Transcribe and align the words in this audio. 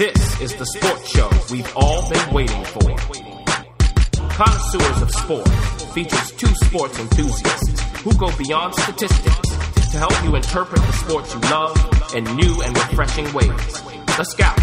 This 0.00 0.40
is 0.40 0.56
the 0.56 0.64
sports 0.64 1.10
show 1.10 1.28
we've 1.52 1.70
all 1.76 2.08
been 2.08 2.32
waiting 2.32 2.64
for. 2.64 2.80
Connoisseurs 4.32 5.02
of 5.02 5.10
Sport 5.10 5.46
features 5.92 6.32
two 6.38 6.54
sports 6.64 6.98
enthusiasts 6.98 8.00
who 8.00 8.14
go 8.14 8.34
beyond 8.38 8.74
statistics 8.76 9.48
to 9.92 9.98
help 9.98 10.16
you 10.24 10.36
interpret 10.36 10.80
the 10.80 10.92
sports 10.92 11.34
you 11.34 11.40
love 11.52 11.76
in 12.14 12.24
new 12.34 12.62
and 12.62 12.74
refreshing 12.78 13.30
ways. 13.34 13.82
The 14.16 14.24
Scout 14.24 14.56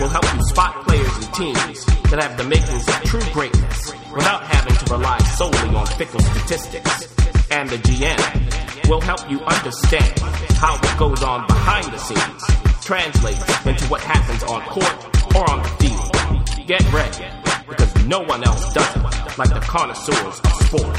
will 0.00 0.08
help 0.08 0.26
you 0.34 0.42
spot 0.50 0.84
players 0.84 1.14
and 1.14 1.32
teams 1.32 1.84
that 2.10 2.20
have 2.20 2.36
the 2.36 2.42
makings 2.42 2.88
of 2.88 2.94
true 3.04 3.22
greatness 3.32 3.92
without 4.12 4.42
having 4.42 4.74
to 4.74 4.92
rely 4.92 5.18
solely 5.38 5.76
on 5.76 5.86
fickle 5.94 6.18
statistics. 6.18 7.06
And 7.52 7.70
the 7.70 7.78
GM 7.78 8.88
will 8.88 9.00
help 9.00 9.30
you 9.30 9.38
understand 9.42 10.18
how 10.58 10.74
it 10.74 10.98
goes 10.98 11.22
on 11.22 11.46
behind 11.46 11.86
the 11.86 11.98
scenes 11.98 12.71
translates 12.82 13.40
into 13.64 13.84
what 13.84 14.00
happens 14.00 14.42
on 14.42 14.60
court 14.62 15.36
or 15.36 15.48
on 15.48 15.62
the 15.62 15.68
field. 15.78 16.66
Get 16.66 16.92
ready, 16.92 17.24
because 17.68 18.06
no 18.06 18.20
one 18.20 18.42
else 18.44 18.72
does 18.74 18.96
it 18.96 19.38
like 19.38 19.50
the 19.50 19.60
connoisseurs 19.60 20.40
of 20.40 20.52
sport. 20.66 20.98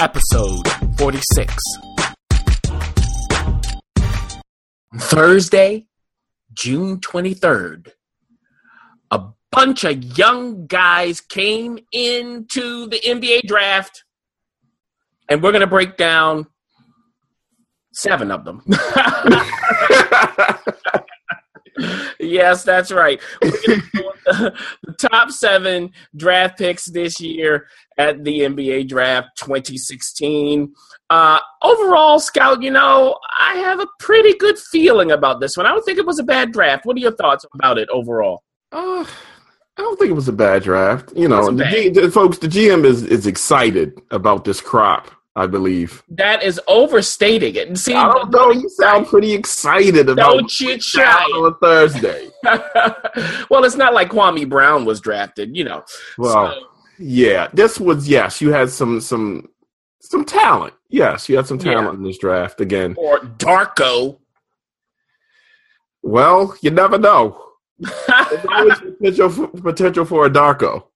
Episode 0.00 0.66
46. 0.98 1.54
Thursday, 4.96 5.86
June 6.52 6.98
23rd, 6.98 7.92
a 9.12 9.22
bunch 9.52 9.84
of 9.84 10.18
young 10.18 10.66
guys 10.66 11.20
came 11.20 11.78
into 11.92 12.88
the 12.88 12.98
NBA 12.98 13.42
draft, 13.46 14.02
and 15.28 15.42
we're 15.42 15.52
going 15.52 15.60
to 15.60 15.68
break 15.68 15.96
down 15.96 16.46
seven 17.98 18.30
of 18.30 18.44
them. 18.44 18.62
yes, 22.20 22.64
that's 22.64 22.92
right. 22.92 23.20
The, 24.28 24.52
the 24.82 25.08
top 25.08 25.30
seven 25.30 25.90
draft 26.14 26.58
picks 26.58 26.84
this 26.84 27.18
year 27.18 27.66
at 27.96 28.24
the 28.24 28.40
NBA 28.40 28.86
draft 28.86 29.28
2016. 29.38 30.70
Uh, 31.08 31.40
overall, 31.62 32.20
Scout, 32.20 32.62
you 32.62 32.70
know, 32.70 33.18
I 33.38 33.54
have 33.54 33.80
a 33.80 33.86
pretty 33.98 34.36
good 34.36 34.58
feeling 34.58 35.12
about 35.12 35.40
this 35.40 35.56
one. 35.56 35.64
I 35.64 35.70
don't 35.70 35.82
think 35.82 35.96
it 35.96 36.04
was 36.04 36.18
a 36.18 36.24
bad 36.24 36.52
draft. 36.52 36.84
What 36.84 36.98
are 36.98 37.00
your 37.00 37.16
thoughts 37.16 37.46
about 37.54 37.78
it 37.78 37.88
overall? 37.88 38.42
Uh, 38.70 39.06
I 39.78 39.82
don't 39.82 39.98
think 39.98 40.10
it 40.10 40.14
was 40.14 40.28
a 40.28 40.32
bad 40.32 40.62
draft. 40.62 41.10
You 41.16 41.28
know, 41.28 41.50
the, 41.50 41.64
G, 41.64 41.88
the 41.88 42.10
folks, 42.10 42.36
the 42.36 42.48
GM 42.48 42.84
is 42.84 43.04
is 43.04 43.26
excited 43.26 43.98
about 44.10 44.44
this 44.44 44.60
crop. 44.60 45.10
I 45.36 45.46
believe 45.46 46.02
that 46.08 46.42
is 46.42 46.60
overstating 46.66 47.54
it. 47.54 47.78
See, 47.78 47.94
I 47.94 48.12
don't 48.12 48.30
know. 48.30 48.50
You 48.50 48.68
sound 48.68 49.06
pretty 49.06 49.32
excited 49.32 50.08
about 50.08 50.32
don't 50.32 50.60
you 50.60 50.78
try 50.78 51.22
on 51.36 51.54
Thursday. 51.62 52.28
well, 53.48 53.62
it's 53.64 53.76
not 53.76 53.94
like 53.94 54.10
Kwame 54.10 54.48
Brown 54.48 54.84
was 54.84 55.00
drafted, 55.00 55.56
you 55.56 55.62
know. 55.62 55.84
Well, 56.16 56.52
so. 56.52 56.66
yeah, 56.98 57.48
this 57.52 57.78
was 57.78 58.08
yes. 58.08 58.40
You 58.40 58.52
had 58.52 58.68
some 58.70 59.00
some 59.00 59.48
some 60.00 60.24
talent. 60.24 60.74
Yes, 60.88 61.28
you 61.28 61.36
had 61.36 61.46
some 61.46 61.58
talent 61.58 61.86
yeah. 61.86 61.94
in 61.94 62.02
this 62.02 62.18
draft 62.18 62.60
again. 62.60 62.94
Or 62.98 63.20
Darko. 63.20 64.18
Well, 66.02 66.56
you 66.62 66.70
never 66.70 66.98
know. 66.98 67.44
There's 67.78 68.44
always 68.50 68.80
potential 68.80 69.30
for, 69.30 69.48
potential 69.48 70.04
for 70.04 70.26
a 70.26 70.30
Darko. 70.30 70.87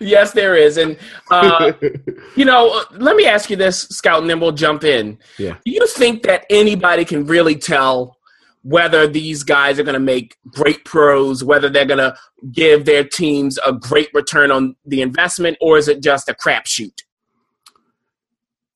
Yes, 0.00 0.32
there 0.32 0.56
is, 0.56 0.76
and 0.76 0.96
uh, 1.30 1.72
you 2.36 2.44
know, 2.44 2.84
let 2.92 3.16
me 3.16 3.26
ask 3.26 3.50
you 3.50 3.56
this, 3.56 3.82
Scout, 3.88 4.20
and 4.20 4.30
then 4.30 4.40
we'll 4.40 4.52
jump 4.52 4.84
in. 4.84 5.18
Yeah. 5.38 5.56
Do 5.64 5.72
you 5.72 5.86
think 5.86 6.22
that 6.22 6.44
anybody 6.48 7.04
can 7.04 7.26
really 7.26 7.56
tell 7.56 8.16
whether 8.62 9.06
these 9.06 9.42
guys 9.42 9.78
are 9.78 9.82
going 9.82 9.94
to 9.94 10.00
make 10.00 10.36
great 10.46 10.84
pros, 10.84 11.42
whether 11.42 11.68
they're 11.68 11.84
going 11.84 11.98
to 11.98 12.16
give 12.52 12.84
their 12.84 13.02
teams 13.04 13.58
a 13.66 13.72
great 13.72 14.08
return 14.12 14.50
on 14.50 14.76
the 14.84 15.02
investment, 15.02 15.56
or 15.60 15.78
is 15.78 15.88
it 15.88 16.02
just 16.02 16.28
a 16.28 16.34
crapshoot? 16.34 17.02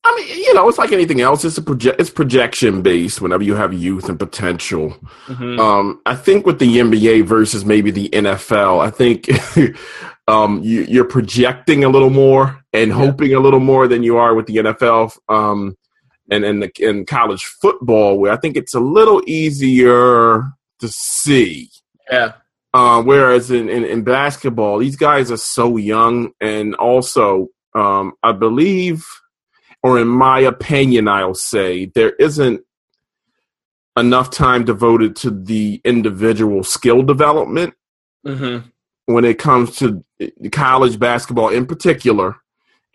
I 0.05 0.15
mean, 0.15 0.37
you 0.37 0.53
know, 0.53 0.67
it's 0.67 0.77
like 0.77 0.91
anything 0.91 1.21
else. 1.21 1.45
It's 1.45 1.57
a 1.57 1.61
project. 1.61 1.99
It's 1.99 2.09
projection 2.09 2.81
based. 2.81 3.21
Whenever 3.21 3.43
you 3.43 3.55
have 3.55 3.73
youth 3.73 4.09
and 4.09 4.19
potential, 4.19 4.89
mm-hmm. 5.27 5.59
um, 5.59 6.01
I 6.05 6.15
think 6.15 6.45
with 6.45 6.59
the 6.59 6.77
NBA 6.77 7.25
versus 7.25 7.63
maybe 7.63 7.89
the 7.89 8.09
NFL, 8.09 8.85
I 8.85 8.89
think 8.89 9.29
um, 10.27 10.61
you, 10.61 11.01
are 11.01 11.07
projecting 11.07 11.85
a 11.85 11.89
little 11.89 12.09
more 12.09 12.61
and 12.73 12.89
yeah. 12.89 12.97
hoping 12.97 13.33
a 13.33 13.39
little 13.39 13.61
more 13.61 13.87
than 13.87 14.03
you 14.03 14.17
are 14.17 14.35
with 14.35 14.47
the 14.47 14.57
NFL 14.57 15.17
um, 15.29 15.77
and 16.29 16.43
and 16.43 16.63
the, 16.63 16.71
in 16.79 17.05
college 17.05 17.45
football, 17.45 18.19
where 18.19 18.33
I 18.33 18.37
think 18.37 18.57
it's 18.57 18.73
a 18.73 18.81
little 18.81 19.21
easier 19.25 20.51
to 20.79 20.87
see. 20.89 21.69
Yeah. 22.11 22.33
Uh, 22.73 23.01
whereas 23.03 23.51
in, 23.51 23.69
in, 23.69 23.85
in 23.85 24.03
basketball, 24.03 24.79
these 24.79 24.95
guys 24.95 25.31
are 25.31 25.37
so 25.37 25.77
young, 25.77 26.31
and 26.41 26.75
also 26.75 27.47
um, 27.73 28.13
I 28.21 28.33
believe 28.33 29.05
or 29.83 29.99
in 29.99 30.07
my 30.07 30.39
opinion, 30.39 31.07
I'll 31.07 31.35
say, 31.35 31.91
there 31.93 32.11
isn't 32.11 32.61
enough 33.97 34.31
time 34.31 34.65
devoted 34.65 35.15
to 35.17 35.29
the 35.29 35.81
individual 35.83 36.63
skill 36.63 37.03
development 37.03 37.75
mm-hmm. 38.25 38.67
when 39.05 39.25
it 39.25 39.37
comes 39.37 39.75
to 39.77 40.03
college 40.51 40.97
basketball 40.97 41.49
in 41.49 41.65
particular 41.65 42.37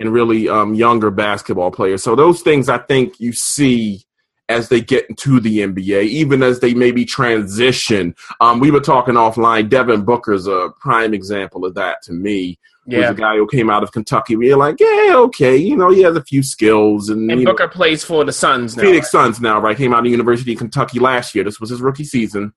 and 0.00 0.12
really 0.12 0.49
um, 0.49 0.75
younger 0.75 1.10
basketball 1.10 1.71
players. 1.71 2.03
So 2.03 2.16
those 2.16 2.41
things 2.41 2.69
I 2.69 2.78
think 2.78 3.20
you 3.20 3.32
see 3.32 4.05
as 4.49 4.70
they 4.70 4.81
get 4.81 5.09
into 5.10 5.41
the 5.41 5.59
NBA, 5.59 6.05
even 6.05 6.43
as 6.43 6.60
they 6.60 6.72
maybe 6.72 7.05
transition. 7.05 8.15
Um, 8.41 8.60
we 8.60 8.70
were 8.70 8.81
talking 8.81 9.15
offline. 9.15 9.69
Devin 9.69 10.05
Booker's 10.05 10.47
a 10.47 10.70
prime 10.81 11.12
example 11.12 11.66
of 11.66 11.75
that 11.75 12.00
to 12.05 12.12
me, 12.12 12.59
yeah. 12.97 13.00
was 13.00 13.10
a 13.10 13.21
guy 13.21 13.37
who 13.37 13.47
came 13.47 13.71
out 13.71 13.82
of 13.82 13.93
Kentucky. 13.93 14.37
We 14.37 14.53
are 14.53 14.56
like, 14.56 14.81
yeah, 14.81 15.15
okay, 15.16 15.56
you 15.56 15.76
know, 15.76 15.91
he 15.91 16.03
has 16.03 16.16
a 16.16 16.22
few 16.22 16.43
skills. 16.43 17.09
And, 17.09 17.31
and 17.31 17.44
Booker 17.44 17.65
know, 17.65 17.71
plays 17.71 18.04
for 18.04 18.25
the 18.25 18.32
Suns 18.32 18.76
now. 18.76 18.82
Phoenix 18.82 19.12
right? 19.12 19.25
Suns 19.25 19.41
now, 19.41 19.60
right? 19.60 19.76
Came 19.76 19.93
out 19.93 20.06
of 20.06 20.10
University 20.10 20.53
of 20.53 20.59
Kentucky 20.59 20.99
last 20.99 21.34
year. 21.34 21.44
This 21.44 21.60
was 21.60 21.71
his 21.71 21.81
rookie 21.81 22.04
season. 22.04 22.53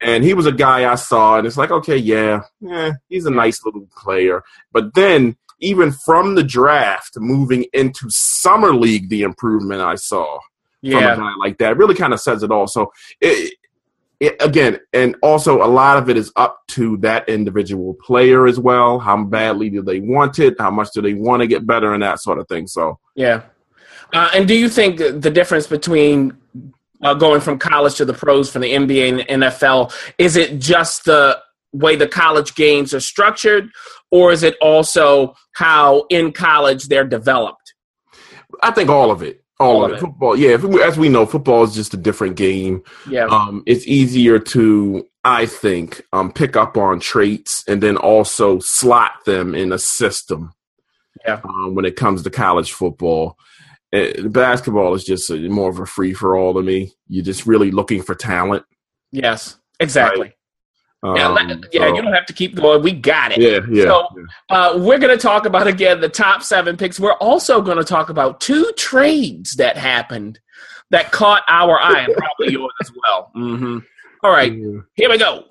And 0.00 0.24
he 0.24 0.34
was 0.34 0.46
a 0.46 0.52
guy 0.52 0.90
I 0.90 0.94
saw, 0.94 1.38
and 1.38 1.46
it's 1.46 1.56
like, 1.56 1.70
okay, 1.70 1.96
yeah, 1.96 2.42
yeah, 2.60 2.92
he's 3.08 3.24
a 3.24 3.30
nice 3.30 3.64
little 3.64 3.88
player. 3.96 4.42
But 4.70 4.92
then, 4.94 5.36
even 5.60 5.90
from 5.90 6.34
the 6.34 6.42
draft, 6.42 7.12
moving 7.16 7.64
into 7.72 8.06
summer 8.10 8.74
league, 8.74 9.08
the 9.08 9.22
improvement 9.22 9.80
I 9.80 9.94
saw 9.94 10.38
yeah. 10.82 11.14
from 11.14 11.24
a 11.24 11.28
guy 11.28 11.34
like 11.38 11.58
that 11.58 11.78
really 11.78 11.94
kind 11.94 12.12
of 12.12 12.20
says 12.20 12.42
it 12.42 12.50
all. 12.50 12.66
So, 12.66 12.92
it, 13.22 13.54
it, 14.20 14.36
again, 14.40 14.78
and 14.92 15.16
also 15.22 15.62
a 15.62 15.68
lot 15.68 15.98
of 15.98 16.08
it 16.08 16.16
is 16.16 16.32
up 16.36 16.60
to 16.68 16.96
that 16.98 17.28
individual 17.28 17.94
player 17.94 18.46
as 18.46 18.58
well. 18.58 18.98
How 18.98 19.22
badly 19.22 19.68
do 19.70 19.82
they 19.82 20.00
want 20.00 20.38
it? 20.38 20.54
How 20.58 20.70
much 20.70 20.88
do 20.94 21.02
they 21.02 21.14
want 21.14 21.42
to 21.42 21.46
get 21.46 21.66
better 21.66 21.92
and 21.92 22.02
that 22.02 22.20
sort 22.20 22.38
of 22.38 22.48
thing. 22.48 22.66
So 22.66 22.98
yeah. 23.14 23.42
Uh, 24.12 24.30
and 24.34 24.46
do 24.46 24.54
you 24.54 24.68
think 24.68 24.98
the 24.98 25.30
difference 25.30 25.66
between 25.66 26.36
uh, 27.02 27.14
going 27.14 27.40
from 27.40 27.58
college 27.58 27.96
to 27.96 28.04
the 28.04 28.14
pros 28.14 28.50
from 28.50 28.62
the 28.62 28.72
NBA 28.72 29.26
and 29.28 29.42
NFL 29.42 29.92
is 30.18 30.36
it 30.36 30.60
just 30.60 31.04
the 31.04 31.40
way 31.72 31.96
the 31.96 32.08
college 32.08 32.54
games 32.54 32.94
are 32.94 33.00
structured, 33.00 33.68
or 34.10 34.32
is 34.32 34.42
it 34.42 34.56
also 34.60 35.34
how 35.52 36.06
in 36.08 36.32
college 36.32 36.88
they're 36.88 37.04
developed? 37.04 37.74
I 38.62 38.70
think 38.70 38.88
all 38.88 39.10
of 39.10 39.22
it. 39.22 39.42
All, 39.58 39.84
of 39.84 39.92
it. 39.92 40.00
Football, 40.00 40.36
yeah. 40.36 40.58
As 40.84 40.98
we 40.98 41.08
know, 41.08 41.24
football 41.24 41.64
is 41.64 41.74
just 41.74 41.94
a 41.94 41.96
different 41.96 42.36
game. 42.36 42.82
Yeah. 43.08 43.24
Um, 43.26 43.62
it's 43.66 43.86
easier 43.86 44.38
to, 44.38 45.06
I 45.24 45.46
think, 45.46 46.02
um, 46.12 46.30
pick 46.30 46.56
up 46.56 46.76
on 46.76 47.00
traits 47.00 47.64
and 47.66 47.82
then 47.82 47.96
also 47.96 48.58
slot 48.58 49.24
them 49.24 49.54
in 49.54 49.72
a 49.72 49.78
system. 49.78 50.52
Yeah. 51.26 51.40
Um, 51.42 51.74
when 51.74 51.86
it 51.86 51.96
comes 51.96 52.22
to 52.22 52.30
college 52.30 52.72
football, 52.72 53.38
it, 53.92 54.18
eh, 54.18 54.28
basketball 54.28 54.94
is 54.94 55.04
just 55.04 55.30
a, 55.30 55.36
more 55.48 55.70
of 55.70 55.78
a 55.78 55.86
free 55.86 56.12
for 56.12 56.36
all 56.36 56.54
to 56.54 56.62
me. 56.62 56.92
You're 57.08 57.24
just 57.24 57.46
really 57.46 57.70
looking 57.70 58.02
for 58.02 58.14
talent. 58.14 58.64
Yes, 59.10 59.56
exactly. 59.80 60.20
Right? 60.20 60.35
Yeah, 61.14 61.28
um, 61.28 61.62
yeah, 61.72 61.80
so, 61.80 61.94
you 61.94 62.02
don't 62.02 62.12
have 62.12 62.26
to 62.26 62.32
keep 62.32 62.56
going. 62.56 62.82
We 62.82 62.92
got 62.92 63.32
it. 63.32 63.38
Yeah, 63.38 63.60
yeah. 63.70 63.84
So 63.84 64.08
uh, 64.50 64.78
we're 64.78 64.98
going 64.98 65.16
to 65.16 65.22
talk 65.22 65.46
about 65.46 65.66
again 65.66 66.00
the 66.00 66.08
top 66.08 66.42
seven 66.42 66.76
picks. 66.76 66.98
We're 66.98 67.12
also 67.14 67.60
going 67.60 67.78
to 67.78 67.84
talk 67.84 68.08
about 68.08 68.40
two 68.40 68.72
trades 68.76 69.54
that 69.56 69.76
happened 69.76 70.40
that 70.90 71.12
caught 71.12 71.42
our 71.48 71.78
eye 71.80 72.00
and 72.00 72.14
probably 72.14 72.52
yours 72.52 72.72
as 72.80 72.90
well. 73.02 73.30
Mm-hmm. 73.36 73.78
All 74.22 74.30
right, 74.30 74.52
yeah. 74.52 74.80
here 74.94 75.10
we 75.10 75.18
go. 75.18 75.44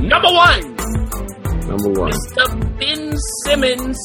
Number 0.00 0.28
one. 0.28 0.71
Number 1.72 1.98
one. 1.98 2.10
Mr. 2.10 2.78
Ben 2.78 3.16
Simmons 3.44 3.98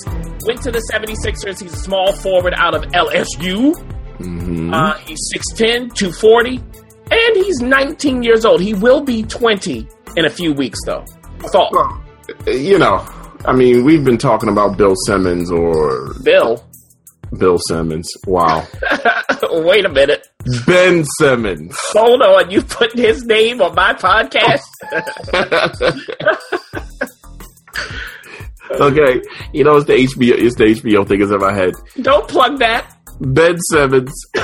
went 0.45 0.61
to 0.61 0.71
the 0.71 0.81
76ers. 0.93 1.61
He's 1.61 1.73
a 1.73 1.75
small 1.75 2.13
forward 2.13 2.53
out 2.55 2.73
of 2.73 2.83
LSU. 2.93 3.73
Mm-hmm. 4.19 4.73
Uh, 4.73 4.93
he's 4.99 5.19
6'10, 5.35 5.93
240, 5.93 6.63
and 7.11 7.35
he's 7.35 7.59
19 7.59 8.23
years 8.23 8.45
old. 8.45 8.61
He 8.61 8.73
will 8.73 9.01
be 9.01 9.23
20 9.23 9.85
in 10.15 10.23
a 10.23 10.29
few 10.29 10.53
weeks, 10.53 10.79
though. 10.85 11.03
Thought. 11.39 11.73
Well, 11.73 12.01
you 12.47 12.79
know, 12.79 13.05
I 13.43 13.51
mean, 13.51 13.83
we've 13.83 14.05
been 14.05 14.17
talking 14.17 14.47
about 14.47 14.77
Bill 14.77 14.95
Simmons 15.05 15.51
or 15.51 16.13
Bill. 16.23 16.63
Bill 17.37 17.59
Simmons. 17.67 18.09
Wow. 18.25 18.65
Wait 19.51 19.83
a 19.83 19.89
minute. 19.89 20.25
Ben 20.65 21.03
Simmons. 21.19 21.75
Hold 21.91 22.21
on. 22.21 22.49
You 22.49 22.61
put 22.61 22.97
his 22.97 23.25
name 23.25 23.61
on 23.61 23.75
my 23.75 23.93
podcast? 23.93 24.63
okay. 28.81 29.21
You 29.53 29.63
know, 29.63 29.77
it's 29.77 29.87
the 29.87 29.93
HBO, 29.93 30.33
it's 30.37 30.55
the 30.55 30.65
HBO 30.65 31.07
thing 31.07 31.21
is 31.21 31.31
in 31.31 31.39
my 31.39 31.53
head. 31.53 31.73
Don't 32.01 32.27
plug 32.27 32.59
that. 32.59 32.93
Ben 33.19 33.57
Simmons 33.71 34.13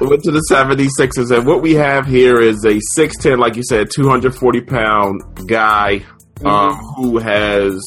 went 0.00 0.22
to 0.24 0.30
the 0.30 0.44
76ers, 0.50 1.36
and 1.36 1.46
what 1.46 1.62
we 1.62 1.74
have 1.74 2.06
here 2.06 2.40
is 2.40 2.64
a 2.64 2.78
6'10, 2.98 3.38
like 3.38 3.56
you 3.56 3.62
said, 3.62 3.88
240 3.94 4.60
pound 4.62 5.22
guy 5.46 6.04
um, 6.44 6.76
who 6.96 7.18
has 7.18 7.80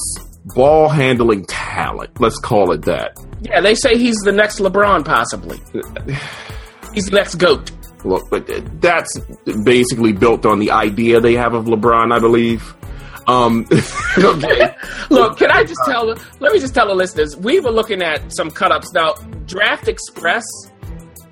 ball 0.55 0.89
handling 0.89 1.45
talent. 1.45 2.19
Let's 2.19 2.39
call 2.39 2.71
it 2.71 2.83
that. 2.83 3.17
Yeah, 3.41 3.61
they 3.61 3.75
say 3.75 3.97
he's 3.97 4.17
the 4.17 4.31
next 4.31 4.59
LeBron, 4.59 5.05
possibly. 5.05 5.59
He's 6.93 7.05
the 7.05 7.15
next 7.15 7.35
GOAT. 7.35 7.71
Look, 8.05 8.29
but 8.29 8.47
that's 8.79 9.17
basically 9.63 10.13
built 10.13 10.45
on 10.45 10.59
the 10.59 10.69
idea 10.69 11.19
they 11.19 11.33
have 11.33 11.55
of 11.55 11.65
LeBron, 11.65 12.13
I 12.13 12.19
believe. 12.19 12.75
Um, 13.27 13.65
okay. 14.17 14.75
Look, 15.09 15.37
can 15.37 15.51
I 15.51 15.63
just 15.63 15.79
tell? 15.85 16.07
Let 16.39 16.53
me 16.53 16.59
just 16.59 16.73
tell 16.73 16.87
the 16.87 16.95
listeners. 16.95 17.35
We 17.35 17.59
were 17.59 17.71
looking 17.71 18.01
at 18.01 18.35
some 18.35 18.51
cut 18.51 18.71
ups. 18.71 18.91
Now, 18.93 19.13
Draft 19.45 19.87
Express 19.87 20.43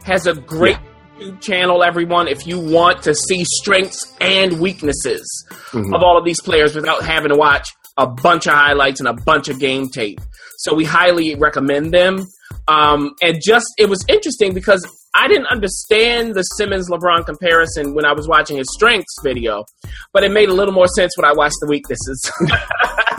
has 0.04 0.28
a 0.28 0.34
great 0.34 0.78
YouTube 1.20 1.42
channel. 1.42 1.84
Everyone, 1.84 2.28
if 2.28 2.48
you 2.48 2.60
want 2.60 3.04
to 3.04 3.14
see 3.14 3.44
strengths 3.46 4.16
and 4.20 4.60
weaknesses 4.60 5.48
of 5.74 6.04
all 6.04 6.18
of 6.18 6.26
these 6.26 6.42
players 6.42 6.76
without 6.76 7.04
having 7.04 7.30
to 7.30 7.38
watch 7.38 7.70
a 7.98 8.08
bunch 8.08 8.48
of 8.48 8.54
highlights 8.54 9.00
and 9.00 9.08
a 9.08 9.14
bunch 9.14 9.50
of 9.50 9.60
game 9.60 9.90
tape, 9.90 10.20
so 10.58 10.74
we 10.74 10.86
highly 10.86 11.36
recommend 11.36 11.94
them. 11.94 12.26
Um, 12.68 13.16
and 13.22 13.42
just 13.44 13.66
it 13.78 13.90
was 13.90 14.04
interesting 14.08 14.54
because 14.54 14.86
I 15.13 15.28
didn't 15.28 15.48
understand 15.48 16.36
the 16.36 16.44
Simmons 16.44 16.90
LeBron 16.90 17.25
comparison 17.25 17.94
when 17.94 18.06
I 18.06 18.13
was 18.13 18.28
watching 18.28 18.58
his 18.58 18.68
strengths 18.74 19.13
video, 19.24 19.66
but 20.13 20.24
it 20.24 20.31
made 20.31 20.48
a 20.50 20.54
little 20.54 20.74
more 20.74 20.88
sense 20.88 21.12
when 21.18 21.25
I 21.25 21.34
watched 21.34 21.58
the 21.62 21.68
weaknesses. 21.68 22.31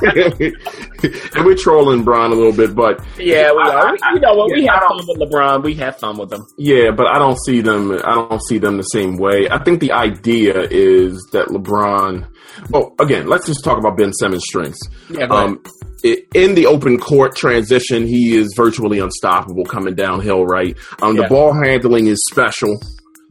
and 1.34 1.44
we're 1.44 1.54
trolling 1.56 2.02
Bron 2.04 2.32
a 2.32 2.34
little 2.34 2.52
bit, 2.52 2.74
but 2.74 3.00
yeah, 3.18 3.52
we 3.52 3.58
I- 3.62 3.70
are. 3.74 3.96
I- 4.02 4.14
you 4.14 4.20
know, 4.20 4.46
we 4.52 4.64
yeah, 4.64 4.72
I 4.72 4.78
have 4.78 4.88
fun 4.88 4.96
with 5.06 5.18
LeBron, 5.30 5.62
we 5.62 5.74
have 5.74 5.98
fun 5.98 6.16
with 6.18 6.30
them. 6.30 6.46
Yeah, 6.58 6.90
but 6.90 7.06
I 7.06 7.18
don't 7.18 7.38
see 7.44 7.60
them. 7.60 7.92
I 8.04 8.14
don't 8.14 8.42
see 8.46 8.58
them 8.58 8.76
the 8.76 8.82
same 8.84 9.16
way. 9.16 9.48
I 9.50 9.62
think 9.62 9.80
the 9.80 9.92
idea 9.92 10.60
is 10.70 11.28
that 11.32 11.48
LeBron. 11.48 12.26
Well, 12.70 12.94
again, 13.00 13.28
let's 13.28 13.46
just 13.46 13.64
talk 13.64 13.78
about 13.78 13.96
Ben 13.96 14.12
Simmons' 14.12 14.44
strengths. 14.46 14.80
Yeah. 15.10 15.26
Um, 15.26 15.62
in 16.04 16.54
the 16.54 16.66
open 16.66 16.98
court 16.98 17.36
transition, 17.36 18.06
he 18.06 18.36
is 18.36 18.52
virtually 18.56 18.98
unstoppable 18.98 19.64
coming 19.64 19.94
downhill. 19.94 20.44
Right, 20.44 20.76
um, 21.00 21.16
Yeah. 21.16 21.22
the 21.22 21.28
ball 21.28 21.52
handling 21.52 22.06
is 22.06 22.18
special. 22.30 22.80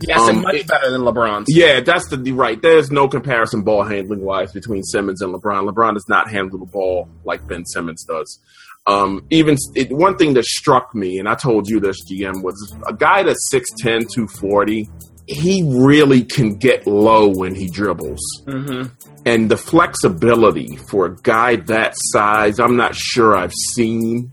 Yes, 0.07 0.19
and 0.27 0.37
um, 0.37 0.41
much 0.43 0.55
it- 0.55 0.67
better 0.67 0.89
than 0.89 1.01
LeBron's. 1.01 1.45
Yeah, 1.49 1.79
that's 1.81 2.07
the 2.07 2.17
the- 2.17 2.31
right. 2.31 2.59
There's 2.61 2.89
no 2.91 3.07
comparison 3.07 3.61
ball 3.61 3.83
handling 3.83 4.21
wise 4.21 4.51
between 4.51 4.81
Simmons 4.83 5.21
and 5.21 5.33
LeBron. 5.33 5.69
LeBron 5.69 5.93
does 5.93 6.05
not 6.09 6.29
handle 6.29 6.57
the 6.59 6.65
ball 6.65 7.07
like 7.23 7.47
Ben 7.47 7.65
Simmons 7.65 8.03
does. 8.03 8.39
Um, 8.87 9.23
even 9.29 9.57
it, 9.75 9.91
one 9.91 10.17
thing 10.17 10.33
that 10.33 10.45
struck 10.45 10.95
me, 10.95 11.19
and 11.19 11.29
I 11.29 11.35
told 11.35 11.69
you 11.69 11.79
this, 11.79 11.97
GM, 12.11 12.41
was 12.41 12.75
a 12.87 12.93
guy 12.93 13.21
that's 13.21 13.47
6'10", 13.53 14.07
240, 14.11 14.89
he 15.27 15.61
really 15.71 16.23
can 16.23 16.55
get 16.57 16.87
low 16.87 17.27
when 17.29 17.53
he 17.53 17.69
dribbles. 17.69 18.19
hmm 18.47 18.85
And 19.25 19.51
the 19.51 19.57
flexibility 19.57 20.77
for 20.77 21.05
a 21.05 21.15
guy 21.15 21.57
that 21.57 21.93
size, 21.95 22.59
I'm 22.59 22.75
not 22.75 22.95
sure 22.95 23.35
I've 23.35 23.53
seen 23.53 24.31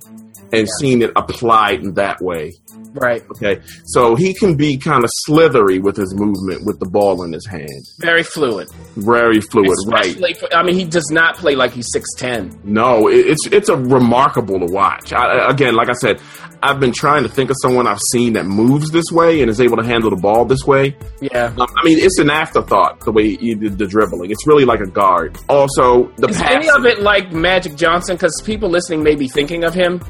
and 0.52 0.68
seen 0.80 1.02
it 1.02 1.12
applied 1.14 1.80
in 1.80 1.94
that 1.94 2.22
way. 2.22 2.54
Right. 2.94 3.22
Okay, 3.30 3.60
so 3.86 4.14
he 4.14 4.34
can 4.34 4.56
be 4.56 4.76
kind 4.76 5.04
of 5.04 5.10
slithery 5.24 5.78
with 5.78 5.96
his 5.96 6.14
movement 6.14 6.64
with 6.64 6.78
the 6.80 6.88
ball 6.88 7.22
in 7.22 7.32
his 7.32 7.46
hand. 7.46 7.68
Very 7.98 8.22
fluid. 8.22 8.68
Very 8.96 9.40
fluid, 9.40 9.76
right? 9.86 10.16
For, 10.36 10.54
I 10.54 10.62
mean, 10.62 10.74
he 10.74 10.84
does 10.84 11.08
not 11.10 11.36
play 11.36 11.54
like 11.54 11.72
he's 11.72 11.88
6'10. 11.94 12.64
No, 12.64 13.08
it, 13.08 13.26
it's 13.26 13.46
it's 13.48 13.68
a 13.68 13.76
remarkable 13.76 14.58
to 14.60 14.66
watch. 14.66 15.12
I, 15.12 15.50
again, 15.50 15.74
like 15.74 15.88
I 15.88 15.94
said, 15.94 16.20
I've 16.62 16.80
been 16.80 16.92
trying 16.92 17.22
to 17.22 17.28
think 17.28 17.50
of 17.50 17.56
someone 17.62 17.86
I've 17.86 18.00
seen 18.12 18.32
that 18.32 18.44
moves 18.46 18.90
this 18.90 19.04
way 19.12 19.40
and 19.40 19.50
is 19.50 19.60
able 19.60 19.76
to 19.76 19.84
handle 19.84 20.10
the 20.10 20.16
ball 20.16 20.44
this 20.44 20.64
way. 20.66 20.96
Yeah. 21.20 21.52
Um, 21.58 21.68
I 21.76 21.84
mean, 21.84 21.98
it's 22.00 22.18
an 22.18 22.30
afterthought 22.30 23.00
the 23.00 23.12
way 23.12 23.36
he 23.36 23.54
did 23.54 23.78
the 23.78 23.86
dribbling. 23.86 24.30
It's 24.30 24.46
really 24.46 24.64
like 24.64 24.80
a 24.80 24.86
guard. 24.86 25.36
Also, 25.48 26.08
the 26.16 26.28
Is 26.28 26.36
passing. 26.38 26.56
any 26.56 26.68
of 26.70 26.84
it 26.84 27.00
like 27.00 27.32
Magic 27.32 27.76
Johnson? 27.76 28.16
Because 28.16 28.40
people 28.44 28.68
listening 28.68 29.02
may 29.02 29.14
be 29.14 29.28
thinking 29.28 29.62
of 29.64 29.74
him. 29.74 30.00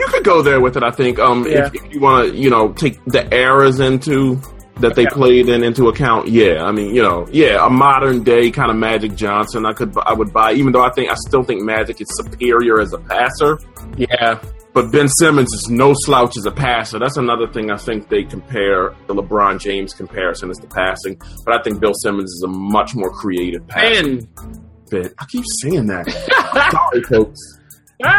You 0.00 0.06
could 0.08 0.24
go 0.24 0.42
there 0.42 0.60
with 0.60 0.76
it. 0.76 0.82
I 0.82 0.90
think. 0.90 1.18
Um, 1.18 1.46
Yeah. 1.46 1.66
if, 1.66 1.74
if 1.74 1.92
you 1.94 2.00
want 2.00 2.28
to, 2.32 2.36
you 2.36 2.50
know, 2.50 2.72
take 2.72 3.02
the 3.04 3.32
eras 3.34 3.80
into 3.80 4.40
that 4.80 4.94
they 4.94 5.02
Okay. 5.06 5.14
played 5.14 5.48
in 5.50 5.62
into 5.62 5.88
account. 5.88 6.28
Yeah, 6.28 6.64
I 6.64 6.72
mean, 6.72 6.94
you 6.94 7.02
know, 7.02 7.26
yeah, 7.30 7.64
a 7.66 7.68
modern 7.70 8.22
day 8.22 8.50
kind 8.50 8.70
of 8.70 8.76
Magic 8.78 9.14
Johnson. 9.14 9.66
I 9.66 9.74
could, 9.74 9.94
I 10.06 10.14
would 10.14 10.32
buy, 10.32 10.52
even 10.54 10.72
though 10.72 10.82
I 10.82 10.90
think 10.90 11.10
I 11.10 11.14
still 11.28 11.42
think 11.42 11.60
Magic 11.62 12.00
is 12.00 12.08
superior 12.16 12.80
as 12.80 12.92
a 12.94 12.98
passer. 12.98 13.58
Yeah. 13.98 14.40
But 14.72 14.92
Ben 14.92 15.08
Simmons 15.08 15.52
is 15.52 15.68
no 15.68 15.92
slouch 16.06 16.36
as 16.38 16.46
a 16.46 16.50
passer. 16.52 16.98
That's 17.00 17.16
another 17.18 17.46
thing 17.48 17.70
I 17.72 17.76
think 17.76 18.08
they 18.08 18.22
compare 18.22 18.94
the 19.08 19.14
LeBron 19.16 19.58
James 19.60 19.92
comparison 19.92 20.48
is 20.50 20.58
the 20.58 20.68
passing. 20.68 21.20
But 21.44 21.58
I 21.58 21.62
think 21.62 21.80
Bill 21.80 21.92
Simmons 21.92 22.30
is 22.30 22.42
a 22.46 22.48
much 22.48 22.94
more 22.94 23.10
creative 23.10 23.66
passer. 23.66 24.02
Ben. 24.04 24.28
Ben, 24.90 25.10
I 25.18 25.24
keep 25.26 25.44
saying 25.60 25.86
that. 25.88 26.08
Sorry, 26.70 27.02
folks. 27.02 27.38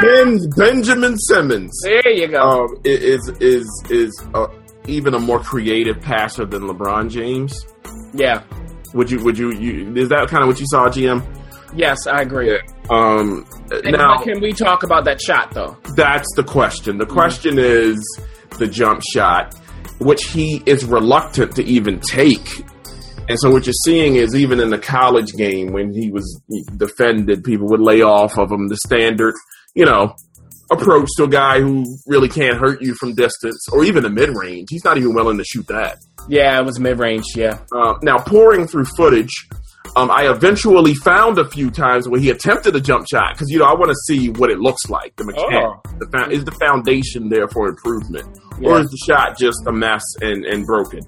Ben 0.02 0.40
Benjamin 0.58 1.18
Simmons 1.18 1.80
there 1.84 2.12
you 2.12 2.28
go. 2.28 2.40
um, 2.40 2.68
is 2.84 3.28
is 3.40 3.68
is 3.90 4.24
uh, 4.34 4.48
even 4.88 5.14
a 5.14 5.20
more 5.20 5.40
creative 5.40 6.00
passer 6.02 6.46
than 6.46 6.64
LeBron 6.64 7.10
James. 7.10 7.66
yeah. 8.14 8.44
Would 8.94 9.10
you? 9.10 9.24
Would 9.24 9.38
you? 9.38 9.52
you 9.54 9.96
is 9.96 10.10
that 10.10 10.28
kind 10.28 10.44
of 10.44 10.48
what 10.50 10.60
you 10.60 10.66
saw, 10.70 10.90
GM? 10.90 11.26
Yes, 11.74 12.08
I 12.08 12.22
agree. 12.22 12.60
Um, 12.90 13.46
now 13.86 14.18
can 14.18 14.42
we 14.42 14.52
talk 14.52 14.84
about 14.84 15.06
that 15.06 15.22
shot 15.22 15.54
though? 15.54 15.78
that's 15.96 16.28
the 16.36 16.44
question. 16.44 16.98
The 16.98 17.06
question 17.06 17.58
is 17.58 17.98
the 18.60 18.68
jump 18.68 19.02
shot, 19.14 19.56
which 20.00 20.26
he 20.26 20.62
is 20.66 20.84
reluctant 20.84 21.56
to 21.56 21.64
even 21.64 22.02
take. 22.02 22.66
And 23.30 23.40
so 23.40 23.50
what 23.50 23.66
you're 23.66 23.74
seeing 23.86 24.18
is 24.18 24.36
even 24.36 24.60
in 24.60 24.72
the 24.72 24.78
college 24.78 25.32
game 25.34 25.72
when 25.72 25.94
he 25.94 26.12
was 26.12 26.42
defended, 26.76 27.46
people 27.46 27.68
would 27.70 27.80
lay 27.80 28.02
off 28.02 28.38
of 28.38 28.52
him 28.52 28.68
the 28.68 28.76
standard, 28.86 29.36
you 29.76 29.86
know, 29.86 30.16
approach 30.72 31.10
to 31.18 31.24
a 31.24 31.28
guy 31.28 31.60
who 31.60 31.86
really 32.08 32.30
can't 32.30 32.58
hurt 32.58 32.82
you 32.82 32.96
from 32.96 33.14
distance 33.14 33.68
or 33.72 33.84
even 33.84 34.04
the 34.04 34.10
mid 34.10 34.30
range. 34.36 34.68
He's 34.70 34.84
not 34.84 34.98
even 34.98 35.14
willing 35.14 35.38
to 35.38 35.44
shoot 35.44 35.68
that. 35.68 36.00
Yeah, 36.28 36.60
it 36.60 36.66
was 36.66 36.80
mid 36.80 37.00
range. 37.00 37.26
Yeah. 37.36 37.60
Uh, 37.76 37.96
now, 38.02 38.20
pouring 38.20 38.68
through 38.68 38.86
footage, 38.86 39.34
um, 39.96 40.10
I 40.10 40.30
eventually 40.30 40.94
found 40.94 41.38
a 41.38 41.50
few 41.50 41.70
times 41.70 42.08
where 42.08 42.20
he 42.20 42.30
attempted 42.30 42.76
a 42.76 42.82
jump 42.82 43.08
shot 43.12 43.34
because 43.34 43.50
you 43.50 43.60
know 43.60 43.66
I 43.66 43.74
want 43.74 43.90
to 43.90 43.98
see 44.08 44.30
what 44.30 44.50
it 44.50 44.60
looks 44.60 44.90
like. 44.90 45.16
The 45.18 45.26
mechanic, 45.26 45.84
the 46.00 46.08
fo- 46.12 46.30
is 46.30 46.46
the 46.46 46.52
foundation 46.52 47.30
there 47.30 47.48
for 47.50 47.68
improvement, 47.68 48.26
or 48.64 48.80
is 48.80 48.90
the 48.90 49.00
shot 49.06 49.38
just 49.38 49.60
a 49.68 49.72
mess 49.72 50.04
and 50.22 50.46
and 50.46 50.66
broken? 50.66 51.02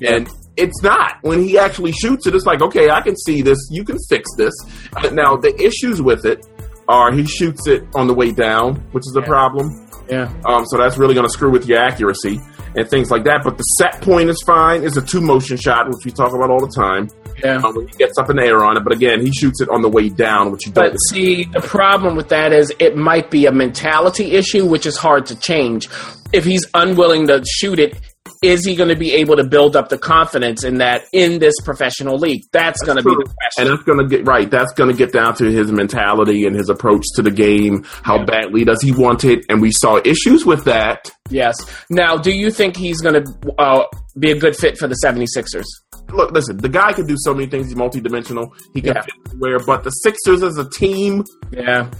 Yeah. 0.00 0.14
And 0.14 0.28
it's 0.56 0.82
not. 0.82 1.16
When 1.22 1.42
he 1.42 1.58
actually 1.58 1.92
shoots 1.92 2.26
it, 2.26 2.34
it's 2.34 2.46
like 2.46 2.62
okay, 2.62 2.88
I 2.88 3.02
can 3.02 3.16
see 3.16 3.42
this. 3.42 3.58
You 3.70 3.84
can 3.84 3.98
fix 4.08 4.30
this. 4.36 4.54
But 4.92 5.12
now 5.12 5.36
the 5.36 5.54
issues 5.62 6.00
with 6.00 6.24
it 6.24 6.46
are 6.92 7.10
he 7.12 7.24
shoots 7.24 7.66
it 7.66 7.84
on 7.94 8.06
the 8.06 8.14
way 8.14 8.30
down, 8.32 8.76
which 8.92 9.02
is 9.06 9.16
a 9.16 9.20
Yeah. 9.20 9.26
problem. 9.26 9.88
Yeah. 10.10 10.30
Um, 10.44 10.64
so 10.66 10.76
that's 10.76 10.98
really 10.98 11.14
going 11.14 11.26
to 11.26 11.32
screw 11.32 11.50
with 11.50 11.66
your 11.66 11.78
accuracy 11.78 12.40
and 12.76 12.88
things 12.88 13.10
like 13.10 13.24
that. 13.24 13.40
But 13.44 13.56
the 13.56 13.62
set 13.78 14.00
point 14.02 14.28
is 14.28 14.42
fine. 14.44 14.84
It's 14.84 14.96
a 14.96 15.02
two 15.02 15.20
motion 15.20 15.56
shot, 15.56 15.86
which 15.88 16.04
we 16.04 16.10
talk 16.10 16.34
about 16.34 16.50
all 16.50 16.60
the 16.60 16.72
time. 16.74 17.08
Yeah. 17.42 17.56
Um, 17.64 17.74
when 17.74 17.88
he 17.88 17.94
gets 17.96 18.18
up 18.18 18.28
in 18.30 18.36
the 18.36 18.44
air 18.44 18.62
on 18.62 18.76
it, 18.76 18.84
but 18.84 18.92
again, 18.92 19.20
he 19.24 19.32
shoots 19.32 19.60
it 19.62 19.68
on 19.70 19.80
the 19.82 19.88
way 19.88 20.08
down, 20.10 20.52
which 20.52 20.66
you 20.66 20.72
But 20.72 20.82
don't. 20.82 20.92
But 20.92 20.98
see, 21.08 21.44
the 21.44 21.60
problem 21.60 22.14
with 22.14 22.28
that 22.28 22.52
is 22.52 22.72
it 22.78 22.96
might 22.96 23.30
be 23.30 23.46
a 23.46 23.52
mentality 23.52 24.32
issue, 24.32 24.66
which 24.66 24.84
is 24.86 24.96
hard 24.98 25.26
to 25.26 25.34
change. 25.40 25.88
If 26.32 26.44
he's 26.44 26.66
unwilling 26.74 27.26
to 27.28 27.42
shoot 27.46 27.78
it, 27.78 27.96
is 28.42 28.64
he 28.66 28.74
going 28.74 28.88
to 28.88 28.96
be 28.96 29.12
able 29.14 29.36
to 29.36 29.44
build 29.44 29.76
up 29.76 29.88
the 29.88 29.96
confidence 29.98 30.64
in 30.64 30.78
that 30.78 31.04
in 31.12 31.38
this 31.38 31.54
professional 31.64 32.18
league? 32.18 32.42
That's, 32.52 32.82
going 32.82 32.96
to 32.98 33.02
be 33.04 33.10
the 33.10 33.24
question. 33.24 33.62
And 33.62 33.70
that's 33.70 33.82
going 33.84 33.98
to 33.98 34.06
get 34.16 34.26
right. 34.26 34.50
That's 34.50 34.72
going 34.72 34.90
to 34.90 34.96
get 34.96 35.12
down 35.12 35.34
to 35.36 35.44
his 35.50 35.70
mentality 35.72 36.44
and 36.46 36.54
his 36.56 36.68
approach 36.68 37.04
to 37.14 37.22
the 37.22 37.30
game. 37.30 37.84
How 38.02 38.18
Yeah. 38.18 38.24
badly 38.24 38.64
does 38.64 38.82
he 38.82 38.92
want 38.92 39.24
it? 39.24 39.44
And 39.48 39.62
we 39.62 39.70
saw 39.72 40.00
issues 40.04 40.44
with 40.44 40.64
that. 40.64 41.10
Yes. 41.30 41.54
Now, 41.88 42.16
do 42.16 42.30
you 42.32 42.50
think 42.50 42.76
he's 42.76 43.00
going 43.00 43.24
to 43.24 43.54
uh, 43.58 43.84
be 44.18 44.32
a 44.32 44.38
good 44.38 44.56
fit 44.56 44.76
for 44.76 44.88
the 44.88 44.96
76ers? 45.04 45.64
Look, 46.12 46.32
listen, 46.32 46.58
the 46.58 46.68
guy 46.68 46.92
can 46.92 47.06
do 47.06 47.14
so 47.18 47.32
many 47.32 47.46
things. 47.46 47.68
He's 47.68 47.74
multidimensional. 47.76 48.50
He 48.74 48.82
can 48.82 48.94
Yeah. 48.96 49.02
fit 49.02 49.14
everywhere. 49.26 49.60
But 49.64 49.84
the 49.84 49.90
Sixers 49.90 50.42
as 50.42 50.58
a 50.58 50.68
team 50.68 51.24
Yeah. 51.52 51.90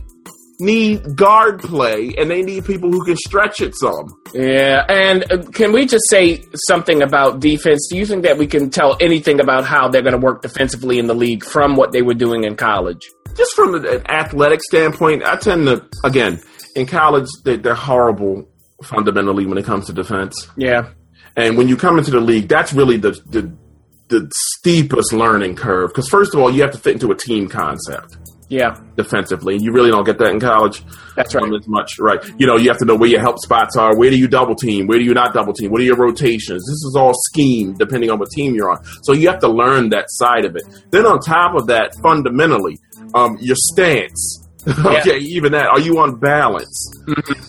Need 0.60 1.16
guard 1.16 1.60
play, 1.60 2.14
and 2.18 2.30
they 2.30 2.42
need 2.42 2.64
people 2.64 2.90
who 2.90 3.04
can 3.04 3.16
stretch 3.16 3.60
it 3.60 3.74
some. 3.76 4.08
Yeah, 4.34 4.84
and 4.88 5.30
uh, 5.30 5.42
can 5.50 5.72
we 5.72 5.86
just 5.86 6.04
say 6.08 6.44
something 6.66 7.02
about 7.02 7.40
defense? 7.40 7.88
Do 7.90 7.96
you 7.96 8.06
think 8.06 8.22
that 8.24 8.38
we 8.38 8.46
can 8.46 8.70
tell 8.70 8.96
anything 9.00 9.40
about 9.40 9.64
how 9.64 9.88
they're 9.88 10.02
going 10.02 10.18
to 10.18 10.24
work 10.24 10.42
defensively 10.42 10.98
in 10.98 11.06
the 11.06 11.14
league 11.14 11.44
from 11.44 11.76
what 11.76 11.92
they 11.92 12.02
were 12.02 12.14
doing 12.14 12.44
in 12.44 12.56
college? 12.56 13.08
just 13.36 13.54
from 13.54 13.74
an 13.74 13.86
athletic 14.08 14.62
standpoint, 14.62 15.22
I 15.24 15.36
tend 15.36 15.66
to 15.66 15.84
again 16.04 16.40
in 16.74 16.86
college 16.86 17.28
they, 17.44 17.56
they're 17.56 17.74
horrible 17.74 18.48
fundamentally 18.82 19.46
when 19.46 19.58
it 19.58 19.64
comes 19.64 19.86
to 19.86 19.92
defense. 19.92 20.48
Yeah. 20.56 20.90
And 21.36 21.56
when 21.56 21.68
you 21.68 21.76
come 21.76 21.98
into 21.98 22.10
the 22.10 22.20
league, 22.20 22.48
that's 22.48 22.72
really 22.72 22.96
the 22.96 23.12
the, 23.26 23.52
the 24.08 24.30
steepest 24.34 25.12
learning 25.12 25.56
curve. 25.56 25.90
Because 25.90 26.08
first 26.08 26.34
of 26.34 26.40
all, 26.40 26.50
you 26.50 26.62
have 26.62 26.72
to 26.72 26.78
fit 26.78 26.94
into 26.94 27.10
a 27.10 27.16
team 27.16 27.48
concept 27.48 28.16
Yeah. 28.52 28.76
defensively. 28.96 29.56
You 29.60 29.72
really 29.72 29.90
don't 29.90 30.04
get 30.04 30.18
that 30.18 30.28
in 30.30 30.38
college. 30.40 30.82
That's 31.16 31.34
right. 31.34 31.42
um, 31.44 31.54
as 31.54 31.66
much, 31.66 31.98
right? 31.98 32.20
You 32.38 32.46
know, 32.46 32.56
you 32.56 32.68
have 32.68 32.78
to 32.78 32.84
know 32.84 32.94
where 32.96 33.08
your 33.08 33.20
help 33.20 33.38
spots 33.38 33.76
are. 33.76 33.96
Where 33.96 34.10
do 34.10 34.16
you 34.18 34.28
double 34.28 34.54
team? 34.54 34.86
Where 34.86 34.98
do 34.98 35.04
you 35.04 35.14
not 35.14 35.32
double 35.32 35.54
team? 35.54 35.70
What 35.70 35.80
are 35.80 35.84
your 35.84 35.96
rotations? 35.96 36.62
This 36.62 36.82
is 36.84 36.94
all 36.98 37.12
scheme 37.30 37.74
depending 37.74 38.10
on 38.10 38.18
what 38.18 38.28
team 38.30 38.54
you're 38.54 38.70
on. 38.70 38.84
So 39.04 39.12
you 39.14 39.28
have 39.28 39.40
to 39.40 39.48
learn 39.48 39.88
that 39.90 40.04
side 40.08 40.44
of 40.44 40.54
it. 40.54 40.62
Then 40.90 41.06
on 41.06 41.20
top 41.20 41.54
of 41.56 41.66
that, 41.68 41.92
fundamentally, 42.02 42.78
um, 43.14 43.38
your 43.40 43.56
stance. 43.72 44.38
okay, 44.68 45.18
even 45.18 45.52
that. 45.52 45.66
Are 45.66 45.80
you 45.80 45.98
on 45.98 46.20
balance? 46.20 46.92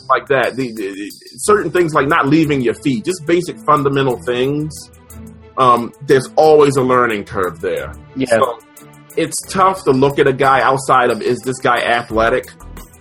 Like 0.09 0.27
that. 0.29 0.55
The, 0.55 0.71
the- 0.71 0.93
the- 0.93 1.11
certain 1.37 1.69
things 1.71 1.93
like 1.93 2.07
not 2.07 2.27
leaving 2.27 2.61
your 2.61 2.73
feet, 2.75 3.05
just 3.05 3.25
basic 3.27 3.57
fundamental 3.67 4.17
things. 4.25 4.71
Um, 5.57 5.93
there's 6.07 6.27
always 6.35 6.75
a 6.77 6.81
learning 6.81 7.25
curve 7.25 7.59
there. 7.61 7.93
Yeah. 8.15 8.27
So 8.29 8.59
it's 9.17 9.35
tough 9.49 9.83
to 9.85 9.91
look 9.91 10.19
at 10.19 10.27
a 10.27 10.33
guy 10.33 10.61
outside 10.61 11.09
of 11.11 11.21
is 11.21 11.39
this 11.39 11.59
guy 11.59 11.77
athletic 11.77 12.45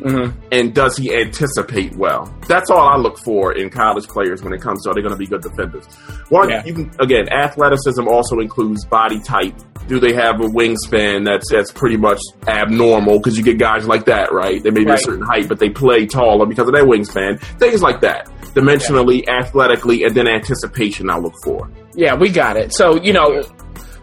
Mhm. 0.01 0.33
and 0.51 0.75
does 0.75 0.97
he 0.97 1.15
anticipate 1.15 1.95
well? 1.97 2.33
That's 2.49 2.71
all 2.71 2.81
I 2.89 2.97
look 2.97 3.19
for 3.19 3.53
in 3.53 3.71
college 3.71 4.09
players 4.09 4.43
when 4.43 4.53
it 4.53 4.61
comes 4.61 4.83
to 4.83 4.91
are 4.91 4.95
they 4.95 5.01
going 5.01 5.13
to 5.15 5.19
be 5.19 5.27
good 5.27 5.43
defenders. 5.43 5.85
One, 6.29 6.49
Yeah. 6.51 6.63
you 6.65 6.75
can, 6.75 6.91
again, 6.99 7.29
athleticism 7.29 8.09
also 8.09 8.41
includes 8.41 8.85
body 8.85 9.21
type. 9.21 9.55
Do 9.89 10.01
they 10.01 10.13
have 10.13 10.41
a 10.41 10.45
wingspan 10.49 11.25
that's 11.25 11.49
that's 11.53 11.71
pretty 11.71 11.97
much 11.97 12.19
abnormal? 12.49 13.19
Because 13.19 13.37
you 13.39 13.45
get 13.45 13.59
guys 13.59 13.87
like 13.87 14.05
that, 14.07 14.33
right? 14.33 14.63
They 14.63 14.71
may 14.71 14.81
be 14.81 14.87
Right. 14.91 14.99
a 14.99 15.03
certain 15.03 15.23
height, 15.25 15.49
but 15.49 15.59
they 15.61 15.69
play 15.71 16.07
taller 16.07 16.47
because 16.47 16.67
of 16.67 16.75
their 16.75 16.85
wingspan. 16.87 17.41
Things 17.59 17.81
like 17.83 18.01
that, 18.01 18.29
dimensionally, 18.55 19.27
athletically, 19.29 20.03
and 20.05 20.15
then 20.17 20.27
anticipation. 20.29 21.11
I 21.11 21.19
look 21.19 21.35
for. 21.45 21.69
Yeah, 21.95 22.15
we 22.15 22.29
got 22.31 22.57
it. 22.57 22.73
So, 22.75 22.97
you 22.97 23.13
know, 23.13 23.43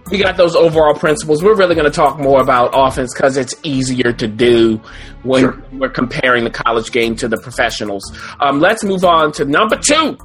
we 0.09 0.17
got 0.17 0.37
those 0.37 0.55
overall 0.55 0.93
principles. 0.93 1.43
We're 1.43 1.55
really 1.55 1.75
going 1.75 1.85
to 1.85 1.91
talk 1.95 2.19
more 2.19 2.41
about 2.41 2.71
offense 2.73 3.13
because 3.13 3.37
it's 3.37 3.53
easier 3.63 4.11
to 4.13 4.27
do 4.27 4.81
when 5.23 5.41
Sure. 5.41 5.63
we're 5.73 5.89
comparing 5.89 6.43
the 6.43 6.49
college 6.49 6.91
game 6.91 7.15
to 7.17 7.27
the 7.27 7.37
professionals. 7.37 8.03
Um, 8.39 8.59
let's 8.59 8.83
move 8.83 9.03
on 9.05 9.31
to 9.33 9.45
number 9.45 9.75
two, 9.77 10.17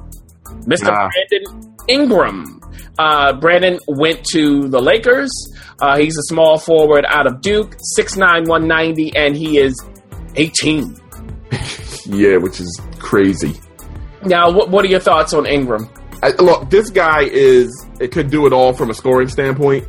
Mr. 0.67 0.87
Ah. 0.87 1.09
Brandon 1.09 1.75
Ingram. 1.87 2.59
Uh, 2.97 3.33
Brandon 3.33 3.77
went 3.87 4.23
to 4.31 4.67
the 4.69 4.81
Lakers. 4.81 5.29
Uh, 5.81 5.97
he's 5.97 6.17
a 6.17 6.23
small 6.29 6.57
forward 6.57 7.05
out 7.09 7.27
of 7.27 7.41
Duke, 7.41 7.75
6'9", 7.99 8.47
190, 8.47 9.15
and 9.15 9.35
he 9.35 9.57
is 9.59 9.75
18. 10.35 10.95
Yeah, 12.07 12.37
which 12.37 12.59
is 12.59 12.79
crazy. 12.99 13.59
Now, 14.23 14.51
what, 14.51 14.69
what 14.69 14.85
are 14.85 14.87
your 14.87 14.99
thoughts 14.99 15.33
on 15.33 15.47
Ingram? 15.47 15.89
I, 16.23 16.29
look, 16.41 16.69
this 16.69 16.89
guy 16.89 17.21
is 17.23 17.69
it 17.99 18.11
could 18.11 18.29
do 18.29 18.45
it 18.47 18.53
all 18.53 18.73
from 18.73 18.89
a 18.89 18.93
scoring 18.93 19.27
standpoint. 19.27 19.87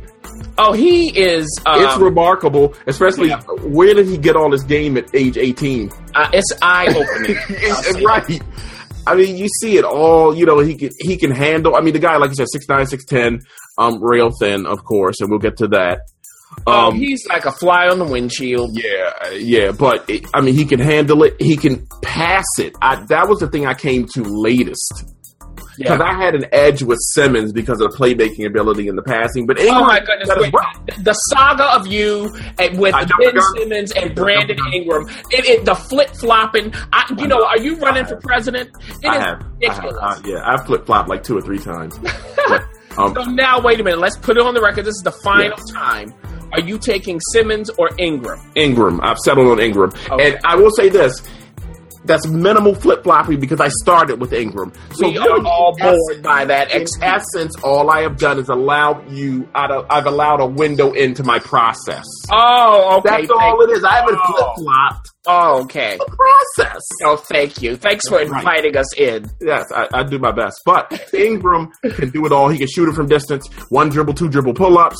Oh, 0.57 0.73
he 0.73 1.09
is. 1.17 1.47
Um, 1.65 1.83
it's 1.83 1.97
remarkable, 1.97 2.73
especially 2.87 3.29
yeah. 3.29 3.41
where 3.61 3.93
did 3.93 4.07
he 4.07 4.17
get 4.17 4.35
all 4.35 4.49
this 4.49 4.63
game 4.63 4.97
at 4.97 5.13
age 5.15 5.37
18? 5.37 5.91
uh, 6.15 6.29
it's 6.33 6.51
eye 6.61 6.87
opening. 6.87 8.03
Right. 8.05 8.41
I 9.05 9.15
mean, 9.15 9.37
you 9.37 9.47
see 9.61 9.77
it 9.77 9.85
all. 9.85 10.35
You 10.35 10.45
know, 10.45 10.59
he 10.59 10.75
can 10.75 10.89
he 10.99 11.15
can 11.15 11.31
handle. 11.31 11.75
I 11.75 11.81
mean, 11.81 11.93
the 11.93 11.99
guy, 11.99 12.17
like 12.17 12.29
you 12.29 12.35
said, 12.35 12.47
six 12.51 12.67
nine, 12.67 12.85
six 12.87 13.05
ten, 13.05 13.39
um, 13.77 14.03
rail 14.03 14.31
thin, 14.37 14.65
of 14.65 14.83
course, 14.83 15.21
and 15.21 15.29
we'll 15.29 15.39
get 15.39 15.57
to 15.57 15.67
that. 15.69 16.01
Oh, 16.65 16.87
Um, 16.89 16.95
he's 16.95 17.25
like 17.27 17.45
a 17.45 17.51
fly 17.53 17.87
on 17.87 17.99
the 17.99 18.05
windshield. 18.05 18.71
yeah, 18.73 19.29
yeah, 19.31 19.71
but 19.71 20.09
it, 20.09 20.25
I 20.33 20.41
mean, 20.41 20.55
he 20.55 20.65
can 20.65 20.79
handle 20.79 21.23
it. 21.23 21.35
He 21.39 21.55
can 21.55 21.87
pass 22.01 22.45
it. 22.59 22.73
I, 22.81 23.05
that 23.05 23.29
was 23.29 23.39
the 23.39 23.47
thing 23.47 23.65
I 23.65 23.73
came 23.75 24.07
to 24.15 24.23
latest 24.23 24.91
because 25.77 25.99
Yeah. 25.99 26.05
I 26.05 26.13
had 26.13 26.35
an 26.35 26.45
edge 26.51 26.81
with 26.83 26.99
Simmons 27.13 27.51
because 27.53 27.79
of 27.81 27.91
the 27.91 27.97
playmaking 27.97 28.45
ability 28.45 28.87
and 28.87 28.97
the 28.97 29.01
passing. 29.03 29.45
But 29.45 29.59
Ingram, 29.59 29.77
Oh 29.83 29.85
my 29.85 29.99
goodness! 29.99 30.29
Wait, 30.37 30.51
the 31.03 31.13
saga 31.13 31.65
of 31.75 31.87
you 31.87 32.35
and 32.59 32.79
with 32.79 32.93
Ben. 32.93 33.41
Simmons 33.57 33.91
and 33.93 34.15
Brandon 34.15 34.57
jumped 34.57 34.71
the 34.73 34.79
gun. 34.89 35.01
Ingram, 35.03 35.07
it, 35.31 35.45
it, 35.45 35.65
the 35.65 35.75
flip 35.75 36.09
flopping. 36.11 36.73
You 37.17 37.27
know, 37.27 37.45
are 37.45 37.59
you 37.59 37.75
running 37.77 38.05
for 38.05 38.15
president? 38.17 38.69
It 39.03 39.07
I 39.07 39.17
is 39.17 39.23
have, 39.23 39.41
I 39.69 39.73
have. 39.73 39.95
I- 40.01 40.21
yeah, 40.27 40.41
I 40.43 40.63
flip 40.65 40.85
flopped 40.85 41.09
like 41.09 41.23
two 41.23 41.37
or 41.37 41.41
three 41.41 41.59
times. 41.59 41.99
But, 42.47 42.63
um, 42.97 43.13
So 43.13 43.23
now, 43.31 43.61
wait 43.61 43.79
a 43.79 43.83
minute. 43.83 43.99
Let's 43.99 44.17
put 44.17 44.37
it 44.37 44.43
on 44.43 44.53
the 44.55 44.61
record. 44.61 44.85
This 44.85 44.95
is 44.95 45.03
the 45.03 45.11
final 45.11 45.57
time. 45.71 46.13
Are 46.53 46.59
you 46.61 46.79
taking 46.79 47.19
Simmons 47.31 47.69
or 47.77 47.89
Ingram? 47.99 48.39
Ingram. 48.55 48.99
I've 49.03 49.19
settled 49.19 49.47
on 49.47 49.59
Ingram. 49.59 49.91
Okay. 50.09 50.31
And 50.31 50.39
I 50.43 50.55
will 50.55 50.71
say 50.71 50.89
this. 50.89 51.21
That's 52.07 52.25
minimal 52.27 52.73
flip 52.73 53.03
flopping 53.03 53.39
because 53.39 53.59
I 53.59 53.67
started 53.83 54.19
with 54.19 54.33
Ingram. 54.33 54.71
So 54.93 55.07
we 55.09 55.17
are 55.17 55.45
all 55.45 55.75
bored 55.77 56.23
by 56.23 56.45
that. 56.45 56.71
In 56.73 56.81
Ex- 56.81 56.91
essence, 57.01 57.53
all 57.63 57.89
I 57.91 58.01
have 58.01 58.17
done 58.17 58.39
is 58.39 58.49
allowed 58.49 59.11
you. 59.11 59.47
Out 59.53 59.71
of, 59.71 59.85
I've 59.89 60.05
allowed 60.05 60.39
a 60.41 60.45
window 60.47 60.93
into 60.93 61.23
my 61.23 61.39
process. 61.39 62.05
oh, 62.31 62.97
okay. 62.99 63.17
That's 63.21 63.29
all 63.31 63.61
it 63.61 63.71
is. 63.77 63.83
I 63.83 63.95
haven't 63.97 64.17
Oh. 64.17 64.33
flip 64.33 64.65
flopped 64.65 65.09
Oh, 65.29 65.61
okay. 65.63 65.97
the 65.99 66.15
process. 66.55 66.81
Oh, 67.03 67.17
thank 67.17 67.61
you. 67.61 67.75
Thanks 67.75 68.07
for 68.07 68.15
Right. 68.17 68.27
inviting 68.27 68.77
us 68.77 68.95
in. 68.97 69.25
Yes, 69.41 69.65
I, 69.75 69.87
I 69.93 70.03
do 70.03 70.17
my 70.19 70.31
best. 70.31 70.61
But 70.65 71.09
Ingram 71.13 71.69
can 71.95 72.09
do 72.11 72.25
it 72.25 72.31
all. 72.31 72.47
He 72.47 72.57
can 72.57 72.67
shoot 72.67 72.87
it 72.87 72.95
from 72.95 73.07
distance. 73.07 73.45
One 73.69 73.89
dribble, 73.89 74.13
two 74.13 74.29
dribble 74.29 74.53
pull 74.53 74.77
ups. 74.77 74.97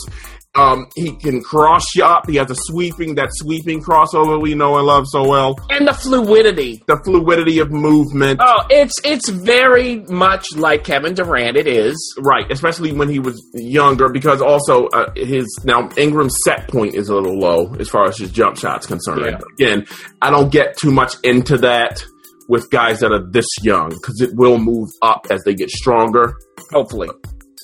Um, 0.56 0.88
he 0.96 1.16
can 1.16 1.44
cross 1.44 1.84
you 1.96 2.04
up. 2.04 2.28
He 2.28 2.38
has 2.38 2.50
a 2.50 2.56
sweeping, 2.56 3.16
that 3.16 3.30
sweeping 3.34 3.82
crossover 3.82 4.42
we 4.42 4.56
know 4.56 4.78
and 4.78 4.88
love 4.88 5.06
so 5.08 5.28
well. 5.28 5.56
And 5.70 5.88
the 5.88 5.94
fluidity. 5.94 6.82
The 6.88 6.98
fluidity 7.06 7.60
of 7.60 7.72
movement. 7.72 8.40
Oh, 8.42 8.66
it's 8.70 8.96
it's 9.04 9.30
very 9.30 9.98
much 10.10 10.48
like 10.56 10.84
Kevin 10.84 11.14
Durant. 11.14 11.58
It 11.58 11.68
is. 11.68 11.96
Right, 12.20 12.52
especially 12.52 12.92
when 12.92 13.08
he 13.08 13.20
was 13.20 13.40
younger, 13.54 14.10
because 14.10 14.42
also 14.42 14.88
uh, 14.88 15.12
his 15.16 15.46
now 15.64 15.90
Ingram's 15.96 16.36
set 16.44 16.68
point 16.70 16.96
is 16.96 17.10
a 17.10 17.16
little 17.16 17.38
low 17.38 17.76
as 17.76 17.88
far 17.90 18.06
as 18.06 18.18
his 18.18 18.32
jump 18.32 18.58
shots 18.58 18.88
concerned. 18.88 19.26
Yeah. 19.26 19.40
Again, 19.60 19.86
I 20.24 20.32
don't 20.32 20.52
get 20.52 20.76
too 20.78 20.92
much 20.92 21.16
into 21.24 21.58
that 21.60 22.04
with 22.50 22.70
guys 22.72 23.02
that 23.02 23.12
are 23.12 23.30
this 23.30 23.48
young 23.62 23.90
because 23.90 24.22
it 24.22 24.32
will 24.34 24.58
move 24.58 24.90
up 25.04 25.28
as 25.30 25.44
they 25.44 25.54
get 25.54 25.70
stronger. 25.70 26.34
Hopefully. 26.72 27.10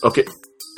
Okay, 0.04 0.26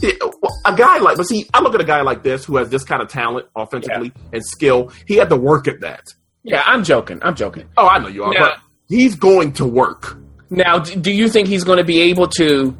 a 0.03 0.75
guy 0.75 0.99
like, 0.99 1.17
but 1.17 1.23
see, 1.27 1.47
I 1.53 1.61
look 1.61 1.73
at 1.75 1.81
a 1.81 1.85
guy 1.85 2.01
like 2.01 2.23
this 2.23 2.45
who 2.45 2.57
has 2.57 2.69
this 2.69 2.83
kind 2.83 3.01
of 3.01 3.07
talent 3.09 3.47
offensively 3.55 4.11
and 4.33 4.43
skill. 4.45 4.91
He 5.07 5.15
had 5.15 5.29
to 5.29 5.35
work 5.35 5.67
at 5.67 5.81
that. 5.81 6.01
Yeah, 6.43 6.61
I'm 6.65 6.83
joking. 6.83 7.19
I'm 7.23 7.35
joking. 7.35 7.67
Oh, 7.77 7.87
I 7.87 7.99
know 7.99 8.07
you 8.07 8.23
are, 8.23 8.33
Yeah. 8.33 8.39
but 8.41 8.59
he's 8.87 9.15
going 9.15 9.53
to 9.53 9.65
work. 9.65 10.17
Now, 10.49 10.79
do 10.79 11.11
you 11.11 11.27
think 11.27 11.47
he's 11.47 11.63
going 11.63 11.79
to 11.79 11.83
be 11.83 12.01
able 12.01 12.27
to 12.37 12.77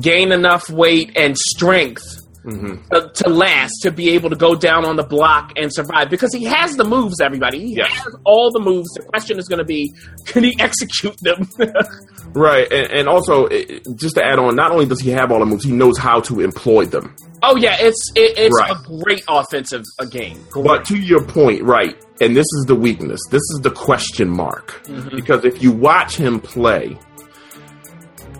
gain 0.00 0.32
enough 0.32 0.68
weight 0.68 1.12
and 1.16 1.36
strength 1.36 2.20
Mm-hmm. 2.44 2.74
uh, 2.92 3.08
to 3.08 3.28
last, 3.30 3.72
to 3.82 3.90
be 3.90 4.10
able 4.10 4.30
to 4.30 4.36
go 4.36 4.54
down 4.54 4.84
on 4.84 4.96
the 4.96 5.02
block 5.02 5.52
and 5.56 5.72
survive? 5.72 6.10
Because 6.10 6.32
he 6.34 6.44
has 6.44 6.76
the 6.76 6.84
moves, 6.84 7.20
everybody. 7.20 7.60
He 7.60 7.76
Yes. 7.76 7.90
has 7.92 8.14
all 8.24 8.50
the 8.52 8.60
moves. 8.60 8.88
The 8.94 9.02
question 9.04 9.38
is 9.38 9.48
going 9.48 9.58
to 9.60 9.64
be, 9.64 9.92
can 10.26 10.44
he 10.44 10.54
execute 10.58 11.16
them? 11.22 11.48
Right, 12.36 12.66
and, 12.72 12.90
and 12.90 13.08
also 13.08 13.48
just 13.94 14.16
to 14.16 14.24
add 14.24 14.40
on, 14.40 14.56
not 14.56 14.72
only 14.72 14.86
does 14.86 15.00
he 15.00 15.10
have 15.10 15.30
all 15.30 15.38
the 15.38 15.46
moves, 15.46 15.64
he 15.64 15.70
knows 15.70 15.96
how 15.96 16.18
to 16.22 16.40
employ 16.40 16.84
them. 16.84 17.14
oh 17.44 17.54
yeah, 17.54 17.76
it's 17.78 18.10
it, 18.16 18.36
it's 18.36 18.56
Right. 18.58 18.72
a 18.72 18.82
great 19.04 19.22
offensive 19.28 19.84
game. 20.10 20.44
But 20.52 20.84
to 20.86 20.96
your 20.98 21.22
point, 21.24 21.62
right, 21.62 21.94
and 22.20 22.34
this 22.34 22.46
is 22.58 22.64
the 22.66 22.74
weakness. 22.74 23.20
This 23.30 23.42
is 23.52 23.60
the 23.62 23.70
question 23.70 24.28
mark. 24.28 24.82
Mm-hmm. 24.86 25.14
Because 25.14 25.44
if 25.44 25.62
you 25.62 25.70
watch 25.70 26.16
him 26.16 26.40
play, 26.40 26.98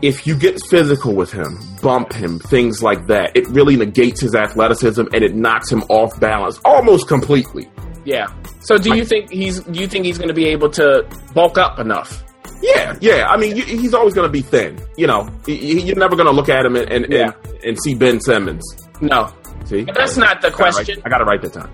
if 0.05 0.27
you 0.27 0.37
get 0.37 0.61
physical 0.71 1.15
with 1.15 1.33
him, 1.33 1.59
bump 1.83 2.13
him, 2.13 2.39
things 2.39 2.83
like 2.83 3.07
that, 3.07 3.35
it 3.35 3.47
really 3.49 3.77
negates 3.77 4.21
his 4.21 4.35
athleticism 4.35 5.03
and 5.15 5.23
it 5.25 5.35
knocks 5.35 5.71
him 5.73 5.83
off 5.89 6.19
balance 6.21 6.61
almost 6.65 7.09
completely. 7.09 7.69
Yeah. 8.05 8.27
So 8.61 8.77
do 8.79 8.95
you 8.97 9.05
think 9.05 9.31
he's 9.31 9.61
do 9.61 9.81
you 9.81 9.87
think 9.89 10.05
he's 10.05 10.19
going 10.19 10.29
to 10.29 10.35
be 10.35 10.47
able 10.47 10.69
to 10.71 11.07
bulk 11.35 11.57
up 11.59 11.79
enough? 11.79 12.23
Yeah, 12.63 12.97
yeah. 13.01 13.27
I 13.29 13.37
mean, 13.37 13.57
you, 13.57 13.63
he's 13.65 13.95
always 13.95 14.15
going 14.15 14.29
to 14.29 14.33
be 14.33 14.43
thin. 14.43 14.79
You 14.97 15.07
know, 15.07 15.29
you're 15.47 15.97
never 15.97 16.17
going 16.17 16.27
to 16.27 16.33
look 16.33 16.49
at 16.49 16.65
him 16.67 16.77
and 16.77 16.91
and, 16.93 17.07
Yeah. 17.13 17.33
and 17.45 17.65
and 17.65 17.79
see 17.83 17.95
Ben 17.95 18.21
Simmons. 18.21 18.63
No. 19.01 19.33
See, 19.65 19.85
But 19.85 19.95
that's 19.95 20.17
not 20.19 20.43
the 20.43 20.49
I 20.49 20.51
gotta 20.51 20.63
write- 20.63 20.73
question. 20.75 21.03
I 21.05 21.09
got 21.09 21.19
to 21.19 21.25
write 21.25 21.41
that 21.43 21.53
down. 21.55 21.71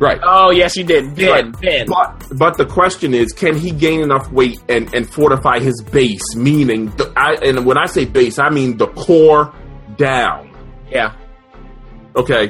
Right. 0.00 0.18
Oh 0.22 0.50
yes, 0.50 0.74
he 0.74 0.82
did. 0.82 1.14
Ben, 1.14 1.28
Right. 1.28 1.60
Ben. 1.60 1.86
But 1.86 2.38
but 2.38 2.56
the 2.56 2.64
question 2.64 3.12
is, 3.14 3.32
can 3.32 3.54
he 3.56 3.70
gain 3.70 4.00
enough 4.00 4.32
weight 4.32 4.58
and, 4.68 4.92
and 4.94 5.08
fortify 5.08 5.58
his 5.60 5.82
base? 5.82 6.22
Meaning, 6.34 6.86
the, 6.96 7.12
I, 7.16 7.34
and 7.42 7.66
when 7.66 7.76
I 7.76 7.84
say 7.86 8.06
base, 8.06 8.38
I 8.38 8.48
mean 8.48 8.78
the 8.78 8.86
core 8.88 9.54
down. 9.96 10.50
Yeah. 10.90 11.14
Okay, 12.16 12.48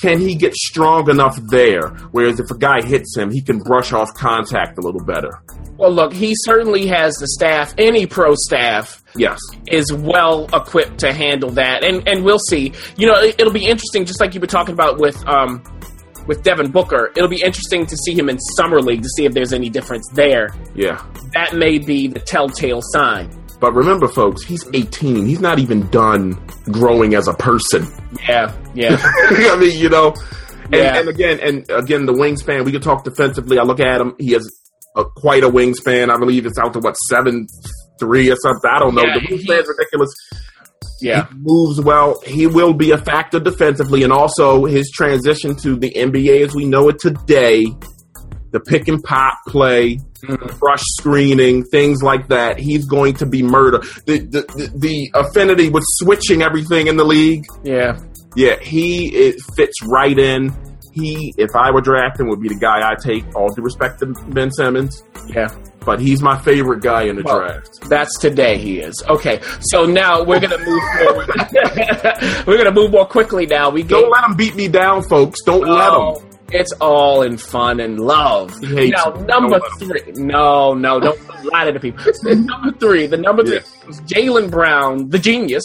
can 0.00 0.18
he 0.20 0.34
get 0.34 0.54
strong 0.54 1.08
enough 1.08 1.38
there? 1.50 1.88
Whereas 2.10 2.40
if 2.40 2.50
a 2.50 2.58
guy 2.58 2.82
hits 2.84 3.16
him, 3.16 3.30
he 3.30 3.40
can 3.42 3.58
brush 3.60 3.92
off 3.92 4.12
contact 4.14 4.76
a 4.78 4.80
little 4.80 5.02
better. 5.04 5.40
Well, 5.76 5.92
look, 5.92 6.12
he 6.12 6.34
certainly 6.36 6.88
has 6.88 7.14
the 7.14 7.28
staff. 7.28 7.72
Any 7.78 8.06
pro 8.06 8.34
staff 8.34 9.02
Yes. 9.14 9.38
is 9.68 9.92
well 9.92 10.48
equipped 10.52 10.98
to 10.98 11.12
handle 11.12 11.50
that, 11.50 11.84
and 11.84 12.06
and 12.08 12.24
we'll 12.24 12.40
see. 12.40 12.72
You 12.96 13.06
know, 13.06 13.14
it, 13.22 13.38
will 13.38 13.52
be 13.52 13.64
interesting, 13.66 14.04
just 14.04 14.20
like 14.20 14.34
you 14.34 14.40
were 14.40 14.48
talking 14.48 14.72
about 14.74 14.98
with 14.98 15.16
um, 15.28 15.62
with 16.28 16.44
Devin 16.44 16.70
Booker. 16.70 17.10
It'll 17.16 17.28
be 17.28 17.42
interesting 17.42 17.86
to 17.86 17.96
see 17.96 18.14
him 18.14 18.28
in 18.28 18.38
summer 18.38 18.80
league 18.80 19.02
to 19.02 19.08
see 19.16 19.24
if 19.24 19.32
there's 19.32 19.52
any 19.52 19.68
difference 19.70 20.08
there. 20.12 20.50
Yeah. 20.76 21.04
That 21.34 21.56
may 21.56 21.78
be 21.78 22.06
the 22.06 22.20
telltale 22.20 22.80
sign. 22.82 23.30
But 23.60 23.72
remember, 23.74 24.06
folks, 24.06 24.44
he's 24.44 24.64
18. 24.72 25.26
He's 25.26 25.40
not 25.40 25.58
even 25.58 25.88
done 25.88 26.34
growing 26.70 27.14
as 27.16 27.26
a 27.26 27.34
person. 27.34 27.88
Yeah, 28.28 28.54
yeah. 28.74 28.96
I 29.02 29.56
mean, 29.58 29.76
you 29.76 29.88
know, 29.88 30.14
and, 30.66 30.74
Yeah. 30.74 30.98
and 31.00 31.08
again, 31.08 31.40
and 31.40 31.68
again, 31.70 32.06
the 32.06 32.12
wingspan. 32.12 32.64
We 32.64 32.70
can 32.70 32.80
talk 32.82 33.02
defensively. 33.02 33.58
I 33.58 33.64
look 33.64 33.80
at 33.80 34.00
him; 34.00 34.14
he 34.20 34.32
has 34.34 34.48
a, 34.94 35.04
quite 35.04 35.42
a 35.42 35.48
wingspan. 35.50 36.08
I 36.14 36.18
believe 36.18 36.46
it's 36.46 36.58
out 36.58 36.72
to 36.74 36.78
what 36.78 36.94
seven 37.10 37.48
three 37.98 38.30
or 38.30 38.36
something. 38.36 38.70
I 38.72 38.78
don't 38.78 38.94
know. 38.94 39.02
Yeah, 39.02 39.14
the 39.14 39.20
he- 39.26 39.34
wingspan's 39.38 39.68
ridiculous. 39.68 40.10
Yeah. 41.00 41.28
He 41.28 41.34
moves 41.36 41.80
well. 41.80 42.20
He 42.26 42.46
will 42.46 42.74
be 42.74 42.90
a 42.90 42.98
factor 42.98 43.40
defensively, 43.40 44.02
and 44.02 44.12
also 44.12 44.64
his 44.64 44.90
transition 44.90 45.56
to 45.56 45.76
the 45.76 45.90
NBA 45.90 46.44
as 46.44 46.54
we 46.54 46.66
know 46.66 46.88
it 46.88 46.98
today. 47.00 47.66
The 48.50 48.60
pick 48.60 48.88
and 48.88 49.02
pop 49.02 49.34
play, 49.46 49.96
mm-hmm. 49.96 50.58
brush 50.58 50.82
screening, 50.98 51.64
things 51.64 52.02
like 52.02 52.28
that. 52.28 52.58
He's 52.58 52.86
going 52.86 53.14
to 53.14 53.26
be 53.26 53.42
murder. 53.42 53.80
The, 54.06 54.18
the 54.18 54.40
the 54.56 54.72
the 54.74 55.10
affinity 55.14 55.68
with 55.68 55.84
switching 55.86 56.42
everything 56.42 56.86
in 56.86 56.96
the 56.96 57.04
league. 57.04 57.44
Yeah. 57.62 58.00
Yeah, 58.36 58.58
he 58.60 59.08
it 59.14 59.36
fits 59.56 59.82
right 59.82 60.18
in. 60.18 60.54
He, 60.92 61.32
if 61.36 61.54
I 61.54 61.70
were 61.70 61.80
drafting, 61.80 62.28
would 62.28 62.40
be 62.40 62.48
the 62.48 62.58
guy 62.58 62.88
I 62.88 62.94
take. 62.94 63.24
All 63.36 63.52
due 63.54 63.62
respect 63.62 64.00
to 64.00 64.06
Ben 64.30 64.50
Simmons, 64.50 65.04
Yeah. 65.28 65.48
But 65.88 66.00
he's 66.00 66.20
my 66.20 66.36
favorite 66.42 66.82
guy 66.82 67.04
in 67.04 67.16
the 67.16 67.22
Well, 67.22 67.38
draft. 67.38 67.80
That's 67.88 68.14
today 68.18 68.58
he 68.58 68.78
is. 68.78 69.02
Okay. 69.08 69.40
So 69.70 69.86
now 69.86 70.22
we're 70.22 70.38
gonna 70.38 70.58
move 70.58 70.82
forward. 70.98 71.30
we're 72.46 72.58
gonna 72.58 72.72
move 72.74 72.90
more 72.90 73.06
quickly 73.06 73.46
now. 73.46 73.70
We 73.70 73.84
Don't 73.84 74.02
gave 74.02 74.10
let 74.12 74.24
him 74.24 74.36
beat 74.36 74.54
me 74.54 74.68
down, 74.68 75.02
folks. 75.04 75.40
Don't 75.46 75.62
let 75.66 75.88
Oh, 75.90 76.18
him. 76.20 76.28
It's 76.52 76.72
all 76.72 77.22
in 77.22 77.38
fun 77.38 77.80
and 77.80 77.98
love. 77.98 78.60
Now, 78.62 79.12
number 79.26 79.60
three. 79.78 80.12
No, 80.16 80.74
no, 80.74 81.00
don't 81.00 81.18
lie 81.46 81.64
to 81.64 81.72
the 81.72 81.80
people. 81.80 82.04
number 82.22 82.72
three. 82.78 83.06
The 83.06 83.16
number 83.16 83.42
three 83.42 83.60
was 83.86 83.98
Jaylen 84.02 84.50
Brown, 84.50 85.08
the 85.08 85.18
genius. 85.18 85.64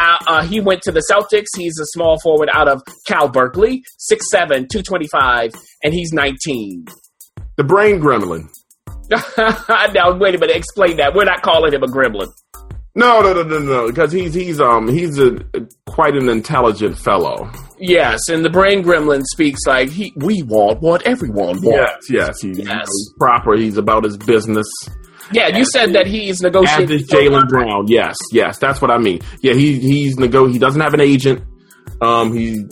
Uh, 0.00 0.16
uh, 0.26 0.42
he 0.42 0.58
went 0.60 0.80
to 0.84 0.90
the 0.90 1.02
Celtics. 1.12 1.48
He's 1.54 1.78
a 1.78 1.84
small 1.92 2.18
forward 2.20 2.48
out 2.54 2.66
of 2.66 2.82
Cal 3.06 3.28
Berkeley, 3.28 3.82
6'7", 4.10 4.70
225, 4.70 5.52
and 5.84 5.92
he's 5.92 6.14
19. 6.14 6.86
The 7.58 7.64
brain 7.64 8.00
gremlin. 8.00 8.48
Now, 9.10 10.16
wait 10.16 10.34
a 10.34 10.38
minute. 10.38 10.56
Explain 10.56 10.96
that. 10.98 11.14
We're 11.14 11.24
not 11.24 11.42
calling 11.42 11.72
him 11.72 11.82
a 11.82 11.86
gremlin. 11.86 12.28
No, 12.94 13.20
no, 13.22 13.32
no, 13.32 13.42
no, 13.44 13.58
no. 13.60 13.86
Because 13.86 14.10
he's 14.12 14.34
he's 14.34 14.60
um 14.60 14.88
he's 14.88 15.18
a 15.18 15.38
quite 15.86 16.16
an 16.16 16.28
intelligent 16.28 16.98
fellow. 16.98 17.50
Yes, 17.78 18.28
and 18.28 18.44
the 18.44 18.50
brain 18.50 18.82
gremlin 18.82 19.22
speaks 19.32 19.60
like 19.66 19.88
he. 19.90 20.12
We 20.16 20.42
want 20.42 20.80
what 20.82 21.02
everyone 21.02 21.60
wants. 21.62 22.10
Yes, 22.10 22.10
yes. 22.10 22.40
He, 22.40 22.48
Yes. 22.64 22.86
he's 22.88 23.12
proper. 23.18 23.54
He's 23.56 23.76
about 23.76 24.04
his 24.04 24.16
business. 24.16 24.66
Yeah, 25.32 25.56
you 25.56 25.64
said 25.64 25.92
that 25.92 26.08
he's 26.08 26.40
negotiating. 26.40 26.96
is 26.96 27.08
Jaylen 27.08 27.48
Brown. 27.48 27.86
Yes, 27.86 28.16
yes. 28.32 28.58
That's 28.58 28.82
what 28.82 28.90
I 28.90 28.98
mean. 28.98 29.20
Yeah, 29.40 29.54
he 29.54 29.78
he's 29.78 30.18
nego. 30.18 30.46
He 30.48 30.58
doesn't 30.58 30.80
have 30.80 30.92
an 30.92 31.00
agent. 31.00 31.42
Um, 32.02 32.34
he's 32.34 32.64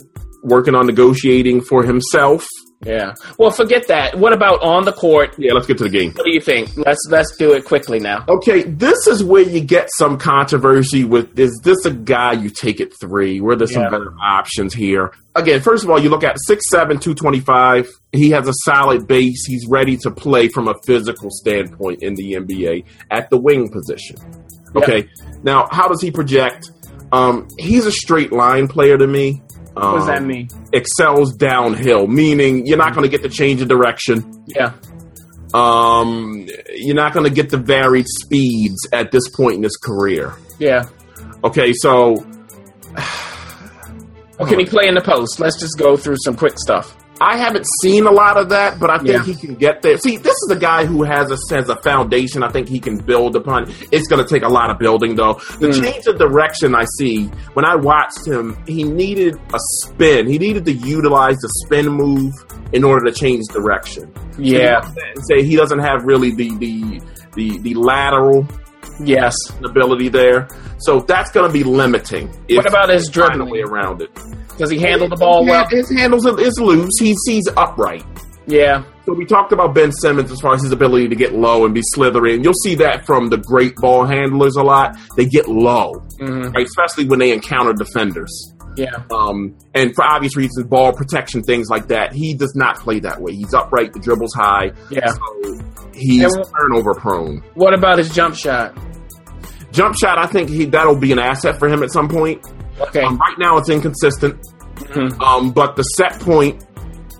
working 0.43 0.75
on 0.75 0.85
negotiating 0.85 1.61
for 1.61 1.83
himself. 1.83 2.45
Yeah. 2.85 3.13
Well, 3.37 3.51
forget 3.51 3.87
that. 3.89 4.17
What 4.17 4.31
about 4.31 4.61
on 4.63 4.85
the 4.85 4.93
court? 4.93 5.35
Yeah, 5.37 5.51
let's 5.51 5.67
get 5.67 5.77
to 5.79 5.83
the 5.83 5.89
game. 5.89 6.13
What 6.13 6.23
do 6.25 6.31
you 6.33 6.39
think? 6.39 6.69
Let's 6.77 7.01
let's 7.09 7.35
do 7.35 7.51
it 7.53 7.65
quickly 7.65 7.99
now. 7.99 8.23
Okay, 8.29 8.63
this 8.63 9.05
is 9.05 9.21
where 9.21 9.41
you 9.41 9.59
get 9.59 9.89
some 9.97 10.17
controversy 10.17 11.03
with 11.03 11.37
is 11.37 11.59
this 11.63 11.83
a 11.85 11.91
guy 11.91 12.31
you 12.33 12.49
take 12.49 12.79
at 12.79 12.91
three? 13.01 13.41
Where 13.41 13.57
there's 13.57 13.71
Yeah. 13.71 13.81
some 13.83 13.91
better 13.91 14.13
options 14.23 14.73
here. 14.73 15.11
Again, 15.35 15.59
first 15.61 15.83
of 15.83 15.89
all, 15.89 15.99
you 15.99 16.09
look 16.09 16.23
at 16.23 16.37
6'7, 16.47 16.99
225. 17.01 17.89
He 18.13 18.29
has 18.31 18.47
a 18.47 18.53
solid 18.63 19.07
base. 19.07 19.45
He's 19.45 19.65
ready 19.67 19.97
to 19.97 20.09
play 20.11 20.47
from 20.47 20.67
a 20.69 20.73
physical 20.85 21.29
standpoint 21.31 22.01
in 22.01 22.15
the 22.15 22.33
NBA 22.35 22.85
at 23.11 23.29
the 23.29 23.37
wing 23.37 23.69
position. 23.71 24.15
Okay. 24.75 25.07
Now, 25.43 25.67
how 25.71 25.87
does 25.89 26.01
he 26.01 26.11
project? 26.11 26.71
Um, 27.11 27.47
he's 27.57 27.85
a 27.85 27.91
straight 27.91 28.31
line 28.31 28.67
player 28.67 28.97
to 28.97 29.07
me. 29.07 29.41
Um, 29.75 29.91
What 29.93 29.97
does 29.99 30.07
that 30.07 30.23
mean? 30.23 30.49
Excels 30.73 31.33
downhill, 31.35 32.07
meaning 32.07 32.65
you're 32.65 32.77
not 32.77 32.93
going 32.93 33.03
to 33.03 33.09
get 33.09 33.21
the 33.23 33.29
change 33.29 33.61
of 33.61 33.67
direction. 33.67 34.43
Yeah. 34.47 34.73
Um, 35.53 36.47
you're 36.75 36.95
not 36.95 37.13
going 37.13 37.23
to 37.25 37.33
get 37.33 37.49
the 37.49 37.57
varied 37.57 38.05
speeds 38.07 38.77
at 38.93 39.11
this 39.11 39.27
point 39.29 39.55
in 39.55 39.63
his 39.63 39.77
career. 39.77 40.33
Yeah. 40.59 40.87
Okay, 41.43 41.73
so 41.73 42.15
Or 44.39 44.47
can 44.47 44.59
he 44.59 44.65
play 44.65 44.87
in 44.87 44.95
the 44.95 45.01
post? 45.01 45.39
Let's 45.39 45.59
just 45.59 45.77
go 45.77 45.97
through 45.97 46.15
some 46.23 46.35
quick 46.37 46.57
stuff. 46.57 46.95
I 47.21 47.37
haven't 47.37 47.65
seen 47.81 48.05
a 48.05 48.11
lot 48.11 48.37
of 48.37 48.49
that, 48.49 48.79
but 48.79 48.89
I 48.89 48.97
think 48.97 49.09
Yeah. 49.09 49.23
he 49.23 49.35
can 49.35 49.55
get 49.55 49.81
there. 49.81 49.97
See, 49.97 50.17
this 50.17 50.35
is 50.45 50.51
a 50.51 50.55
guy 50.55 50.85
who 50.85 51.03
has 51.03 51.29
a 51.31 51.37
has 51.55 51.67
a 51.69 51.75
foundation. 51.81 52.43
I 52.43 52.49
think 52.49 52.67
he 52.69 52.79
can 52.79 52.97
build 52.97 53.35
upon. 53.35 53.71
It's 53.91 54.07
going 54.07 54.23
to 54.23 54.29
take 54.33 54.43
a 54.43 54.47
lot 54.47 54.69
of 54.69 54.79
building, 54.79 55.15
though. 55.15 55.33
The 55.59 55.67
Mm. 55.69 55.83
change 55.83 56.07
of 56.07 56.17
direction 56.17 56.75
I 56.75 56.85
see 56.97 57.25
when 57.53 57.65
I 57.65 57.75
watched 57.75 58.25
him, 58.25 58.57
he 58.67 58.83
needed 58.83 59.35
a 59.53 59.59
spin. 59.83 60.27
He 60.27 60.37
needed 60.37 60.65
to 60.65 60.71
utilize 60.73 61.37
the 61.37 61.49
spin 61.65 61.87
move 61.89 62.33
in 62.71 62.83
order 62.83 63.05
to 63.05 63.11
change 63.11 63.43
direction. 63.51 64.11
Yeah. 64.37 64.81
say 65.27 65.43
he 65.43 65.55
doesn't 65.57 65.79
have 65.79 66.03
really 66.05 66.31
the 66.31 66.49
the 66.57 67.01
the, 67.35 67.57
the 67.59 67.73
lateral 67.75 68.47
Yes. 68.99 69.33
ability 69.63 70.09
there. 70.09 70.47
So 70.79 70.99
that's 71.01 71.31
going 71.31 71.47
to 71.47 71.53
be 71.53 71.63
limiting. 71.63 72.27
What 72.49 72.67
about 72.67 72.89
his 72.89 73.09
dribbling? 73.09 73.49
way 73.49 73.61
around 73.61 74.01
it? 74.01 74.09
Does 74.57 74.69
he 74.71 74.77
handle 74.79 75.07
the 75.07 75.15
ball 75.15 75.45
well? 75.45 75.65
His 75.69 75.89
handles 75.91 76.25
is 76.25 76.59
loose. 76.59 76.97
He 76.99 77.15
sees 77.25 77.45
upright. 77.55 78.03
Yeah. 78.45 78.83
So 79.05 79.13
we 79.13 79.25
talked 79.25 79.51
about 79.53 79.73
Ben 79.73 79.91
Simmons 79.91 80.31
as 80.31 80.41
far 80.41 80.53
as 80.55 80.61
his 80.63 80.71
ability 80.71 81.07
to 81.09 81.15
get 81.15 81.33
low 81.33 81.65
and 81.65 81.73
be 81.73 81.81
slithery, 81.83 82.33
and 82.35 82.43
you'll 82.43 82.53
see 82.63 82.75
that 82.75 83.05
from 83.05 83.29
the 83.29 83.37
great 83.37 83.75
ball 83.75 84.05
handlers 84.05 84.55
a 84.55 84.63
lot. 84.63 84.97
They 85.15 85.25
get 85.25 85.47
low, 85.47 85.93
Mhm. 86.19 86.53
right? 86.53 86.65
especially 86.65 87.07
when 87.07 87.19
they 87.19 87.31
encounter 87.31 87.73
defenders. 87.73 88.53
Yeah. 88.75 88.87
Um, 89.11 89.55
and 89.73 89.93
for 89.95 90.03
obvious 90.03 90.35
reasons, 90.37 90.65
ball 90.67 90.93
protection, 90.93 91.41
things 91.43 91.67
like 91.69 91.87
that. 91.87 92.13
He 92.13 92.33
does 92.33 92.53
not 92.55 92.79
play 92.79 92.99
that 92.99 93.21
way. 93.21 93.33
He's 93.33 93.53
upright, 93.53 93.93
the 93.93 93.99
dribble's 93.99 94.33
high, 94.33 94.71
Yeah. 94.89 95.09
so 95.11 95.19
he's 95.93 96.31
turnover 96.59 96.93
prone. 96.95 97.43
What 97.55 97.73
about 97.73 97.97
his 97.97 98.09
jump 98.13 98.35
shot? 98.35 98.73
Jump 99.71 99.95
shot, 99.95 100.17
I 100.17 100.25
think 100.27 100.49
he 100.49 100.65
that'll 100.65 100.95
be 100.97 101.11
an 101.11 101.19
asset 101.19 101.59
for 101.59 101.67
him 101.67 101.83
at 101.83 101.91
some 101.91 102.07
point. 102.09 102.45
Okay. 102.79 103.01
Um, 103.01 103.17
right 103.17 103.37
now, 103.37 103.57
it's 103.57 103.69
inconsistent. 103.69 104.39
Mhm. 104.75 105.21
Um, 105.21 105.51
but 105.51 105.75
the 105.75 105.83
set 105.83 106.19
point 106.21 106.63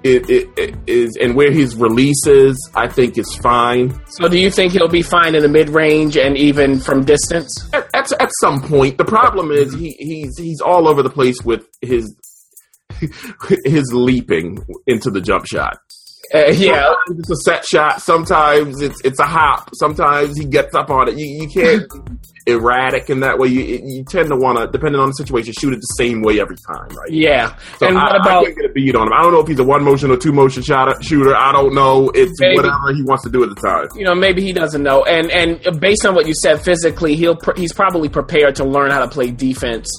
it, 0.03 0.29
it, 0.29 0.49
it 0.57 0.75
is, 0.87 1.17
and 1.21 1.35
where 1.35 1.51
his 1.51 1.75
release 1.75 2.25
is, 2.25 2.57
I 2.73 2.87
think 2.87 3.17
is 3.17 3.35
fine. 3.35 3.99
So, 4.07 4.29
do 4.29 4.39
you 4.39 4.49
think 4.49 4.71
he'll 4.71 4.87
be 4.87 5.01
fine 5.01 5.35
in 5.35 5.41
the 5.41 5.49
mid 5.49 5.69
range 5.69 6.15
and 6.15 6.37
even 6.37 6.79
from 6.79 7.03
distance? 7.03 7.69
At, 7.73 7.87
at, 7.93 8.11
at 8.21 8.29
some 8.39 8.61
point, 8.61 8.97
the 8.97 9.03
problem 9.05 9.51
is 9.51 9.73
he, 9.73 9.95
he's 9.99 10.37
he's 10.37 10.61
all 10.61 10.87
over 10.87 11.03
the 11.03 11.09
place 11.09 11.43
with 11.43 11.67
his 11.81 12.15
his 13.65 13.91
leaping 13.93 14.65
into 14.87 15.11
the 15.11 15.19
jump 15.21 15.45
shot. 15.45 15.79
Uh, 16.33 16.47
yeah. 16.51 16.93
It's 17.09 17.29
a 17.31 17.35
set 17.37 17.65
shot. 17.65 18.01
Sometimes 18.01 18.81
it's 18.81 18.99
it's 19.03 19.19
a 19.19 19.25
hop. 19.25 19.69
Sometimes 19.75 20.37
he 20.37 20.45
gets 20.45 20.75
up 20.75 20.89
on 20.89 21.09
it. 21.09 21.17
You, 21.17 21.25
you 21.43 21.47
can't 21.49 21.85
erratic 22.47 23.09
in 23.09 23.19
that 23.21 23.37
way. 23.39 23.47
You 23.47 23.61
you 23.83 24.03
tend 24.05 24.29
to 24.29 24.35
want 24.35 24.57
to, 24.59 24.67
depending 24.67 24.99
on 25.01 25.07
the 25.09 25.13
situation, 25.13 25.53
shoot 25.53 25.73
it 25.73 25.77
the 25.81 25.95
same 25.97 26.21
way 26.21 26.39
every 26.39 26.55
time, 26.71 26.87
right? 26.89 27.09
Yeah. 27.11 27.55
So 27.77 27.87
and 27.87 27.97
I, 27.97 28.03
what 28.03 28.11
I 28.13 28.17
about? 28.17 28.43
can't 28.45 28.55
get 28.57 28.65
a 28.69 28.73
beat 28.73 28.95
on 28.95 29.07
him. 29.07 29.13
I 29.13 29.21
don't 29.23 29.33
know 29.33 29.39
if 29.39 29.47
he's 29.47 29.59
a 29.59 29.63
one 29.63 29.83
motion 29.83 30.11
or 30.11 30.17
two 30.17 30.31
motion 30.31 30.61
shot 30.63 31.03
shooter. 31.03 31.35
I 31.35 31.51
don't 31.51 31.73
know. 31.73 32.09
It's 32.13 32.39
Maybe. 32.39 32.55
whatever 32.57 32.93
he 32.93 33.03
wants 33.03 33.23
to 33.23 33.29
do 33.29 33.43
at 33.43 33.49
the 33.49 33.55
time. 33.55 33.87
you 33.95 34.05
know, 34.05 34.15
maybe 34.15 34.41
he 34.41 34.53
doesn't 34.53 34.83
know. 34.83 35.03
And 35.05 35.31
and 35.31 35.79
based 35.79 36.05
on 36.05 36.13
what 36.15 36.27
you 36.27 36.33
said, 36.35 36.61
physically, 36.61 37.15
he'll 37.15 37.35
pr- 37.37 37.55
he's 37.57 37.73
probably 37.73 38.09
prepared 38.09 38.55
to 38.57 38.65
learn 38.65 38.91
how 38.91 38.99
to 38.99 39.07
play 39.07 39.31
defense 39.31 39.89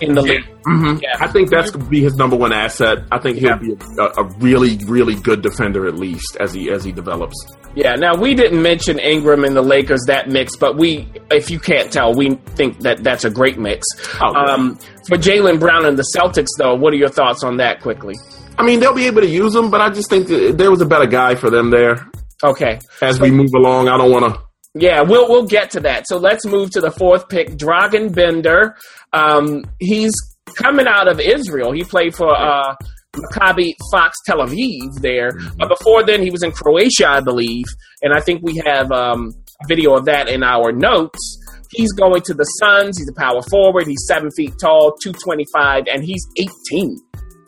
in 0.00 0.14
the 0.14 0.22
league. 0.22 0.44
Mhm. 0.66 1.00
Yeah. 1.02 1.16
I 1.20 1.28
think 1.28 1.50
that's 1.50 1.70
gonna 1.70 1.84
be 1.86 2.02
his 2.02 2.14
number 2.16 2.36
one 2.36 2.52
asset. 2.52 2.98
I 3.12 3.18
think 3.18 3.38
he'll 3.38 3.50
Yeah. 3.50 3.56
be 3.56 3.76
a, 3.98 4.04
a 4.20 4.24
really, 4.40 4.78
really 4.86 5.14
good 5.14 5.42
defender 5.42 5.86
at 5.86 5.96
least 5.96 6.36
as 6.40 6.52
he 6.52 6.70
as 6.70 6.84
he 6.84 6.92
develops. 6.92 7.34
Yeah. 7.74 7.94
Now 7.94 8.14
we 8.14 8.34
didn't 8.34 8.60
mention 8.62 8.98
Ingram 8.98 9.44
and 9.44 9.54
the 9.56 9.62
Lakers 9.62 10.00
that 10.06 10.28
mix, 10.28 10.56
but 10.56 10.76
we, 10.76 11.08
if 11.30 11.50
you 11.50 11.58
can't 11.58 11.90
tell, 11.92 12.14
we 12.14 12.34
think 12.56 12.80
that 12.80 13.02
that's 13.04 13.24
a 13.24 13.30
great 13.30 13.58
mix. 13.58 13.86
Oh, 14.20 14.32
yeah. 14.32 14.54
um, 14.54 14.78
for 15.08 15.16
Jaylen 15.16 15.60
Brown 15.60 15.84
and 15.86 15.98
the 15.98 16.06
Celtics, 16.16 16.48
though, 16.58 16.74
what 16.74 16.92
are 16.92 16.96
your 16.96 17.08
thoughts 17.10 17.44
on 17.44 17.58
that? 17.58 17.80
Quickly. 17.80 18.14
I 18.58 18.62
mean, 18.64 18.80
they'll 18.80 18.94
be 18.94 19.06
able 19.06 19.20
to 19.20 19.28
use 19.28 19.54
him, 19.54 19.70
but 19.70 19.80
I 19.82 19.90
just 19.90 20.08
think 20.08 20.28
that 20.28 20.56
there 20.56 20.70
was 20.70 20.80
a 20.80 20.86
better 20.86 21.06
guy 21.06 21.34
for 21.34 21.50
them 21.50 21.70
there. 21.70 22.08
Okay. 22.42 22.78
As 23.02 23.20
we 23.20 23.30
move 23.30 23.50
along, 23.54 23.88
I 23.88 23.96
don't 23.98 24.10
want 24.10 24.34
to. 24.34 24.40
Yeah, 24.78 25.00
we'll 25.00 25.26
we'll 25.28 25.46
get 25.46 25.70
to 25.70 25.80
that. 25.80 26.06
So 26.06 26.18
let's 26.18 26.44
move 26.44 26.70
to 26.72 26.82
the 26.82 26.90
fourth 26.90 27.28
pick, 27.30 27.48
Dragan 27.56 28.14
Bender. 28.14 28.76
Um, 29.12 29.64
he's 29.78 30.12
coming 30.54 30.86
out 30.86 31.08
of 31.08 31.18
Israel. 31.18 31.72
He 31.72 31.82
played 31.82 32.14
for 32.14 32.30
uh, 32.36 32.74
Maccabi 33.14 33.72
Fox 33.90 34.16
Tel 34.26 34.38
Aviv 34.38 35.00
there, 35.00 35.32
but 35.56 35.68
before 35.68 36.04
then 36.04 36.20
he 36.20 36.30
was 36.30 36.42
in 36.42 36.52
Croatia, 36.52 37.08
I 37.08 37.20
believe, 37.20 37.64
and 38.02 38.12
I 38.12 38.20
think 38.20 38.42
we 38.42 38.60
have 38.66 38.92
um, 38.92 39.32
a 39.62 39.66
video 39.66 39.94
of 39.94 40.04
that 40.04 40.28
in 40.28 40.42
our 40.42 40.72
notes. 40.72 41.42
He's 41.72 41.92
going 41.92 42.20
to 42.22 42.34
the 42.34 42.44
Suns. 42.44 42.98
He's 42.98 43.08
a 43.08 43.18
power 43.18 43.40
forward. 43.50 43.86
He's 43.86 44.04
seven 44.06 44.30
feet 44.36 44.54
tall, 44.60 44.94
two 45.02 45.12
twenty 45.24 45.46
five, 45.54 45.84
and 45.90 46.04
he's 46.04 46.24
eighteen. 46.36 46.98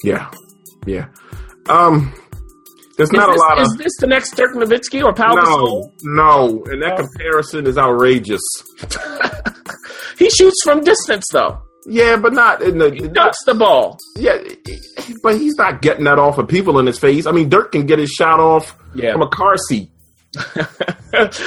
Yeah, 0.02 0.30
yeah. 0.86 1.08
Um, 1.68 2.14
there's 2.98 3.08
Is 3.08 3.12
not 3.14 3.28
this, 3.32 3.36
a 3.40 3.44
lot 3.46 3.58
is 3.62 3.72
of 3.72 3.78
this 3.78 3.92
the 4.00 4.06
next 4.06 4.36
Dirk 4.36 4.54
Nowitzki 4.54 5.02
or 5.02 5.14
Pau 5.14 5.32
no, 5.32 5.42
Gasol? 5.42 5.92
no, 6.02 6.64
and 6.66 6.82
that 6.82 6.98
comparison 6.98 7.66
is 7.66 7.78
outrageous. 7.78 8.42
He 10.18 10.28
shoots 10.30 10.60
from 10.64 10.82
distance 10.82 11.24
though. 11.32 11.62
Yeah, 11.86 12.16
but 12.16 12.32
not 12.32 12.60
in 12.60 12.78
the 12.78 12.90
He 12.90 13.02
not, 13.02 13.28
dunks 13.32 13.44
the 13.46 13.54
ball. 13.54 13.96
yeah, 14.16 14.36
but 15.22 15.36
he's 15.38 15.54
not 15.56 15.80
getting 15.80 16.04
that 16.04 16.18
off 16.18 16.38
of 16.38 16.48
people 16.48 16.80
in 16.80 16.86
his 16.86 16.98
face. 16.98 17.24
I 17.24 17.30
mean, 17.30 17.48
Dirk 17.48 17.70
can 17.70 17.86
get 17.86 18.00
his 18.00 18.10
shot 18.10 18.40
off 18.40 18.76
Yeah. 18.96 19.12
from 19.12 19.22
a 19.22 19.28
car 19.28 19.56
seat. 19.68 19.90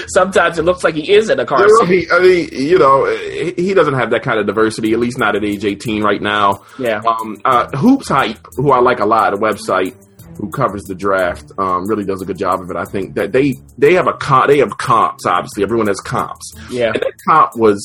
Sometimes 0.08 0.58
it 0.58 0.64
looks 0.64 0.84
like 0.84 0.96
he 0.96 1.12
is 1.12 1.30
in 1.30 1.40
a 1.40 1.46
car 1.46 1.60
You 1.60 1.68
know, 1.82 1.86
seat. 1.86 2.08
he- 2.08 2.12
I 2.12 2.20
mean, 2.20 2.50
you 2.52 2.80
know, 2.80 3.06
he 3.06 3.54
he 3.58 3.74
doesn't 3.74 3.94
have 3.94 4.10
that 4.12 4.24
kind 4.24 4.40
of 4.40 4.48
diversity, 4.48 4.94
at 4.94 5.00
least 5.00 5.20
not 5.20 5.36
at 5.36 5.44
age 5.44 5.66
18 5.66 6.02
right 6.04 6.22
now. 6.22 6.64
Yeah. 6.80 7.02
Um, 7.06 7.38
uh, 7.46 7.68
Hoops 7.78 8.08
Hype, 8.10 8.40
who 8.56 8.72
I 8.72 8.80
like 8.80 9.00
a 9.02 9.06
lot, 9.06 9.34
a 9.34 9.38
website 9.38 9.96
who 10.41 10.49
covers 10.49 10.84
the 10.84 10.95
draft, 10.95 11.51
um, 11.58 11.88
really 11.88 12.04
does 12.04 12.21
a 12.21 12.25
good 12.25 12.38
job 12.38 12.62
of 12.62 12.69
it. 12.69 12.75
I 12.75 12.86
think 12.86 13.13
that 13.15 13.32
they 13.32 13.56
they 13.77 13.93
have 13.93 14.08
a 14.08 14.13
comp, 14.13 14.47
they 14.47 14.58
have 14.58 14.77
comps. 14.77 15.25
Obviously, 15.25 15.63
everyone 15.63 15.88
has 15.88 16.01
comps. 16.01 16.54
Yeah. 16.69 16.88
And 16.88 16.95
that 16.95 17.13
comp 17.25 17.56
was 17.56 17.80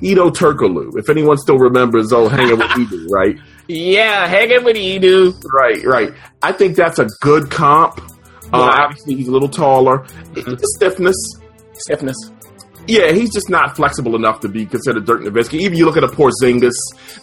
Hedo 0.00 0.30
Turkoglu. 0.30 0.98
If 0.98 1.08
anyone 1.08 1.38
still 1.38 1.58
remembers, 1.58 2.12
oh, 2.12 2.28
hanging 2.28 2.58
with 2.58 2.68
Hedo, 2.68 3.06
right? 3.10 3.36
Yeah, 3.66 4.26
hanging 4.26 4.62
with 4.62 4.76
Hedo. 4.76 5.34
Right, 5.52 5.82
right. 5.84 6.12
I 6.42 6.52
think 6.52 6.76
that's 6.76 6.98
a 6.98 7.08
good 7.20 7.50
comp. 7.50 7.98
Uh, 8.52 8.70
obviously, 8.82 9.16
he's 9.16 9.28
a 9.28 9.32
little 9.32 9.48
taller. 9.48 10.06
The 10.34 10.58
stiffness, 10.76 11.16
Stiffness. 11.78 12.16
Yeah, 12.86 13.12
he's 13.12 13.32
just 13.32 13.48
not 13.50 13.76
flexible 13.76 14.16
enough 14.16 14.40
to 14.40 14.48
be 14.48 14.66
considered 14.66 15.04
Dirk 15.06 15.22
Nowitzki. 15.22 15.60
Even 15.60 15.76
you 15.78 15.84
look 15.86 15.96
at 15.96 16.04
a 16.04 16.08
Porzingis, 16.08 16.72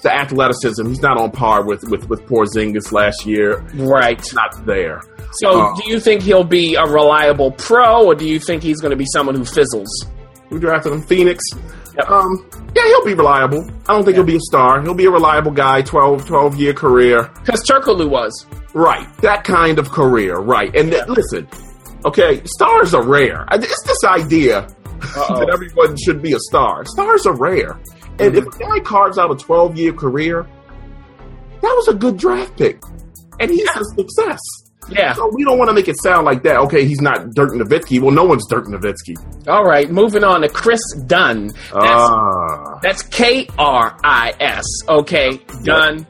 the 0.02 0.12
athleticism, 0.14 0.88
he's 0.88 1.02
not 1.02 1.20
on 1.20 1.32
par 1.32 1.64
with 1.66 1.84
with 1.90 2.08
with 2.10 2.22
Porzingis 2.26 2.92
last 2.92 3.26
year. 3.26 3.60
Right. 3.76 4.18
It's 4.20 4.34
not 4.34 4.66
there. 4.66 5.02
So, 5.34 5.62
Uh, 5.62 5.76
do 5.76 5.90
you 5.90 6.00
think 6.00 6.22
he'll 6.24 6.44
be 6.44 6.76
a 6.76 6.84
reliable 6.86 7.52
pro, 7.52 8.06
or 8.06 8.16
do 8.16 8.28
you 8.28 8.40
think 8.40 8.64
he's 8.64 8.82
going 8.82 8.92
to 8.92 8.98
be 8.98 9.06
someone 9.14 9.36
who 9.36 9.46
fizzles? 9.46 9.90
We 10.50 10.60
drafted 10.60 10.92
him, 10.92 11.02
Phoenix. 11.04 11.42
Yep. 11.98 12.10
Um, 12.10 12.46
yeah, 12.76 12.84
he'll 12.86 13.06
be 13.06 13.14
reliable. 13.14 13.70
I 13.88 13.94
don't 13.94 14.04
think 14.04 14.16
he'll 14.16 14.26
be 14.26 14.36
a 14.38 14.40
star. 14.42 14.82
He'll 14.82 14.94
be 14.94 15.06
a 15.06 15.12
reliable 15.12 15.52
guy. 15.52 15.82
12, 15.82 16.26
12 16.26 16.56
year 16.56 16.74
career. 16.74 17.30
Because 17.46 17.64
Turkoglu 17.70 18.10
was. 18.10 18.46
Right, 18.74 19.06
that 19.18 19.44
kind 19.44 19.78
of 19.80 19.90
career. 19.90 20.38
Right, 20.40 20.74
and 20.76 20.90
th- 20.92 21.06
listen, 21.08 21.48
okay, 22.06 22.42
stars 22.46 22.94
are 22.94 23.06
rare. 23.06 23.46
It's 23.52 23.84
this 23.86 24.04
idea. 24.06 24.68
That 25.02 25.50
everyone 25.54 25.98
should 25.98 26.22
be 26.22 26.34
a 26.34 26.40
star. 26.40 26.86
Stars 26.86 27.26
are 27.26 27.36
rare, 27.36 27.80
and 28.20 28.36
if 28.38 28.46
a 28.46 28.50
guy 28.60 28.80
carves 28.80 29.18
out 29.18 29.32
a 29.32 29.36
twelve 29.36 29.78
year 29.78 29.94
career, 29.94 30.48
that 31.62 31.74
was 31.76 31.88
a 31.88 31.94
good 31.94 32.18
draft 32.18 32.58
pick, 32.58 32.82
and 33.40 33.52
he's 33.52 33.68
a 33.76 33.84
success. 33.98 34.40
Yeah. 34.90 35.14
So 35.14 35.30
we 35.34 35.44
don't 35.44 35.58
want 35.58 35.70
to 35.70 35.74
make 35.74 35.88
it 35.88 35.96
sound 36.02 36.26
like 36.26 36.44
that. 36.44 36.58
Okay, 36.62 36.86
he's 36.86 37.02
not 37.02 37.32
Dirk 37.32 37.52
Nowitzki. 37.52 38.02
Well, 38.02 38.12
no 38.12 38.26
one's 38.26 38.46
Dirk 38.50 38.66
Nowitzki. 38.66 39.48
All 39.48 39.64
right. 39.64 39.90
Moving 39.90 40.24
on 40.24 40.42
to 40.42 40.50
Kris 40.50 40.82
Dunn. 41.06 41.48
That's 41.48 41.68
Ah, 41.74 42.80
That's 42.82 43.04
K 43.04 43.48
R 43.60 43.98
I 44.04 44.34
S. 44.40 44.66
Okay, 44.90 45.40
done. 45.64 46.06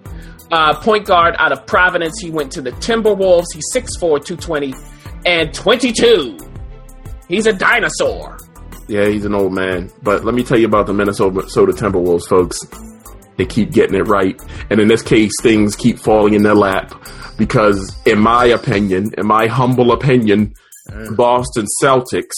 Uh, 0.52 0.74
point 0.80 1.06
guard 1.06 1.36
out 1.38 1.52
of 1.52 1.66
Providence. 1.68 2.20
He 2.22 2.30
went 2.32 2.52
to 2.54 2.62
the 2.62 2.72
Timberwolves. 2.72 3.46
He's 3.54 3.64
6'4, 3.74 4.24
220, 4.26 4.74
and 5.26 5.54
22. 5.54 6.38
He's 7.28 7.46
a 7.46 7.54
dinosaur. 7.54 8.38
Yeah, 8.92 9.08
he's 9.08 9.24
an 9.24 9.34
old 9.34 9.54
man. 9.54 9.90
But 10.04 10.26
let 10.26 10.36
me 10.36 10.44
tell 10.44 10.60
you 10.60 10.66
about 10.68 10.86
the 10.86 10.94
Minnesota 10.94 11.40
Timberwolves, 11.72 12.28
folks. 12.28 12.60
They 13.38 13.46
keep 13.46 13.72
getting 13.72 13.96
it 13.96 14.08
right, 14.08 14.40
and 14.70 14.82
in 14.82 14.90
this 14.90 15.02
case, 15.02 15.32
things 15.42 15.78
keep 15.78 15.98
falling 15.98 16.34
in 16.34 16.44
their 16.44 16.54
lap 16.54 16.94
because, 17.38 17.96
in 18.06 18.20
my 18.20 18.46
opinion, 18.46 19.12
in 19.18 19.26
my 19.26 19.48
humble 19.48 19.94
opinion, 19.94 20.54
the 20.88 21.14
Boston 21.16 21.66
Celtics 21.82 22.34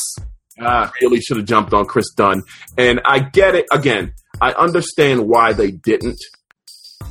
Ah, 0.61 0.91
really 1.01 1.19
should 1.19 1.37
have 1.37 1.47
jumped 1.47 1.73
on 1.73 1.85
Kris 1.85 2.11
Dunn. 2.15 2.43
And 2.77 3.01
I 3.05 3.19
get 3.19 3.55
it. 3.55 3.65
Again, 3.71 4.13
I 4.39 4.51
understand 4.51 5.27
why 5.27 5.53
they 5.53 5.71
didn't. 5.71 6.19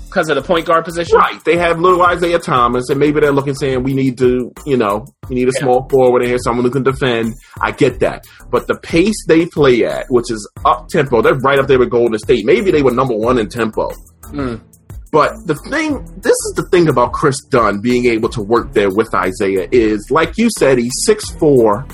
Because 0.07 0.29
of 0.29 0.37
the 0.37 0.43
point 0.43 0.67
guard 0.67 0.85
position. 0.85 1.17
Right. 1.17 1.43
They 1.45 1.57
have 1.57 1.81
little 1.81 2.03
Isaiah 2.03 2.39
Thomas, 2.39 2.89
and 2.91 3.01
maybe 3.01 3.21
they're 3.21 3.33
looking 3.33 3.55
saying 3.55 3.83
we 3.83 3.95
need 3.95 4.19
to, 4.19 4.53
you 4.67 4.77
know, 4.77 5.07
we 5.29 5.37
need 5.37 5.49
a 5.49 5.53
Yeah. 5.55 5.61
small 5.63 5.89
forward 5.89 6.23
in 6.23 6.29
here, 6.29 6.39
someone 6.39 6.65
who 6.65 6.71
can 6.71 6.83
defend. 6.83 7.35
I 7.61 7.71
get 7.71 8.01
that. 8.01 8.27
But 8.51 8.67
the 8.67 8.75
pace 8.75 9.17
they 9.27 9.47
play 9.47 9.85
at, 9.85 10.07
which 10.11 10.31
is 10.31 10.47
up 10.65 10.89
tempo, 10.89 11.23
they're 11.23 11.35
right 11.37 11.59
up 11.59 11.67
there 11.67 11.79
with 11.79 11.91
Golden 11.91 12.19
State. 12.19 12.45
Maybe 12.45 12.71
they 12.71 12.83
were 12.83 12.91
number 12.93 13.15
one 13.15 13.39
in 13.39 13.49
tempo. 13.49 13.91
Mm. 14.25 14.61
But 15.13 15.33
the 15.47 15.55
thing, 15.71 16.03
this 16.23 16.33
is 16.33 16.53
the 16.57 16.67
thing 16.71 16.89
about 16.89 17.13
Kris 17.13 17.37
Dunn 17.51 17.81
being 17.83 18.07
able 18.07 18.31
to 18.31 18.43
work 18.43 18.73
there 18.73 18.91
with 18.91 19.15
Isaiah 19.15 19.69
is, 19.71 20.09
like 20.11 20.39
you 20.39 20.49
said, 20.59 20.79
he's 20.79 20.93
6'4, 21.07 21.85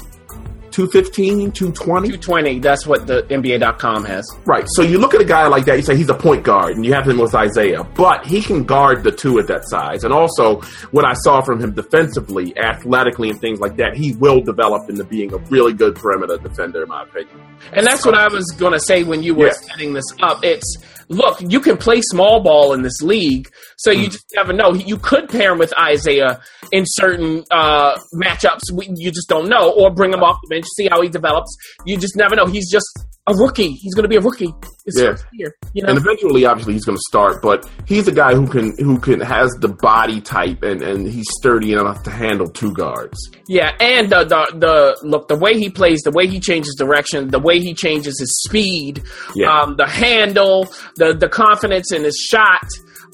215, 0.79 1.51
220. 1.51 2.09
220. 2.09 2.61
That's 2.61 2.87
what 2.87 3.09
the 3.09 3.23
NBA.com 3.25 4.05
has. 4.05 4.25
Right. 4.45 4.65
So 4.77 4.83
you 4.83 4.99
look 4.99 5.13
at 5.13 5.21
a 5.21 5.25
guy 5.25 5.49
like 5.49 5.65
that, 5.65 5.75
you 5.77 5.83
say 5.83 5.97
he's 5.97 6.09
a 6.09 6.15
point 6.15 6.45
guard, 6.45 6.77
and 6.77 6.87
you 6.87 6.93
have 6.95 7.09
him 7.09 7.19
with 7.19 7.35
Isaiah, 7.35 7.83
but 7.97 8.25
he 8.25 8.41
can 8.41 8.63
guard 8.63 9.03
the 9.03 9.11
two 9.11 9.41
at 9.41 9.49
that 9.49 9.69
size. 9.69 10.05
And 10.05 10.13
also, 10.15 10.61
what 10.93 11.05
I 11.05 11.15
saw 11.15 11.41
from 11.43 11.59
him 11.61 11.73
defensively, 11.75 12.57
athletically, 12.57 13.29
and 13.31 13.41
things 13.41 13.59
like 13.59 13.77
that, 13.79 13.97
he 13.97 14.13
will 14.15 14.41
develop 14.41 14.89
into 14.89 15.03
being 15.03 15.35
a 15.35 15.39
really 15.51 15.73
good 15.73 15.97
perimeter 15.97 16.39
defender, 16.39 16.85
in 16.85 16.89
my 16.89 17.03
opinion. 17.03 17.41
And 17.73 17.85
that's 17.85 18.07
what 18.07 18.15
I 18.17 18.29
was 18.29 18.45
going 18.57 18.73
to 18.73 18.79
say 18.81 19.03
when 19.03 19.25
you 19.25 19.35
were 19.35 19.47
Yeah. 19.47 19.53
setting 19.55 19.95
this 19.95 20.05
up. 20.23 20.45
It's 20.45 20.77
look, 21.09 21.41
you 21.41 21.59
can 21.59 21.77
play 21.77 22.01
small 22.03 22.41
ball 22.41 22.73
in 22.75 22.83
this 22.83 23.03
league, 23.03 23.51
so 23.79 23.91
you 23.91 24.09
just 24.09 24.25
never 24.35 24.53
know. 24.53 24.75
You 24.75 24.99
could 24.99 25.29
pair 25.29 25.53
him 25.53 25.59
with 25.59 25.73
Isaiah 25.79 26.41
in 26.73 26.85
certain 26.87 27.45
uh, 27.51 27.97
matchups. 28.15 28.61
You 28.97 29.11
just 29.11 29.29
don't 29.29 29.49
know, 29.49 29.73
or 29.73 29.91
bring 29.91 30.13
him 30.13 30.23
off 30.23 30.37
the 30.43 30.49
bench, 30.55 30.67
see 30.77 30.89
how 30.91 31.01
he 31.03 31.09
develops. 31.09 31.57
You 31.87 31.97
just 31.97 32.17
never 32.17 32.37
know. 32.37 32.47
He's 32.47 32.71
just 32.71 32.87
a 33.27 33.35
rookie. 33.35 33.73
He's 33.73 33.95
going 33.95 34.05
to 34.05 34.09
be 34.09 34.17
a 34.17 34.21
rookie. 34.21 34.53
His 34.87 34.99
Yeah. 35.01 35.17
year, 35.33 35.55
you 35.75 35.83
know. 35.83 35.91
And 35.91 35.99
eventually, 35.99 36.45
obviously, 36.47 36.73
he's 36.73 36.85
going 36.87 36.97
to 36.97 37.03
start, 37.09 37.43
but 37.43 37.69
he's 37.87 38.09
a 38.09 38.13
guy 38.13 38.35
who 38.35 38.47
can 38.47 38.75
who 38.79 38.99
can 38.99 39.21
has 39.21 39.51
the 39.61 39.69
body 39.69 40.21
type, 40.23 40.63
and 40.63 40.81
and 40.83 41.07
he's 41.07 41.27
sturdy 41.39 41.73
enough 41.75 42.03
to 42.05 42.11
handle 42.11 42.49
two 42.49 42.73
guards. 42.73 43.19
Yeah, 43.49 43.73
and 43.81 44.09
the, 44.11 44.25
the 44.25 44.59
the 44.59 45.07
look, 45.07 45.29
the 45.29 45.37
way 45.37 45.59
he 45.59 45.69
plays, 45.69 46.01
the 46.03 46.11
way 46.11 46.27
he 46.27 46.41
changes 46.41 46.75
direction, 46.79 47.29
the 47.29 47.39
way 47.39 47.61
he 47.61 47.75
changes 47.75 48.19
his 48.19 48.35
speed, 48.47 49.03
Yeah. 49.37 49.53
um, 49.63 49.77
the 49.77 49.87
handle, 49.87 50.67
the 50.97 51.13
the 51.15 51.29
confidence 51.29 51.93
in 51.93 52.05
his 52.05 52.17
shot, 52.17 52.67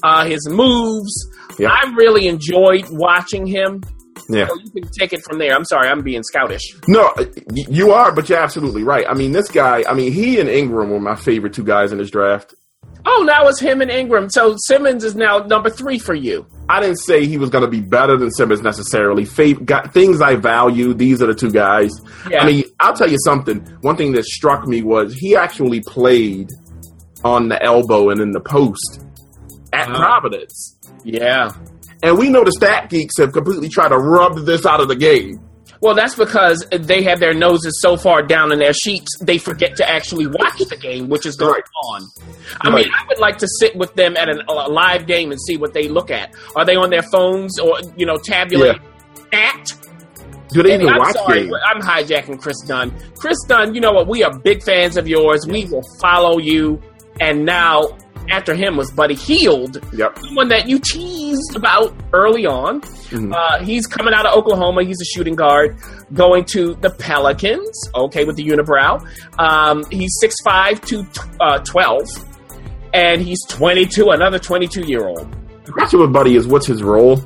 uh, 0.05 0.25
his 0.25 0.47
moves. 0.47 1.13
Yeah. 1.57 1.69
I 1.71 1.91
really 1.95 2.27
enjoyed 2.27 2.85
watching 2.91 3.47
him. 3.47 3.81
Yeah. 4.29 4.47
So 4.47 4.55
you 4.63 4.81
can 4.81 4.91
take 4.91 5.13
it 5.13 5.23
from 5.23 5.39
there. 5.39 5.53
I'm 5.55 5.65
sorry, 5.65 5.89
I'm 5.89 6.01
being 6.01 6.21
scoutish. 6.21 6.61
No, 6.87 7.13
you 7.53 7.91
are, 7.91 8.13
but 8.13 8.29
you're 8.29 8.39
absolutely 8.39 8.83
right. 8.83 9.05
I 9.07 9.13
mean, 9.13 9.31
this 9.31 9.49
guy, 9.49 9.83
I 9.87 9.93
mean, 9.93 10.13
he 10.13 10.39
and 10.39 10.47
Ingram 10.49 10.89
were 10.89 10.99
my 10.99 11.15
favorite 11.15 11.53
two 11.53 11.63
guys 11.63 11.91
in 11.91 11.97
this 11.97 12.11
draft. 12.11 12.53
Oh, 13.07 13.23
now 13.25 13.47
it's 13.47 13.59
him 13.59 13.81
and 13.81 13.91
Ingram. 13.91 14.29
So 14.31 14.55
Simmons 14.65 15.03
is 15.03 15.15
now 15.15 15.39
number 15.39 15.69
three 15.69 15.99
for 15.99 16.15
you. 16.15 16.47
I 16.69 16.81
didn't 16.81 16.97
say 16.97 17.25
he 17.25 17.37
was 17.37 17.51
going 17.51 17.63
to 17.63 17.69
be 17.69 17.81
better 17.81 18.17
than 18.17 18.31
Simmons 18.31 18.61
necessarily. 18.61 19.25
Fav- 19.25 19.63
got 19.63 19.93
things 19.93 20.21
I 20.21 20.35
value. 20.35 20.93
These 20.95 21.21
are 21.21 21.27
the 21.27 21.35
two 21.35 21.51
guys. 21.51 21.91
Yeah. 22.29 22.41
I 22.41 22.45
mean, 22.47 22.63
I'll 22.79 22.95
tell 22.95 23.09
you 23.09 23.17
something. 23.23 23.59
One 23.81 23.95
thing 23.95 24.13
that 24.13 24.25
struck 24.25 24.67
me 24.67 24.81
was 24.81 25.13
he 25.13 25.35
actually 25.35 25.81
played 25.81 26.49
on 27.23 27.49
the 27.49 27.61
elbow 27.63 28.09
and 28.09 28.19
in 28.21 28.31
the 28.31 28.39
post 28.39 29.04
at 29.73 29.87
Uh-huh. 29.89 29.97
Providence. 29.97 30.77
Yeah. 31.03 31.49
And 32.03 32.17
we 32.17 32.29
know 32.29 32.43
the 32.43 32.51
stat 32.51 32.89
geeks 32.89 33.17
have 33.17 33.31
completely 33.33 33.69
tried 33.69 33.89
to 33.89 33.97
rub 33.97 34.45
this 34.45 34.65
out 34.65 34.81
of 34.81 34.87
the 34.87 34.95
game. 34.95 35.39
Well, 35.81 35.93
that's 35.93 36.15
because 36.15 36.65
they 36.71 37.03
have 37.03 37.19
their 37.19 37.33
noses 37.33 37.79
so 37.81 37.95
far 37.97 38.23
down 38.23 38.51
in 38.51 38.59
their 38.59 38.73
sheets, 38.73 39.07
they 39.21 39.37
forget 39.37 39.75
to 39.77 39.87
actually 39.89 40.25
watch 40.25 40.57
the 40.69 40.77
game, 40.77 41.09
which 41.09 41.25
is 41.25 41.35
going 41.35 41.53
Right. 41.53 41.63
on. 41.93 42.01
I 42.61 42.69
Right. 42.69 42.85
mean, 42.85 42.93
I 42.93 43.03
would 43.07 43.19
like 43.19 43.37
to 43.39 43.47
sit 43.59 43.75
with 43.75 43.93
them 43.95 44.15
at 44.17 44.29
an, 44.29 44.41
a 44.47 44.53
live 44.69 45.05
game 45.05 45.31
and 45.31 45.39
see 45.41 45.57
what 45.57 45.73
they 45.73 45.87
look 45.87 46.09
at. 46.11 46.31
Are 46.55 46.65
they 46.65 46.75
on 46.75 46.89
their 46.89 47.03
phones 47.03 47.59
or, 47.59 47.77
you 47.97 48.05
know, 48.05 48.15
tabulate 48.17 48.77
at? 49.33 49.73
Do 50.51 50.63
they 50.63 50.73
And 50.73 50.83
even 50.83 50.93
I'm 50.93 50.99
watch 50.99 51.13
sorry, 51.15 51.41
games? 51.41 51.53
I'm 51.65 51.81
hijacking 51.81 52.39
Kris 52.41 52.61
Dunn. 52.61 52.91
Kris 53.19 53.37
Dunn, 53.47 53.75
you 53.75 53.81
know 53.81 53.91
what? 53.91 54.07
We 54.07 54.23
are 54.23 54.31
big 54.39 54.63
fans 54.63 54.95
of 54.97 55.07
yours. 55.07 55.45
We 55.47 55.65
will 55.65 55.83
follow 56.01 56.37
you. 56.39 56.81
And 57.19 57.45
now, 57.45 57.89
after 58.29 58.53
him 58.55 58.75
was 58.77 58.91
Buddy 58.91 59.15
Hield, 59.15 59.79
Yep. 59.93 60.19
someone 60.25 60.47
that 60.49 60.67
you 60.67 60.79
teased 60.79 61.55
about 61.55 61.93
early 62.13 62.45
on. 62.45 62.81
Mhm. 62.81 63.33
Uh, 63.33 63.63
he's 63.63 63.85
coming 63.87 64.13
out 64.13 64.25
of 64.25 64.35
Oklahoma. 64.35 64.83
He's 64.83 64.99
a 65.01 65.05
shooting 65.05 65.35
guard, 65.35 65.77
going 66.13 66.43
to 66.45 66.75
the 66.81 66.89
Pelicans. 66.89 67.79
Okay, 67.95 68.25
with 68.25 68.35
the 68.35 68.43
unibrow. 68.45 69.01
Um, 69.39 69.83
he's 69.91 70.11
6'5", 70.21 70.81
to 70.87 71.05
uh, 71.39 71.59
twelve, 71.59 72.05
and 72.93 73.21
he's 73.21 73.39
twenty 73.47 73.85
two. 73.85 74.09
Another 74.09 74.39
twenty 74.39 74.67
two 74.67 74.83
year 74.85 75.07
old. 75.07 75.27
The 75.65 75.71
question 75.71 75.99
with 75.99 76.11
Buddy 76.13 76.35
is 76.35 76.47
what's 76.47 76.67
his 76.67 76.83
role? 76.83 77.19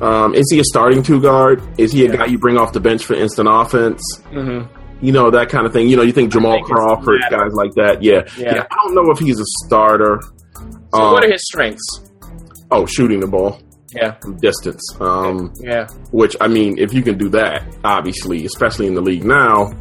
Um, 0.00 0.34
is 0.34 0.44
he 0.50 0.58
a 0.58 0.64
starting 0.64 1.02
two 1.02 1.20
guard? 1.20 1.62
Is 1.78 1.92
he 1.92 2.04
a 2.04 2.08
Yeah. 2.10 2.16
guy 2.16 2.24
you 2.26 2.38
bring 2.38 2.56
off 2.58 2.72
the 2.72 2.80
bench 2.80 3.04
for 3.04 3.14
instant 3.14 3.48
offense? 3.50 4.02
Mm-hmm. 4.32 4.66
You 5.04 5.12
know 5.12 5.30
that 5.30 5.48
kind 5.50 5.66
of 5.66 5.72
thing. 5.72 5.88
You 5.88 5.96
know, 5.96 6.02
you 6.02 6.12
think 6.12 6.32
Jamal 6.32 6.54
think 6.54 6.66
Crawford, 6.66 7.20
guys 7.30 7.52
like 7.52 7.72
that. 7.74 8.02
Yeah. 8.02 8.22
Yeah. 8.38 8.54
yeah, 8.56 8.66
I 8.70 8.74
don't 8.84 8.94
know 8.94 9.10
if 9.10 9.18
he's 9.18 9.38
a 9.38 9.44
starter. 9.66 10.20
So 10.94 11.00
Um, 11.00 11.12
what 11.12 11.24
are 11.24 11.30
his 11.30 11.42
strengths? 11.44 11.84
oh, 12.70 12.86
shooting 12.86 13.20
the 13.20 13.26
ball. 13.28 13.60
Yeah. 13.94 14.12
from 14.22 14.36
distance. 14.38 14.82
Um, 15.00 15.52
Yeah. 15.60 15.86
which 16.10 16.34
I 16.40 16.48
mean, 16.48 16.78
if 16.78 16.92
you 16.92 17.02
can 17.02 17.16
do 17.16 17.28
that, 17.28 17.62
obviously, 17.84 18.44
especially 18.44 18.86
in 18.88 18.94
the 18.94 19.00
league 19.02 19.24
now, 19.24 19.72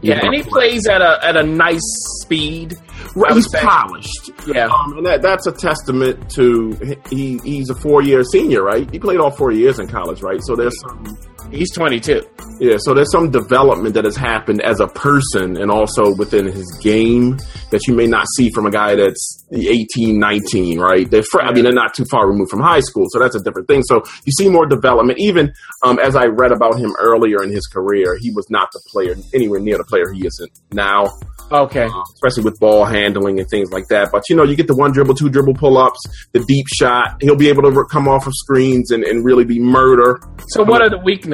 Yeah, 0.00 0.20
and 0.24 0.34
he 0.34 0.42
plays 0.42 0.86
at 0.86 1.02
a 1.02 1.18
at 1.22 1.36
a 1.36 1.42
nice 1.42 1.80
speed. 2.22 2.74
Right, 3.16 3.34
he's 3.34 3.50
say. 3.50 3.60
polished. 3.60 4.30
Yeah. 4.46 4.66
Um, 4.68 4.98
and 4.98 5.06
that, 5.06 5.20
that's 5.22 5.46
a 5.46 5.52
testament 5.52 6.30
to 6.36 6.72
he. 7.10 7.38
He's 7.44 7.68
a 7.70 7.74
four 7.74 8.02
year 8.02 8.22
senior, 8.24 8.62
right? 8.62 8.88
He 8.90 8.98
played 8.98 9.18
all 9.20 9.30
four 9.30 9.50
years 9.52 9.78
in 9.78 9.88
college, 9.88 10.22
right? 10.22 10.40
So 10.44 10.56
there's 10.56 10.78
some 10.80 11.04
He's 11.50 11.70
22. 11.72 12.22
yeah. 12.60 12.76
So 12.78 12.94
there's 12.94 13.12
some 13.12 13.30
development 13.30 13.94
that 13.94 14.04
has 14.04 14.16
happened 14.16 14.60
as 14.62 14.80
a 14.80 14.88
person 14.88 15.56
and 15.56 15.70
also 15.70 16.14
within 16.16 16.46
his 16.46 16.66
game 16.82 17.36
that 17.70 17.86
you 17.86 17.94
may 17.94 18.06
not 18.06 18.26
see 18.36 18.50
from 18.50 18.66
a 18.66 18.70
guy 18.70 18.94
that's 18.94 19.44
18, 19.52 20.18
19, 20.18 20.80
right? 20.80 21.08
They're 21.10 21.22
fr- 21.22 21.42
I 21.42 21.52
mean, 21.52 21.64
they're 21.64 21.72
not 21.72 21.94
too 21.94 22.04
far 22.10 22.28
removed 22.28 22.50
from 22.50 22.60
high 22.60 22.80
school, 22.80 23.06
so 23.10 23.18
that's 23.18 23.36
a 23.36 23.42
different 23.42 23.68
thing. 23.68 23.82
So 23.84 24.02
you 24.24 24.32
see 24.36 24.48
more 24.48 24.66
development. 24.66 25.18
Even 25.20 25.52
um, 25.84 25.98
as 25.98 26.16
I 26.16 26.26
read 26.26 26.50
about 26.52 26.78
him 26.78 26.94
earlier 26.98 27.42
in 27.42 27.50
his 27.50 27.66
career, 27.66 28.16
he 28.20 28.30
was 28.30 28.48
not 28.50 28.70
the 28.72 28.80
player 28.90 29.14
anywhere 29.32 29.60
near 29.60 29.78
the 29.78 29.84
player 29.84 30.12
he 30.12 30.26
isn't 30.26 30.50
now 30.72 31.06
Okay. 31.52 31.84
uh, 31.84 32.02
especially 32.14 32.42
with 32.44 32.58
ball 32.58 32.84
handling 32.86 33.38
and 33.38 33.48
things 33.50 33.70
like 33.70 33.86
that. 33.88 34.10
But 34.10 34.22
you 34.30 34.36
know, 34.36 34.44
you 34.44 34.56
get 34.56 34.66
the 34.66 34.74
one 34.74 34.92
dribble, 34.92 35.14
two 35.14 35.28
dribble 35.28 35.54
pull 35.54 35.76
ups, 35.76 36.00
the 36.32 36.42
deep 36.48 36.66
shot. 36.74 37.16
He'll 37.20 37.36
be 37.36 37.48
able 37.48 37.62
to 37.62 37.84
come 37.90 38.08
off 38.08 38.26
of 38.26 38.32
screens 38.34 38.90
and, 38.90 39.04
and 39.04 39.24
really 39.24 39.44
be 39.44 39.60
murder. 39.60 40.20
So 40.48 40.64
what 40.64 40.80
are 40.80 40.88
the 40.88 40.98
weaknesses? 40.98 41.33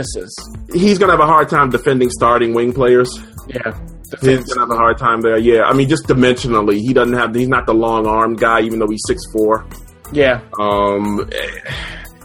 He's 0.72 0.98
gonna 0.98 1.12
have 1.12 1.20
a 1.20 1.26
hard 1.26 1.48
time 1.48 1.70
defending 1.70 2.10
starting 2.10 2.54
wing 2.54 2.72
players. 2.72 3.10
Yeah. 3.48 3.78
He's 4.20 4.44
gonna 4.44 4.60
have 4.62 4.70
a 4.70 4.76
hard 4.76 4.98
time 4.98 5.20
there. 5.20 5.38
Yeah, 5.38 5.62
I 5.62 5.72
mean, 5.72 5.88
just 5.88 6.06
dimensionally, 6.06 6.78
he 6.80 6.92
doesn't 6.92 7.14
have. 7.14 7.34
He's 7.34 7.48
not 7.48 7.66
the 7.66 7.74
long 7.74 8.06
armed 8.06 8.38
guy, 8.40 8.60
even 8.62 8.78
though 8.78 8.88
he's 8.88 9.02
six 9.06 9.22
four. 9.32 9.64
Yeah. 10.12 10.40
Um, 10.58 11.30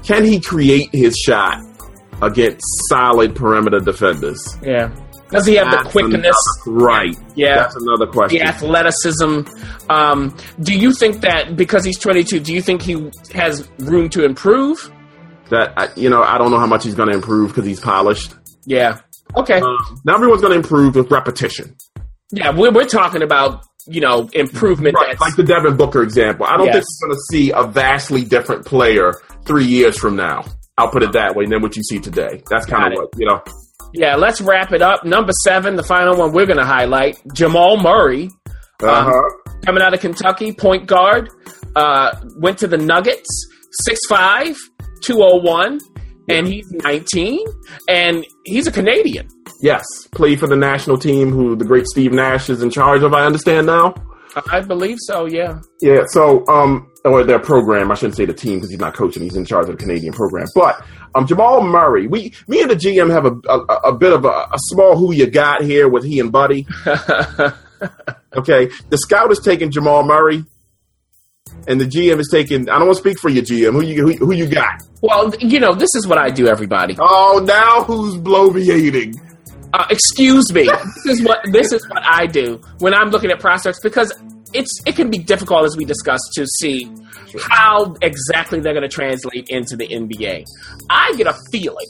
can 0.03 0.23
he 0.25 0.39
create 0.39 0.89
his 0.91 1.15
shot 1.17 1.59
against 2.21 2.63
solid 2.89 3.35
perimeter 3.35 3.79
defenders? 3.79 4.57
Yeah. 4.63 4.95
Does 5.29 5.45
he 5.47 5.55
have 5.55 5.71
the 5.71 5.89
quickness? 5.89 6.35
another- 6.65 6.85
right? 6.85 7.15
Yeah. 7.35 7.55
that's 7.55 7.75
another 7.75 8.05
question. 8.07 8.39
The 8.39 8.45
athleticism. 8.45 9.41
Um, 9.89 10.35
do 10.61 10.73
you 10.77 10.93
think 10.93 11.21
that 11.21 11.55
because 11.55 11.83
he's 11.83 11.99
22, 11.99 12.39
do 12.39 12.53
you 12.53 12.61
think 12.61 12.81
he 12.83 13.11
has 13.33 13.67
room 13.79 14.09
to 14.09 14.23
improve? 14.23 14.91
That 15.49 15.73
I- 15.77 15.89
you 15.95 16.09
know, 16.09 16.21
I 16.23 16.37
don't 16.37 16.51
know 16.51 16.59
how 16.59 16.65
much 16.67 16.83
he's 16.83 16.95
going 16.95 17.09
to 17.09 17.15
improve 17.15 17.49
because 17.49 17.65
he's 17.65 17.79
polished. 17.79 18.33
Yeah. 18.65 18.99
Okay. 19.35 19.59
Um, 19.59 20.01
now 20.05 20.15
everyone's 20.15 20.41
going 20.41 20.53
to 20.53 20.57
improve 20.59 20.95
with 20.95 21.11
repetition, 21.11 21.75
Yeah, 22.31 22.51
we're, 22.51 22.71
we're 22.71 22.85
talking 22.85 23.21
about, 23.21 23.63
you 23.87 24.01
know, 24.01 24.27
improvement. 24.33 24.95
right? 24.95 25.19
Like 25.19 25.35
the 25.35 25.43
Devin 25.43 25.77
Booker 25.77 26.01
example. 26.03 26.45
I 26.47 26.57
don't 26.57 26.67
Yes. 26.67 26.75
think 26.75 26.85
we're 27.01 27.07
going 27.09 27.17
to 27.17 27.21
see 27.31 27.51
a 27.51 27.63
vastly 27.67 28.23
different 28.23 28.65
player 28.65 29.13
three 29.45 29.65
years 29.65 29.97
from 29.99 30.15
now. 30.15 30.45
I'll 30.77 30.89
put 30.89 31.03
it 31.03 31.13
that 31.13 31.35
way 31.35 31.45
than 31.45 31.61
what 31.61 31.75
you 31.75 31.83
see 31.83 31.99
today. 31.99 32.41
That's 32.49 32.65
kind 32.65 32.93
of 32.93 32.99
what 32.99 33.09
you 33.17 33.25
know. 33.27 33.41
yeah, 33.93 34.15
let's 34.15 34.41
wrap 34.41 34.73
it 34.73 34.81
up. 34.81 35.05
Number 35.05 35.31
seven, 35.43 35.75
the 35.75 35.83
final 35.83 36.17
one 36.17 36.31
we're 36.33 36.45
going 36.47 36.59
to 36.59 36.65
highlight 36.65 37.17
Jamal 37.33 37.77
Murray. 37.77 38.29
Uh-huh. 38.83 39.21
coming 39.65 39.81
out 39.81 39.93
of 39.93 40.01
Kentucky, 40.01 40.51
point 40.51 40.85
guard. 40.85 41.29
Uh, 41.75 42.11
went 42.37 42.57
to 42.59 42.67
the 42.67 42.77
Nuggets, 42.77 43.29
6'5", 43.89 44.55
201, 45.01 45.79
and 46.29 46.47
he's 46.47 46.69
19, 46.71 47.45
and 47.87 48.25
he's 48.45 48.67
a 48.67 48.71
Canadian. 48.71 49.27
Yes, 49.61 49.83
played 50.11 50.39
for 50.39 50.47
the 50.47 50.55
national 50.55 50.97
team, 50.97 51.31
who 51.31 51.55
the 51.55 51.65
great 51.65 51.85
Steve 51.87 52.11
Nash 52.11 52.49
is 52.49 52.61
in 52.61 52.69
charge 52.69 53.03
of. 53.03 53.13
I 53.13 53.25
understand 53.25 53.67
now. 53.67 53.93
I 54.51 54.59
believe 54.59 54.97
so, 54.99 55.25
yeah. 55.25 55.59
Yeah, 55.81 56.03
so 56.07 56.45
um, 56.47 56.91
or 57.05 57.23
their 57.23 57.39
program. 57.39 57.89
I 57.89 57.95
shouldn't 57.95 58.17
say 58.17 58.25
the 58.25 58.33
team 58.33 58.55
because 58.55 58.69
he's 58.69 58.79
not 58.79 58.93
coaching. 58.93 59.23
He's 59.23 59.37
in 59.37 59.45
charge 59.45 59.69
of 59.69 59.77
the 59.77 59.81
Canadian 59.81 60.13
program. 60.13 60.47
But 60.53 60.85
um, 61.15 61.25
Jamal 61.25 61.61
Murray, 61.61 62.07
we, 62.07 62.33
me 62.47 62.61
and 62.61 62.69
the 62.69 62.75
GM 62.75 63.09
have 63.11 63.25
a 63.25 63.31
a, 63.49 63.89
a 63.91 63.97
bit 63.97 64.11
of 64.11 64.25
a, 64.25 64.27
a 64.27 64.57
small 64.67 64.97
who 64.97 65.13
you 65.13 65.27
got 65.27 65.63
here 65.63 65.87
with 65.87 66.03
he 66.03 66.19
and 66.19 66.31
Buddy. 66.31 66.67
Okay, 68.35 68.69
the 68.89 68.97
scout 68.97 69.31
is 69.31 69.39
taking 69.39 69.71
Jamal 69.71 70.03
Murray, 70.03 70.43
and 71.67 71.79
the 71.79 71.85
GM 71.85 72.19
is 72.19 72.29
taking. 72.31 72.69
I 72.69 72.77
don't 72.77 72.87
want 72.87 72.97
to 72.97 73.01
speak 73.01 73.19
for 73.19 73.29
your 73.29 73.43
GM. 73.43 73.73
Who 73.73 73.81
you 73.81 74.07
who, 74.07 74.25
who 74.25 74.31
you 74.33 74.47
got? 74.47 74.81
well, 75.01 75.33
you 75.39 75.59
know, 75.59 75.73
this 75.73 75.93
is 75.95 76.07
what 76.07 76.17
I 76.17 76.29
do, 76.29 76.47
everybody. 76.47 76.95
Oh, 76.99 77.43
now 77.45 77.83
who's 77.83 78.15
bloviating? 78.15 79.15
Uh, 79.73 79.85
excuse 79.89 80.51
me. 80.53 80.69
this 81.05 81.19
is 81.19 81.23
what 81.23 81.39
this 81.51 81.71
is 81.71 81.87
what 81.89 82.03
I 82.03 82.27
do 82.27 82.61
when 82.79 82.93
I'm 82.93 83.09
looking 83.09 83.31
at 83.31 83.39
prospects 83.39 83.79
because 83.81 84.13
it's 84.53 84.71
it 84.85 84.95
can 84.95 85.09
be 85.09 85.17
difficult 85.17 85.65
as 85.65 85.75
we 85.75 85.85
discussed 85.85 86.31
to 86.35 86.45
see 86.59 86.91
how 87.41 87.95
exactly 88.01 88.59
they're 88.61 88.73
going 88.73 88.87
to 88.87 88.95
translate 88.95 89.49
into 89.49 89.75
the 89.75 89.87
NBA. 89.87 90.45
I 90.89 91.13
get 91.17 91.27
a 91.27 91.35
feeling. 91.51 91.87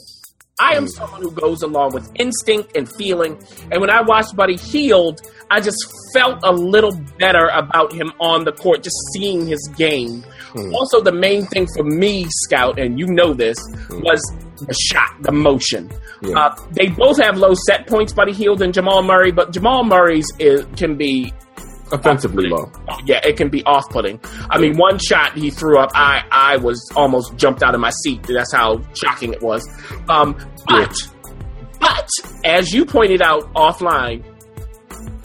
I 0.58 0.72
am 0.74 0.88
someone 0.88 1.20
who 1.20 1.30
goes 1.32 1.60
along 1.62 1.92
with 1.92 2.10
instinct 2.14 2.74
and 2.76 2.90
feeling, 2.96 3.38
and 3.70 3.78
when 3.78 3.90
I 3.90 4.00
watched 4.00 4.34
Buddy 4.34 4.56
Hield, 4.56 5.20
I 5.50 5.60
just 5.60 5.76
felt 6.14 6.40
a 6.42 6.50
little 6.50 6.98
better 7.18 7.48
about 7.48 7.92
him 7.92 8.10
on 8.20 8.44
the 8.44 8.52
court, 8.52 8.82
just 8.82 8.96
seeing 9.12 9.46
his 9.46 9.60
game. 9.76 10.24
Also, 10.72 11.02
the 11.02 11.12
main 11.12 11.44
thing 11.46 11.66
for 11.76 11.84
me, 11.84 12.24
Scout, 12.30 12.78
and 12.78 12.98
you 12.98 13.06
know 13.06 13.34
this, 13.34 13.58
was 13.90 14.22
the 14.66 14.72
shot, 14.72 15.14
the 15.20 15.32
motion. 15.32 15.90
Yeah. 16.22 16.38
Uh, 16.38 16.56
they 16.70 16.88
both 16.88 17.20
have 17.20 17.36
low 17.36 17.52
set 17.66 17.86
points, 17.86 18.14
Buddy 18.14 18.32
Hield 18.32 18.62
and 18.62 18.72
Jamal 18.72 19.02
Murray, 19.02 19.32
but 19.32 19.52
Jamal 19.52 19.84
Murray's 19.84 20.26
is, 20.38 20.64
can 20.76 20.96
be, 20.96 21.34
Offensively 21.92 22.48
low. 22.48 22.70
yeah, 23.04 23.20
it 23.24 23.36
can 23.36 23.48
be 23.48 23.64
off-putting. 23.64 24.20
I 24.50 24.58
mean, 24.58 24.76
one 24.76 24.98
shot 24.98 25.36
he 25.36 25.50
threw 25.50 25.78
up, 25.78 25.90
I, 25.94 26.24
I 26.30 26.56
was 26.56 26.90
almost 26.96 27.36
jumped 27.36 27.62
out 27.62 27.74
of 27.74 27.80
my 27.80 27.90
seat. 27.90 28.24
That's 28.28 28.52
how 28.52 28.82
shocking 28.94 29.32
it 29.32 29.40
was. 29.40 29.66
Um, 30.08 30.36
but, 30.66 30.94
but 31.78 32.08
as 32.44 32.72
you 32.72 32.84
pointed 32.84 33.22
out 33.22 33.52
offline, 33.54 34.24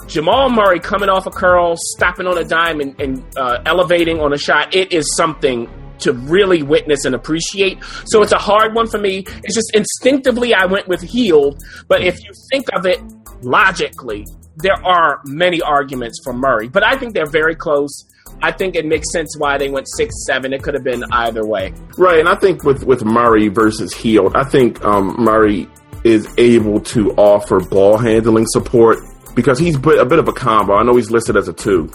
Jamal 0.07 0.49
Murray 0.49 0.79
coming 0.79 1.09
off 1.09 1.25
a 1.25 1.31
curl, 1.31 1.75
stopping 1.77 2.27
on 2.27 2.37
a 2.37 2.43
dime, 2.43 2.81
and, 2.81 2.99
and 2.99 3.23
uh, 3.37 3.61
elevating 3.65 4.19
on 4.19 4.33
a 4.33 4.37
shot, 4.37 4.75
it 4.75 4.91
is 4.91 5.15
something 5.15 5.69
to 5.99 6.13
really 6.13 6.63
witness 6.63 7.05
and 7.05 7.15
appreciate. 7.15 7.81
So 8.05 8.21
it's 8.21 8.33
a 8.33 8.37
hard 8.37 8.75
one 8.75 8.87
for 8.87 8.97
me. 8.97 9.23
It's 9.43 9.55
just 9.55 9.71
instinctively 9.73 10.53
I 10.53 10.65
went 10.65 10.87
with 10.87 11.01
Hield, 11.01 11.61
but 11.87 12.01
if 12.01 12.21
you 12.23 12.31
think 12.51 12.65
of 12.73 12.85
it 12.85 12.99
logically, 13.41 14.25
there 14.57 14.83
are 14.85 15.21
many 15.25 15.61
arguments 15.61 16.19
for 16.23 16.33
Murray, 16.33 16.67
but 16.67 16.83
I 16.83 16.97
think 16.97 17.13
they're 17.13 17.25
very 17.29 17.55
close. 17.55 18.05
I 18.41 18.51
think 18.51 18.75
it 18.75 18.85
makes 18.85 19.11
sense 19.11 19.35
why 19.37 19.57
they 19.57 19.69
went 19.69 19.87
six 19.95 20.13
seven. 20.25 20.53
It 20.53 20.63
could 20.63 20.73
have 20.73 20.83
been 20.83 21.03
either 21.11 21.45
way. 21.45 21.73
Right, 21.97 22.19
and 22.19 22.29
I 22.29 22.35
think 22.35 22.63
with 22.63 22.83
with 22.83 23.03
Murray 23.03 23.47
versus 23.47 23.93
Hield, 23.93 24.35
I 24.35 24.43
think 24.43 24.83
um, 24.83 25.15
Murray 25.17 25.69
is 26.03 26.27
able 26.37 26.79
to 26.79 27.11
offer 27.11 27.59
ball 27.59 27.97
handling 27.97 28.45
support 28.47 28.97
because 29.35 29.59
he's 29.59 29.75
a 29.75 29.79
bit 29.79 30.19
of 30.19 30.27
a 30.27 30.33
combo. 30.33 30.75
I 30.75 30.83
know 30.83 30.95
he's 30.95 31.11
listed 31.11 31.37
as 31.37 31.47
a 31.47 31.53
two, 31.53 31.89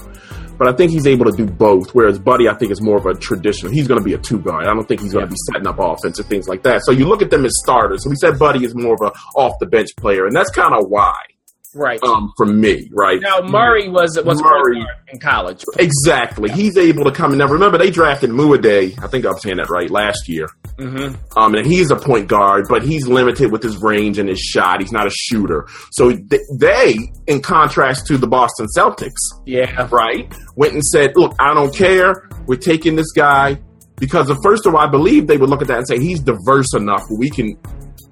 but 0.58 0.68
I 0.68 0.72
think 0.72 0.92
he's 0.92 1.06
able 1.06 1.24
to 1.26 1.36
do 1.36 1.46
both. 1.46 1.94
Whereas 1.94 2.18
Buddy, 2.18 2.48
I 2.48 2.54
think, 2.54 2.70
is 2.70 2.80
more 2.80 2.96
of 2.96 3.06
a 3.06 3.14
traditional. 3.14 3.72
He's 3.72 3.88
going 3.88 4.00
to 4.00 4.04
be 4.04 4.14
a 4.14 4.18
two 4.18 4.38
guard. 4.38 4.66
I 4.66 4.74
don't 4.74 4.86
think 4.86 5.00
he's 5.00 5.12
going 5.12 5.26
to 5.26 5.30
be 5.30 5.36
setting 5.52 5.66
up 5.66 5.78
offense 5.78 6.18
and 6.18 6.28
things 6.28 6.48
like 6.48 6.62
that. 6.62 6.82
So 6.84 6.92
you 6.92 7.06
look 7.06 7.22
at 7.22 7.30
them 7.30 7.44
as 7.44 7.52
starters. 7.62 8.04
So 8.04 8.10
we 8.10 8.16
said 8.16 8.38
Buddy 8.38 8.64
is 8.64 8.74
more 8.74 8.94
of 8.94 9.00
a 9.00 9.12
off 9.38 9.58
the 9.58 9.66
bench 9.66 9.90
player, 9.96 10.26
and 10.26 10.34
that's 10.34 10.50
kind 10.50 10.74
of 10.74 10.88
why 10.88 11.16
Right. 11.76 12.02
um, 12.02 12.32
for 12.36 12.46
me, 12.46 12.88
right? 12.92 13.20
now 13.20 13.40
Murray 13.42 13.88
was 13.88 14.18
was 14.24 14.42
Murray. 14.42 14.84
in 15.12 15.20
college. 15.20 15.62
Exactly. 15.78 16.50
He's 16.50 16.76
able 16.76 17.04
to 17.04 17.12
come 17.12 17.32
in. 17.32 17.38
Now, 17.38 17.48
remember, 17.48 17.78
they 17.78 17.90
drafted 17.90 18.30
Mudiay, 18.30 18.98
I 19.02 19.06
think 19.08 19.24
I'm 19.26 19.36
saying 19.38 19.58
that 19.58 19.68
right, 19.68 19.90
last 19.90 20.28
year. 20.28 20.48
Mm-hmm. 20.78 21.38
Um, 21.38 21.54
and 21.54 21.66
he's 21.66 21.90
a 21.90 21.96
point 21.96 22.28
guard, 22.28 22.66
but 22.68 22.82
he's 22.82 23.06
limited 23.06 23.52
with 23.52 23.62
his 23.62 23.76
range 23.82 24.18
and 24.18 24.28
his 24.28 24.40
shot. 24.40 24.80
He's 24.80 24.92
not 24.92 25.06
a 25.06 25.10
shooter. 25.10 25.66
So 25.92 26.10
th- 26.10 26.40
they, 26.58 26.96
in 27.26 27.40
contrast 27.42 28.06
to 28.08 28.16
the 28.18 28.26
Boston 28.26 28.66
Celtics, 28.76 29.20
Yeah. 29.44 29.88
right, 29.92 30.32
went 30.56 30.72
and 30.74 30.82
said, 30.84 31.12
look, 31.14 31.34
I 31.38 31.54
don't 31.54 31.74
care. 31.74 32.28
We're 32.46 32.56
taking 32.56 32.96
this 32.96 33.12
guy 33.12 33.58
because, 33.98 34.26
the 34.28 34.38
first 34.42 34.66
of 34.66 34.74
all, 34.74 34.80
I 34.80 34.90
believe 34.90 35.26
they 35.26 35.36
would 35.36 35.48
look 35.50 35.62
at 35.62 35.68
that 35.68 35.78
and 35.78 35.88
say 35.88 35.98
he's 35.98 36.20
diverse 36.20 36.74
enough 36.74 37.02
we 37.18 37.30
can 37.30 37.56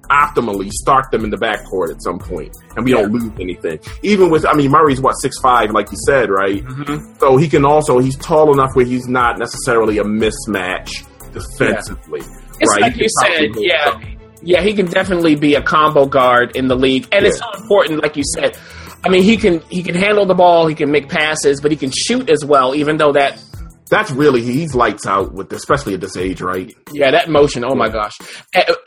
optimally 0.09 0.69
start 0.69 1.09
them 1.11 1.23
in 1.23 1.29
the 1.29 1.37
backcourt 1.37 1.91
at 1.91 2.01
some 2.01 2.19
point 2.19 2.55
and 2.75 2.85
we 2.85 2.91
don't 2.91 3.11
lose 3.11 3.31
anything. 3.39 3.79
Even 4.03 4.29
with, 4.29 4.45
I 4.45 4.53
mean, 4.53 4.71
Murray's 4.71 5.01
what, 5.01 5.13
six 5.13 5.39
five, 5.41 5.71
like 5.71 5.91
you 5.91 5.97
said, 6.05 6.29
right? 6.29 6.63
Mm-hmm. 6.63 7.19
So 7.19 7.37
he 7.37 7.47
can 7.47 7.65
also, 7.65 7.99
he's 7.99 8.17
tall 8.17 8.53
enough 8.53 8.71
where 8.75 8.85
he's 8.85 9.07
not 9.07 9.37
necessarily 9.39 9.97
a 9.97 10.03
mismatch 10.03 11.05
defensively. 11.33 12.21
It's 12.59 12.71
right? 12.71 12.81
like 12.81 12.97
you 12.97 13.07
said, 13.21 13.49
yeah. 13.57 13.99
Yeah, 14.41 14.61
he 14.61 14.73
can 14.75 14.85
definitely 14.85 15.35
be 15.35 15.55
a 15.55 15.61
combo 15.61 16.05
guard 16.05 16.55
in 16.55 16.67
the 16.67 16.75
league, 16.75 17.07
and 17.11 17.25
it's 17.25 17.39
so 17.39 17.45
important. 17.55 18.03
Like 18.03 18.15
you 18.15 18.23
said, 18.35 18.55
I 19.03 19.09
mean, 19.09 19.23
he 19.23 19.37
can 19.37 19.61
he 19.69 19.81
can 19.81 19.95
handle 19.95 20.27
the 20.27 20.35
ball, 20.35 20.67
he 20.67 20.75
can 20.75 20.91
make 20.91 21.09
passes, 21.09 21.61
but 21.61 21.71
he 21.71 21.77
can 21.77 21.89
shoot 21.89 22.29
as 22.29 22.45
well. 22.45 22.75
Even 22.75 22.97
though 22.97 23.13
that, 23.13 23.41
That's 23.89 24.11
really 24.11 24.41
he's 24.41 24.73
lights 24.73 25.05
out 25.05 25.33
with, 25.33 25.51
especially 25.53 25.93
at 25.93 26.01
this 26.01 26.17
age, 26.17 26.41
right? 26.41 26.75
yeah, 26.91 27.11
that 27.11 27.29
motion. 27.29 27.63
Oh 27.65 27.75
my 27.75 27.89
gosh! 27.89 28.13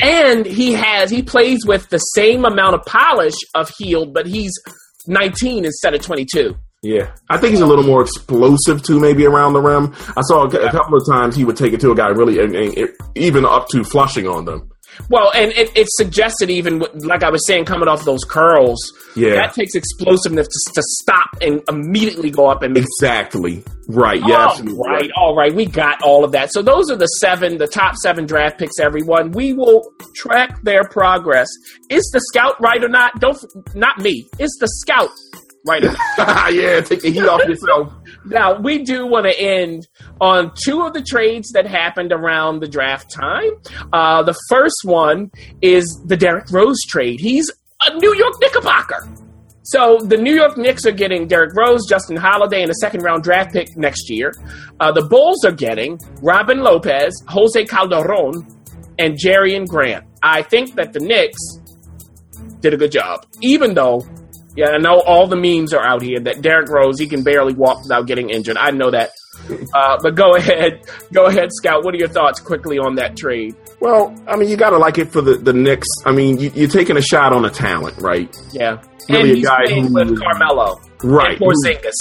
And 0.02 0.44
he 0.44 0.72
has 0.72 1.10
he 1.10 1.22
plays 1.22 1.60
with 1.66 1.88
the 1.88 1.98
same 1.98 2.44
amount 2.44 2.74
of 2.74 2.84
polish 2.84 3.36
of 3.54 3.70
Hield, 3.78 4.12
but 4.12 4.26
he's 4.26 4.52
19 5.06 5.64
instead 5.64 5.94
of 5.94 6.02
22. 6.02 6.54
Yeah, 6.82 7.12
I 7.28 7.38
think 7.38 7.52
he's 7.52 7.60
a 7.60 7.66
little 7.66 7.84
more 7.84 8.02
explosive 8.02 8.82
too, 8.82 9.00
maybe 9.00 9.26
around 9.26 9.52
the 9.52 9.60
rim. 9.60 9.94
I 10.16 10.20
saw 10.22 10.44
a, 10.44 10.48
a 10.48 10.70
couple 10.70 10.96
of 10.96 11.04
times 11.10 11.34
he 11.34 11.44
would 11.44 11.56
take 11.56 11.72
it 11.72 11.80
to 11.80 11.90
a 11.90 11.94
guy 11.94 12.08
really, 12.08 12.38
and, 12.38 12.54
and 12.54 12.78
it, 12.78 12.90
even 13.16 13.44
up 13.44 13.68
to 13.70 13.82
flushing 13.82 14.28
on 14.28 14.44
them. 14.44 14.70
Well, 15.08 15.30
and 15.34 15.52
it, 15.52 15.76
it 15.76 15.86
suggested 15.90 16.50
even 16.50 16.80
like 16.94 17.22
I 17.22 17.30
was 17.30 17.46
saying, 17.46 17.64
coming 17.64 17.88
off 17.88 18.04
those 18.04 18.24
curls, 18.24 18.78
Yeah. 19.16 19.34
that 19.34 19.54
takes 19.54 19.74
explosiveness 19.74 20.46
to, 20.46 20.72
to 20.74 20.82
stop 20.82 21.30
and 21.40 21.62
immediately 21.68 22.30
go 22.30 22.46
up 22.48 22.62
and 22.62 22.74
make 22.74 22.84
Exactly. 22.84 23.62
Right. 23.88 24.20
Yeah. 24.26 24.34
All 24.36 24.50
absolutely 24.50 24.78
right, 24.86 25.10
all 25.16 25.34
right. 25.34 25.54
We 25.54 25.64
got 25.64 26.02
all 26.02 26.22
of 26.24 26.32
that. 26.32 26.52
So 26.52 26.60
those 26.60 26.90
are 26.90 26.96
the 26.96 27.06
seven, 27.06 27.56
the 27.58 27.66
top 27.66 27.96
seven 27.96 28.26
draft 28.26 28.58
picks. 28.58 28.78
Everyone, 28.78 29.30
we 29.32 29.54
will 29.54 29.92
track 30.14 30.60
their 30.62 30.84
progress. 30.84 31.48
Is 31.88 32.02
the 32.12 32.20
scout 32.20 32.60
right 32.60 32.82
or 32.84 32.88
not? 32.88 33.18
Don't 33.20 33.38
not 33.74 33.98
me. 33.98 34.28
Is 34.38 34.54
the 34.60 34.68
scout 34.68 35.08
right 35.66 35.82
yeah. 36.52 36.80
Take 36.80 37.02
the 37.02 37.10
heat 37.10 37.24
off 37.24 37.46
yourself. 37.48 37.92
Now 38.24 38.58
we 38.58 38.84
do 38.84 39.06
want 39.06 39.26
to 39.26 39.38
end 39.38 39.86
on 40.20 40.52
two 40.54 40.82
of 40.82 40.94
the 40.94 41.02
trades 41.02 41.50
that 41.52 41.66
happened 41.66 42.12
around 42.12 42.60
the 42.60 42.68
draft 42.68 43.10
time. 43.10 43.50
Uh, 43.92 44.22
the 44.22 44.38
first 44.48 44.80
one 44.84 45.30
is 45.62 45.84
the 46.06 46.16
Derrick 46.16 46.50
Rose 46.50 46.80
trade. 46.88 47.20
He's 47.20 47.50
a 47.86 47.94
New 47.98 48.14
York 48.14 48.34
Knickerbocker. 48.40 49.08
So 49.62 49.98
the 49.98 50.16
New 50.16 50.34
York 50.34 50.56
Knicks 50.56 50.86
are 50.86 50.92
getting 50.92 51.28
Derrick 51.28 51.54
Rose, 51.54 51.86
Justin 51.86 52.16
Holiday, 52.16 52.62
and 52.62 52.70
a 52.70 52.74
second 52.74 53.02
round 53.02 53.22
draft 53.22 53.52
pick 53.52 53.68
next 53.76 54.08
year. 54.08 54.32
Uh, 54.80 54.92
the 54.92 55.02
Bulls 55.02 55.44
are 55.44 55.52
getting 55.52 55.98
Robin 56.22 56.60
Lopez, 56.60 57.12
Jose 57.28 57.66
Calderon, 57.66 58.46
and 58.98 59.18
Jerian 59.18 59.66
Grant. 59.66 60.06
I 60.22 60.40
think 60.42 60.74
that 60.76 60.94
the 60.94 61.00
Knicks 61.00 61.38
did 62.60 62.72
a 62.72 62.76
good 62.76 62.92
job, 62.92 63.26
even 63.42 63.74
though. 63.74 64.06
Yeah, 64.56 64.70
I 64.70 64.78
know 64.78 65.00
all 65.00 65.26
the 65.28 65.36
memes 65.36 65.72
are 65.72 65.84
out 65.84 66.02
here 66.02 66.18
that 66.20 66.42
Derrick 66.42 66.68
Rose 66.68 66.98
he 66.98 67.06
can 67.06 67.22
barely 67.22 67.52
walk 67.54 67.82
without 67.82 68.06
getting 68.06 68.30
injured. 68.30 68.56
I 68.56 68.70
know 68.70 68.90
that, 68.90 69.10
uh, 69.74 69.98
but 70.02 70.14
go 70.16 70.34
ahead, 70.36 70.82
go 71.12 71.26
ahead, 71.26 71.50
Scout. 71.52 71.84
What 71.84 71.94
are 71.94 71.98
your 71.98 72.08
thoughts 72.08 72.40
quickly 72.40 72.78
on 72.78 72.96
that 72.96 73.16
trade? 73.16 73.54
Well, 73.80 74.12
I 74.26 74.36
mean, 74.36 74.48
you 74.48 74.56
got 74.56 74.70
to 74.70 74.78
like 74.78 74.98
it 74.98 75.12
for 75.12 75.20
the 75.20 75.36
the 75.36 75.52
Knicks. 75.52 75.86
I 76.04 76.12
mean, 76.12 76.38
you, 76.38 76.50
you're 76.54 76.68
taking 76.68 76.96
a 76.96 77.02
shot 77.02 77.32
on 77.32 77.44
a 77.44 77.50
talent, 77.50 77.98
right? 77.98 78.34
Yeah, 78.52 78.82
Really 79.08 79.30
and 79.32 79.38
a 79.38 79.42
guy 79.42 79.72
who- 79.72 79.92
with 79.94 80.18
Carmelo, 80.20 80.80
Right. 81.04 81.38
Porzingis, 81.38 81.92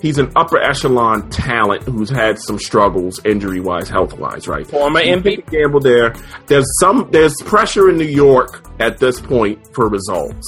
He's 0.00 0.18
an 0.18 0.30
upper 0.36 0.58
echelon 0.58 1.28
talent 1.30 1.82
who's 1.82 2.10
had 2.10 2.38
some 2.38 2.58
struggles, 2.60 3.18
injury 3.24 3.58
wise, 3.60 3.88
health 3.88 4.12
wise, 4.18 4.46
right? 4.46 4.64
former 4.66 5.00
You 5.00 5.16
MVP. 5.16 5.50
gamble 5.50 5.80
there. 5.80 6.14
There's 6.46 6.66
some 6.78 7.08
there's 7.10 7.34
pressure 7.44 7.88
in 7.88 7.96
New 7.96 8.04
York 8.04 8.64
at 8.78 8.98
this 8.98 9.20
point 9.20 9.58
for 9.74 9.88
results. 9.88 10.46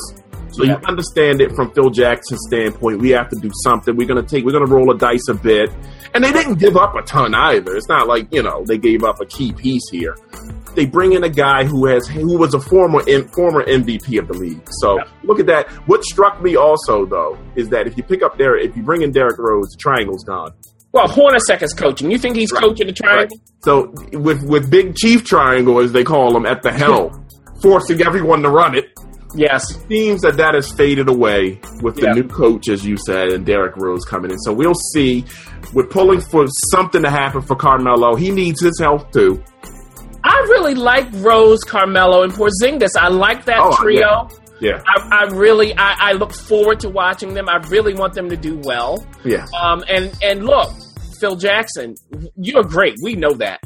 So 0.51 0.65
Yeah. 0.65 0.73
you 0.73 0.87
understand 0.87 1.41
it 1.41 1.55
from 1.55 1.71
Phil 1.73 1.91
Jackson's 1.91 2.41
standpoint. 2.49 3.01
We 3.01 3.11
have 3.11 3.29
to 3.31 3.37
do 3.41 3.51
something. 3.63 3.97
We're 3.97 4.09
gonna 4.09 4.23
take 4.23 4.45
we're 4.45 4.53
gonna 4.53 4.67
roll 4.67 4.91
a 4.91 4.99
dice 4.99 5.29
a 5.29 5.35
bit. 5.35 5.71
And 6.15 6.25
they 6.25 6.33
didn't 6.33 6.59
give 6.59 6.77
up 6.77 6.95
a 6.97 7.03
ton 7.03 7.35
either. 7.35 7.77
It's 7.77 7.89
not 7.89 8.09
like, 8.09 8.29
you 8.33 8.43
know, 8.43 8.65
they 8.67 8.79
gave 8.79 9.05
up 9.05 9.21
a 9.21 9.27
key 9.27 9.53
piece 9.53 9.83
here. 9.91 10.17
They 10.75 10.87
bring 10.87 11.13
in 11.13 11.25
a 11.25 11.29
guy 11.29 11.65
who 11.65 11.87
has 11.87 12.07
who 12.09 12.39
was 12.39 12.55
a 12.55 12.61
former 12.61 13.01
former 13.35 13.63
MVP 13.65 14.19
of 14.19 14.29
the 14.29 14.35
league. 14.35 14.61
So 14.81 14.97
Yeah. 14.97 15.05
look 15.25 15.39
at 15.41 15.47
that. 15.47 15.69
What 15.87 16.03
struck 16.05 16.43
me 16.43 16.57
also 16.57 17.05
though 17.05 17.37
is 17.57 17.69
that 17.71 17.87
if 17.87 17.97
you 17.97 18.03
pick 18.03 18.23
up 18.23 18.39
Derrick 18.39 18.65
if 18.71 18.77
you 18.77 18.83
bring 18.83 19.03
in 19.03 19.13
Derrick 19.13 19.39
Rose, 19.39 19.69
the 19.71 19.77
triangle's 19.79 20.25
gone. 20.25 20.53
Well, 20.93 21.07
Hornacek 21.07 21.63
is 21.63 21.75
coaching. 21.75 22.11
You 22.11 22.17
think 22.17 22.35
he's 22.37 22.51
Right. 22.51 22.63
coaching 22.63 22.87
the 22.87 22.93
triangle? 22.95 23.37
So 23.63 23.93
with 24.13 24.43
with 24.45 24.71
Big 24.71 24.95
Chief 24.97 25.23
Triangle, 25.25 25.81
as 25.81 25.93
they 25.93 26.05
call 26.05 26.35
him, 26.35 26.47
at 26.47 26.63
the 26.63 26.73
helm, 26.73 27.11
forcing 27.63 28.01
everyone 28.03 28.43
to 28.43 28.49
run 28.49 28.75
it, 28.75 28.87
Yes. 29.35 29.64
seems 29.88 30.23
that 30.23 30.37
that 30.38 30.55
has 30.55 30.73
faded 30.73 31.09
away 31.09 31.61
with 31.83 31.97
the 31.97 32.07
Yeah. 32.07 32.12
new 32.12 32.25
coach, 32.25 32.69
as 32.69 32.85
you 32.87 32.97
said, 33.07 33.29
and 33.33 33.45
Derrick 33.45 33.77
Rose 33.77 34.05
coming 34.05 34.31
in. 34.31 34.38
So 34.38 34.53
we'll 34.53 34.75
see. 34.95 35.25
We're 35.75 35.87
pulling 35.87 36.21
for 36.21 36.47
something 36.73 37.03
to 37.03 37.11
happen 37.11 37.43
for 37.43 37.55
Carmelo. 37.55 38.14
He 38.17 38.31
needs 38.31 38.62
his 38.62 38.79
health 38.81 39.11
too. 39.12 39.43
I 40.25 40.37
really 40.49 40.75
like 40.75 41.07
Rose, 41.14 41.61
Carmelo, 41.62 42.23
and 42.23 42.33
Porzingis. 42.33 42.97
I 42.99 43.09
like 43.09 43.45
that 43.45 43.59
Oh, 43.61 43.75
trio. 43.77 44.29
Yeah, 44.61 44.83
I, 44.88 45.21
I 45.21 45.33
really, 45.33 45.73
I, 45.77 46.11
I 46.11 46.12
look 46.14 46.33
forward 46.33 46.81
to 46.81 46.88
watching 46.88 47.35
them. 47.35 47.49
I 47.49 47.59
really 47.69 47.95
want 47.95 48.14
them 48.14 48.29
to 48.29 48.37
do 48.37 48.59
well. 48.64 49.07
yeah. 49.25 49.47
Um, 49.62 49.85
and 49.88 50.12
and 50.21 50.45
look, 50.45 50.71
Phil 51.21 51.37
Jackson, 51.37 51.95
you're 52.37 52.64
great. 52.64 52.95
We 53.03 53.14
know 53.14 53.35
that. 53.35 53.61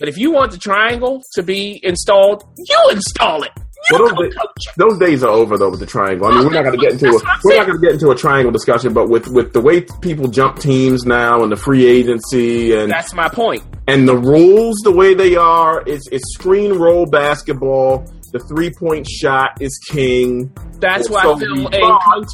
But 0.00 0.08
if 0.08 0.18
you 0.18 0.32
want 0.32 0.50
the 0.52 0.58
triangle 0.58 1.22
to 1.34 1.42
be 1.44 1.78
installed, 1.84 2.42
you 2.56 2.78
install 2.90 3.44
it. 3.44 3.52
Well, 3.90 4.14
those, 4.14 4.26
it. 4.26 4.34
those 4.76 4.98
days 4.98 5.22
are 5.22 5.30
over 5.30 5.56
though 5.56 5.70
with 5.70 5.80
the 5.80 5.86
triangle. 5.86 6.26
I 6.26 6.34
mean, 6.34 6.44
we're 6.46 6.52
not 6.52 6.64
going 6.64 6.78
to 6.78 6.80
get 6.80 6.92
into 6.92 7.08
a, 7.08 7.12
That's 7.12 7.22
what 7.24 7.30
I'm 7.32 7.40
we're 7.44 7.56
not 7.56 7.66
going 7.66 7.80
to 7.80 7.86
get 7.86 7.92
into 7.94 8.10
a 8.10 8.14
triangle 8.14 8.52
discussion, 8.52 8.92
but 8.92 9.08
with 9.08 9.28
with 9.28 9.52
the 9.52 9.60
way 9.60 9.82
people 10.02 10.28
jump 10.28 10.58
teams 10.58 11.04
now 11.04 11.42
and 11.42 11.50
the 11.52 11.56
free 11.56 11.86
agency 11.86 12.74
and 12.74 12.90
That's 12.90 13.14
my 13.14 13.28
point. 13.28 13.62
and 13.86 14.08
the 14.08 14.16
rules 14.16 14.76
the 14.84 14.92
way 14.92 15.14
they 15.14 15.36
are 15.36 15.82
it's 15.86 16.06
it's 16.12 16.24
screen 16.34 16.72
roll 16.74 17.06
basketball 17.06 18.04
the 18.32 18.38
three 18.40 18.70
point 18.70 19.08
shot 19.08 19.52
is 19.60 19.78
king 19.90 20.52
That's 20.80 21.08
why 21.08 21.22
So 21.22 21.38
Phil 21.38 21.54
we 21.54 21.60
ain't 21.62 21.72
thought- 21.72 22.28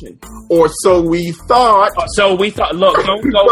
or 0.51 0.69
so 0.81 1.01
we 1.01 1.31
thought 1.47 1.91
So 2.17 2.35
we 2.35 2.51
thought, 2.51 2.75
look, 2.75 2.97
don't 3.07 3.23
go, 3.33 3.47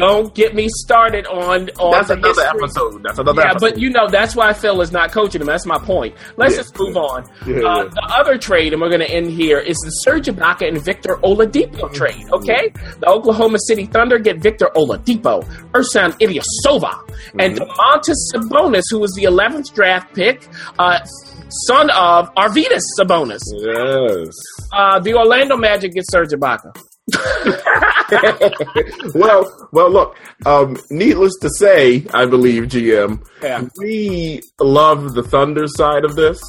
don't 0.00 0.34
get 0.34 0.54
me 0.54 0.66
started 0.68 1.26
on 1.26 1.70
on 1.78 1.92
that's 1.92 2.08
the 2.08 2.14
another 2.14 2.42
history. 2.42 2.60
episode 2.64 3.02
that's 3.04 3.18
another 3.18 3.42
Yeah, 3.42 3.50
episode 3.50 3.70
but 3.74 3.78
you 3.80 3.90
know 3.90 4.08
that's 4.08 4.34
why 4.34 4.52
Phil 4.52 4.80
is 4.80 4.90
not 4.92 5.12
coaching 5.12 5.40
him. 5.40 5.46
That's 5.46 5.66
my 5.66 5.78
point. 5.78 6.14
Let's 6.36 6.54
Yeah. 6.54 6.62
just 6.62 6.78
move 6.78 6.96
on. 6.96 7.24
Yeah, 7.46 7.56
uh, 7.58 7.84
yeah. 7.84 7.88
The 7.94 8.14
other 8.18 8.36
trade, 8.38 8.72
and 8.72 8.80
we're 8.82 8.88
going 8.88 9.00
to 9.06 9.10
end 9.10 9.30
here, 9.30 9.58
is 9.58 9.76
the 9.84 9.90
Serge 10.04 10.26
Ibaka 10.26 10.66
and 10.68 10.80
Victor 10.82 11.16
Oladipo 11.22 11.92
trade. 11.92 12.24
Okay, 12.32 12.72
the 13.00 13.08
Oklahoma 13.08 13.58
City 13.66 13.86
Thunder 13.86 14.18
get 14.18 14.38
Victor 14.40 14.68
Oladipo, 14.74 15.44
Ersan 15.72 16.10
Ilyasova, 16.20 16.98
and 17.38 17.56
Mm-hmm. 17.56 17.70
Domantas 17.70 18.16
Sabonis, 18.34 18.82
who 18.90 18.98
was 18.98 19.12
the 19.12 19.24
11th 19.24 19.72
draft 19.74 20.14
pick, 20.14 20.46
uh, 20.78 21.00
son 21.66 21.90
of 21.90 22.32
Arvydas 22.34 22.82
Sabonis. 22.98 23.40
yes 23.58 24.28
Uh, 24.72 24.98
the 25.00 25.14
Orlando 25.14 25.56
Magic 25.56 25.92
get 25.92 26.04
Serge 26.10 26.30
Ibaka. 26.30 26.74
well 29.14 29.68
well 29.72 29.90
look 29.90 30.16
um 30.46 30.76
needless 30.90 31.32
to 31.40 31.48
say 31.50 32.04
i 32.12 32.26
believe 32.26 32.64
gm 32.64 33.24
Yeah. 33.42 33.66
we 33.78 34.42
love 34.60 35.14
the 35.14 35.22
thunder 35.22 35.66
side 35.68 36.04
of 36.04 36.16
this 36.16 36.40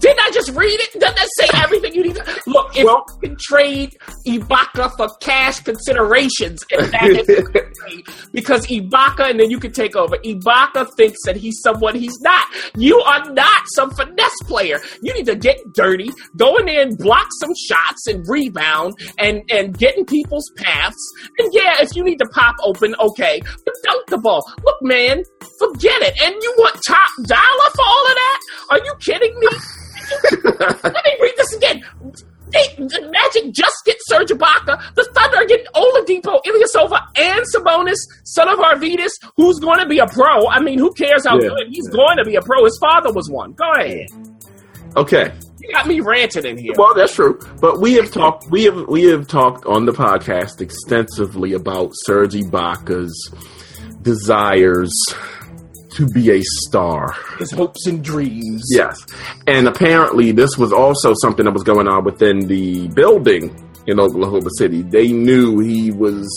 Didn't 0.00 0.18
I 0.18 0.30
just 0.32 0.50
read 0.50 0.80
it? 0.80 0.98
Doesn't 0.98 1.14
that 1.14 1.28
say 1.38 1.48
everything 1.62 1.94
you 1.94 2.02
need 2.02 2.16
to 2.16 2.40
look? 2.48 2.76
If 2.76 2.84
Well- 2.84 3.04
you 3.22 3.28
can 3.28 3.36
trade 3.40 3.96
Ibaka 4.26 4.90
for 4.96 5.08
cash 5.20 5.60
considerations, 5.60 6.64
and 6.72 6.92
that 6.92 7.08
is 7.08 8.26
because 8.32 8.66
Ibaka, 8.66 9.30
and 9.30 9.38
then 9.38 9.48
you 9.48 9.60
can 9.60 9.70
take 9.70 9.94
over. 9.94 10.16
Ibaka 10.24 10.88
thinks 10.96 11.18
that 11.24 11.36
he's 11.36 11.60
someone 11.62 11.94
he's 11.94 12.18
not. 12.20 12.46
You 12.76 12.98
are 12.98 13.30
not 13.32 13.62
some 13.74 13.92
finesse 13.92 14.34
player. 14.48 14.80
You 15.02 15.14
need 15.14 15.26
to 15.26 15.36
get 15.36 15.56
dirty, 15.72 16.10
go 16.36 16.56
in 16.56 16.66
there 16.66 16.82
and 16.82 16.98
block 16.98 17.28
some 17.38 17.52
shots 17.68 18.08
and 18.08 18.24
rebound, 18.28 18.94
and 19.18 19.42
and 19.52 19.78
get 19.78 19.96
in 19.96 20.04
people's 20.04 20.50
paths. 20.56 20.98
And 21.38 21.48
yeah, 21.54 21.76
if 21.80 21.94
you 21.94 22.02
need 22.02 22.18
to 22.18 22.26
pop 22.34 22.56
open, 22.64 22.96
okay, 22.98 23.40
but 23.64 23.74
dunk 23.84 24.06
the 24.08 24.18
ball. 24.18 24.42
Look, 24.64 24.82
man, 24.82 25.22
forget 25.60 26.02
it. 26.02 26.14
And 26.20 26.34
you 26.42 26.54
want 26.58 26.74
top 26.84 27.08
dollar 27.22 27.70
for 27.76 27.84
all 27.84 28.06
of 28.08 28.14
that? 28.14 28.38
Are 28.70 28.78
you 28.84 28.92
kidding 29.00 29.38
me? 29.38 29.46
Let 30.60 31.04
me 31.04 31.16
read 31.20 31.34
this 31.36 31.52
again. 31.54 31.82
They, 32.52 32.62
the 32.78 33.10
Magic 33.10 33.52
just 33.52 33.74
get 33.84 33.96
Serge 34.06 34.28
Ibaka. 34.30 34.94
The 34.94 35.02
Thunder 35.12 35.38
are 35.38 35.44
getting 35.46 35.66
Oladipo, 35.74 36.40
Ilyasova, 36.44 37.00
and 37.18 37.44
Sabonis, 37.52 37.96
son 38.24 38.48
of 38.48 38.60
Arvydas, 38.60 39.10
who's 39.36 39.58
going 39.58 39.80
to 39.80 39.86
be 39.86 39.98
a 39.98 40.06
pro. 40.06 40.46
I 40.48 40.60
mean, 40.60 40.78
who 40.78 40.92
cares 40.94 41.26
how 41.26 41.40
Yeah. 41.40 41.48
good 41.48 41.66
he's 41.70 41.88
going 41.88 42.18
to 42.18 42.24
be 42.24 42.36
a 42.36 42.40
pro? 42.42 42.64
His 42.64 42.78
father 42.80 43.12
was 43.12 43.28
one. 43.28 43.52
Go 43.54 43.68
ahead. 43.72 44.06
okay 44.96 45.32
You 45.60 45.72
got 45.72 45.88
me 45.88 45.98
ranting 46.00 46.46
in 46.46 46.56
here. 46.56 46.72
Well, 46.78 46.94
that's 46.94 47.14
true. 47.16 47.38
But 47.60 47.80
we 47.80 47.94
have 47.94 48.12
talked 48.12 48.48
we 48.48 48.62
have 48.64 48.86
we 48.88 49.02
have 49.06 49.26
talked 49.26 49.66
on 49.66 49.84
the 49.84 49.92
podcast 49.92 50.60
extensively 50.60 51.52
about 51.52 51.90
Serge 52.04 52.34
Ibaka's 52.34 53.16
desires 54.02 54.92
to 55.96 56.06
be 56.06 56.30
a 56.30 56.42
star. 56.42 57.14
His 57.38 57.50
hopes 57.50 57.86
and 57.86 58.02
dreams. 58.02 58.64
Yes. 58.70 58.96
And 59.46 59.66
apparently 59.66 60.32
this 60.32 60.56
was 60.58 60.72
also 60.72 61.14
something 61.20 61.44
that 61.44 61.52
was 61.52 61.62
going 61.62 61.88
on 61.88 62.04
within 62.04 62.46
the 62.46 62.88
building 62.88 63.54
in 63.86 63.98
Oklahoma 63.98 64.50
City. 64.58 64.82
They 64.82 65.12
knew 65.12 65.58
he 65.60 65.90
was 65.90 66.28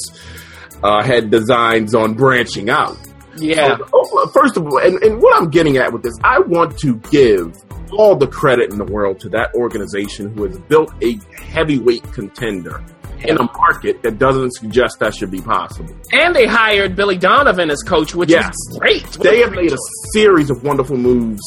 uh, 0.83 1.03
had 1.03 1.29
designs 1.29 1.93
on 1.93 2.13
branching 2.13 2.69
out. 2.69 2.97
Yeah. 3.37 3.77
Oh, 3.93 4.29
First 4.33 4.57
of 4.57 4.65
all, 4.65 4.79
and, 4.79 5.01
and 5.03 5.21
what 5.21 5.39
I'm 5.39 5.49
getting 5.49 5.77
at 5.77 5.93
with 5.93 6.03
this, 6.03 6.17
I 6.23 6.39
want 6.39 6.77
to 6.79 6.95
give 7.11 7.55
all 7.91 8.15
the 8.15 8.27
credit 8.27 8.71
in 8.71 8.77
the 8.77 8.85
world 8.85 9.19
to 9.21 9.29
that 9.29 9.53
organization 9.55 10.33
who 10.33 10.45
has 10.45 10.59
built 10.59 10.91
a 11.03 11.17
heavyweight 11.41 12.03
contender 12.13 12.83
in 13.25 13.37
a 13.37 13.43
market 13.57 14.01
that 14.03 14.17
doesn't 14.19 14.53
suggest 14.55 14.99
that 14.99 15.13
should 15.15 15.31
be 15.31 15.41
possible. 15.41 15.93
And 16.13 16.35
they 16.35 16.45
hired 16.45 16.95
Billy 16.95 17.17
Donovan 17.17 17.69
as 17.71 17.81
coach, 17.83 18.15
which 18.15 18.29
Yes. 18.29 18.49
is 18.49 18.77
great. 18.79 19.03
What 19.17 19.21
They 19.23 19.39
have 19.41 19.49
great 19.53 19.63
made 19.63 19.73
a 19.73 19.77
series 20.13 20.49
of 20.49 20.63
wonderful 20.63 20.97
moves. 20.97 21.41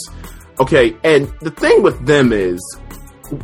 Okay, 0.61 0.97
and 1.03 1.33
the 1.41 1.51
thing 1.51 1.83
with 1.83 2.05
them 2.07 2.33
is 2.33 2.61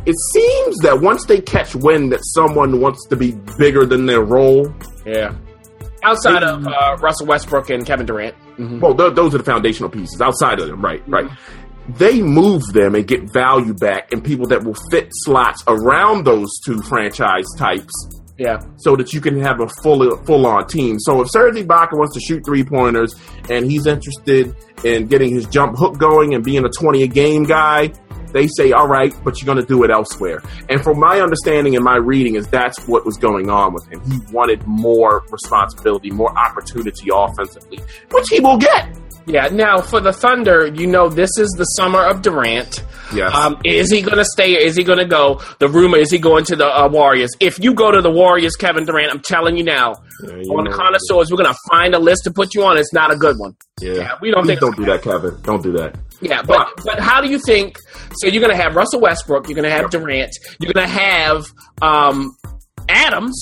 it 0.05 0.15
seems 0.33 0.77
that 0.79 1.01
once 1.01 1.25
they 1.25 1.41
catch 1.41 1.73
wind 1.75 2.11
that 2.11 2.19
someone 2.23 2.79
wants 2.79 3.05
to 3.07 3.15
be 3.15 3.31
bigger 3.57 3.85
than 3.85 4.05
their 4.05 4.21
role, 4.21 4.71
Yeah. 5.05 5.33
Outside 6.03 6.43
of 6.43 6.65
uh, 6.65 6.95
Russell 7.01 7.25
Westbrook 7.27 7.69
and 7.71 7.85
Kevin 7.85 8.05
Durant. 8.05 8.33
Mhm. 8.57 8.79
well, 8.79 8.93
th- 8.95 9.15
those 9.15 9.35
are 9.35 9.39
the 9.39 9.43
foundational 9.43 9.89
pieces. 9.89 10.21
Outside 10.21 10.59
of 10.59 10.67
them, 10.67 10.81
right, 10.81 11.01
right. 11.07 11.27
They 11.97 12.21
move 12.21 12.61
them 12.71 12.93
and 12.95 13.05
get 13.07 13.33
value 13.33 13.73
back, 13.73 14.13
and 14.13 14.23
people 14.23 14.45
that 14.47 14.63
will 14.63 14.77
fit 14.91 15.07
slots 15.11 15.61
around 15.67 16.23
those 16.25 16.47
two 16.63 16.81
franchise 16.83 17.45
types, 17.57 17.91
Yeah. 18.39 18.59
so 18.77 18.95
that 18.95 19.11
you 19.13 19.19
can 19.21 19.39
have 19.41 19.59
a 19.59 19.67
full 19.83 20.15
full 20.25 20.45
on 20.47 20.65
team. 20.67 20.97
So 20.99 21.21
if 21.21 21.29
Serge 21.29 21.55
Ibaka 21.55 21.93
wants 21.93 22.13
to 22.13 22.21
shoot 22.21 22.43
three 22.45 22.63
pointers 22.63 23.13
and 23.49 23.69
he's 23.69 23.85
interested 23.85 24.55
in 24.83 25.07
getting 25.07 25.33
his 25.35 25.45
jump 25.47 25.77
hook 25.77 25.97
going 25.97 26.33
and 26.33 26.43
being 26.43 26.63
a 26.65 26.69
twenty 26.69 27.03
a 27.03 27.07
game 27.07 27.43
guy, 27.43 27.91
they 28.33 28.47
say, 28.47 28.71
"All 28.71 28.87
right, 28.87 29.13
but 29.23 29.41
you're 29.41 29.45
going 29.45 29.63
to 29.63 29.67
do 29.67 29.83
it 29.83 29.91
elsewhere." 29.91 30.41
And 30.69 30.81
from 30.81 30.99
my 30.99 31.19
understanding 31.19 31.75
and 31.75 31.83
my 31.83 31.97
reading, 31.97 32.35
is 32.35 32.47
that's 32.47 32.87
what 32.87 33.05
was 33.05 33.17
going 33.17 33.49
on 33.49 33.73
with 33.73 33.87
him. 33.87 34.01
He 34.09 34.19
wanted 34.31 34.65
more 34.65 35.23
responsibility, 35.31 36.11
more 36.11 36.37
opportunity 36.37 37.09
offensively, 37.13 37.79
which 38.11 38.29
he 38.29 38.39
will 38.39 38.57
get. 38.57 38.97
Yeah. 39.25 39.49
Now, 39.51 39.79
for 39.79 39.99
the 39.99 40.11
Thunder, 40.11 40.67
you 40.67 40.87
know, 40.87 41.07
this 41.07 41.29
is 41.37 41.49
the 41.51 41.65
summer 41.65 42.03
of 42.03 42.21
Durant. 42.23 42.83
Yes. 43.13 43.33
Um, 43.33 43.59
is 43.63 43.91
he 43.91 44.01
going 44.01 44.17
to 44.17 44.25
stay? 44.25 44.53
Is 44.53 44.75
he 44.75 44.83
going 44.83 44.97
to 44.97 45.05
go? 45.05 45.41
The 45.59 45.67
rumor 45.67 45.97
is 45.97 46.11
he 46.11 46.17
going 46.17 46.45
to 46.45 46.55
the 46.55 46.65
uh, 46.65 46.89
Warriors. 46.89 47.31
If 47.39 47.59
you 47.59 47.73
go 47.73 47.91
to 47.91 48.01
the 48.01 48.09
Warriors, 48.11 48.55
Kevin 48.55 48.85
Durant, 48.85 49.11
I'm 49.11 49.19
telling 49.19 49.57
you 49.57 49.63
now, 49.63 49.95
on 50.23 50.63
the 50.65 50.71
connoisseurs, 50.71 51.31
we're 51.31 51.37
going 51.37 51.51
to 51.53 51.59
find 51.69 51.93
a 51.95 51.99
list 51.99 52.23
to 52.25 52.31
put 52.31 52.53
you 52.53 52.63
on. 52.63 52.77
It's 52.77 52.93
not 52.93 53.11
a 53.11 53.15
good 53.15 53.37
one. 53.37 53.55
yeah. 53.81 53.93
yeah, 53.93 54.11
we 54.21 54.31
don't 54.31 54.43
Please 54.43 54.59
think- 54.59 54.61
don't 54.61 54.75
do 54.77 54.85
that, 54.85 55.01
Kevin. 55.01 55.37
Don't 55.43 55.63
do 55.63 55.71
that. 55.73 55.95
Yeah, 56.21 56.41
but 56.41 56.67
but 56.83 56.99
how 56.99 57.21
do 57.21 57.29
you 57.29 57.39
think? 57.45 57.77
So 58.17 58.27
you're 58.27 58.41
going 58.43 58.55
to 58.55 58.61
have 58.61 58.75
Russell 58.75 58.99
Westbrook, 58.99 59.47
you're 59.47 59.55
going 59.55 59.69
to 59.69 59.71
have 59.75 59.89
Durant, 59.89 60.31
you're 60.59 60.73
going 60.73 60.85
to 60.85 60.93
have 60.93 61.45
um, 61.81 62.35
Adams, 62.89 63.41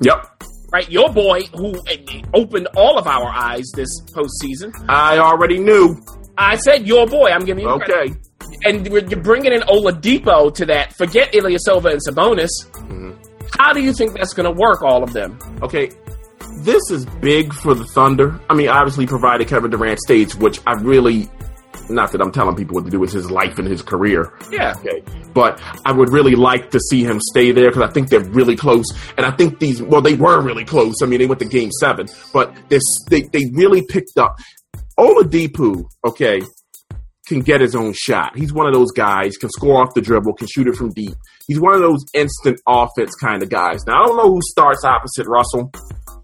Yep. 0.00 0.44
right? 0.72 0.88
Your 0.90 1.12
boy 1.12 1.42
who 1.56 1.74
opened 2.34 2.68
all 2.76 2.98
of 2.98 3.06
our 3.06 3.28
eyes 3.28 3.64
this 3.74 3.88
postseason. 4.12 4.72
I 4.88 5.18
already 5.18 5.58
knew. 5.58 5.96
I 6.38 6.56
said 6.56 6.86
your 6.86 7.06
boy. 7.06 7.28
I'm 7.30 7.44
giving 7.44 7.64
you 7.64 7.76
credit. 7.78 7.94
Okay. 7.94 8.14
and 8.64 8.86
you're 8.86 9.04
you're 9.04 9.20
bringing 9.20 9.52
in 9.52 9.60
Oladipo 9.62 10.54
to 10.54 10.66
that. 10.66 10.92
Forget 10.96 11.32
Ilyasova 11.32 11.90
and 11.92 12.00
Sabonis. 12.08 12.48
Mm-hmm. 12.72 13.11
How 13.58 13.72
do 13.72 13.80
you 13.80 13.92
think 13.92 14.14
that's 14.14 14.34
going 14.34 14.52
to 14.52 14.58
work? 14.58 14.82
All 14.82 15.02
of 15.02 15.12
them. 15.12 15.38
Okay, 15.62 15.90
this 16.60 16.82
is 16.90 17.04
big 17.20 17.52
for 17.52 17.74
the 17.74 17.84
Thunder. 17.84 18.38
I 18.48 18.54
mean, 18.54 18.68
obviously, 18.68 19.06
provided 19.06 19.48
Kevin 19.48 19.70
Durant 19.70 19.98
stays, 20.00 20.34
which 20.36 20.60
I 20.66 20.72
really, 20.74 21.28
not 21.88 22.12
that 22.12 22.20
I'm 22.20 22.32
telling 22.32 22.56
people 22.56 22.74
what 22.74 22.84
to 22.84 22.90
do 22.90 23.00
with 23.00 23.12
his 23.12 23.30
life 23.30 23.58
and 23.58 23.68
his 23.68 23.82
career. 23.82 24.32
Yeah. 24.50 24.74
Okay, 24.78 25.02
but 25.34 25.60
I 25.84 25.92
would 25.92 26.10
really 26.10 26.34
like 26.34 26.70
to 26.70 26.80
see 26.80 27.04
him 27.04 27.20
stay 27.20 27.52
there 27.52 27.70
because 27.70 27.88
I 27.88 27.92
think 27.92 28.08
they're 28.08 28.20
really 28.20 28.56
close, 28.56 28.86
and 29.16 29.26
I 29.26 29.30
think 29.32 29.58
these, 29.58 29.82
well, 29.82 30.02
they 30.02 30.14
were 30.14 30.40
really 30.40 30.64
close. 30.64 30.96
I 31.02 31.06
mean, 31.06 31.20
they 31.20 31.26
went 31.26 31.40
to 31.40 31.46
Game 31.46 31.70
Seven, 31.80 32.06
but 32.32 32.54
this, 32.68 32.82
they 33.08 33.22
they 33.22 33.50
really 33.52 33.82
picked 33.86 34.18
up. 34.18 34.38
Oladipo, 34.98 35.84
okay, 36.04 36.42
can 37.26 37.40
get 37.40 37.60
his 37.60 37.74
own 37.74 37.92
shot. 37.94 38.36
He's 38.36 38.52
one 38.52 38.66
of 38.66 38.74
those 38.74 38.90
guys 38.92 39.36
can 39.36 39.48
score 39.50 39.80
off 39.80 39.94
the 39.94 40.00
dribble, 40.00 40.34
can 40.34 40.48
shoot 40.48 40.66
it 40.68 40.76
from 40.76 40.90
deep. 40.90 41.14
He's 41.52 41.60
one 41.60 41.74
of 41.74 41.80
those 41.82 42.02
instant 42.14 42.58
offense 42.66 43.14
kind 43.16 43.42
of 43.42 43.50
guys. 43.50 43.84
Now 43.86 44.02
I 44.04 44.06
don't 44.06 44.16
know 44.16 44.32
who 44.34 44.40
starts 44.42 44.84
opposite 44.86 45.26
Russell. 45.26 45.70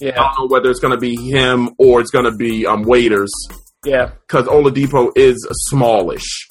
Yeah. 0.01 0.12
I 0.12 0.33
don't 0.37 0.39
know 0.39 0.47
whether 0.55 0.70
it's 0.70 0.81
going 0.81 0.95
to 0.95 0.99
be 0.99 1.16
him 1.16 1.68
or 1.76 2.01
it's 2.01 2.11
going 2.11 2.24
to 2.24 2.31
be 2.35 2.66
um, 2.66 2.83
Waiters 2.85 3.31
Yeah. 3.85 4.12
because 4.26 4.47
Oladipo 4.47 5.11
is 5.16 5.37
smallish. 5.68 6.47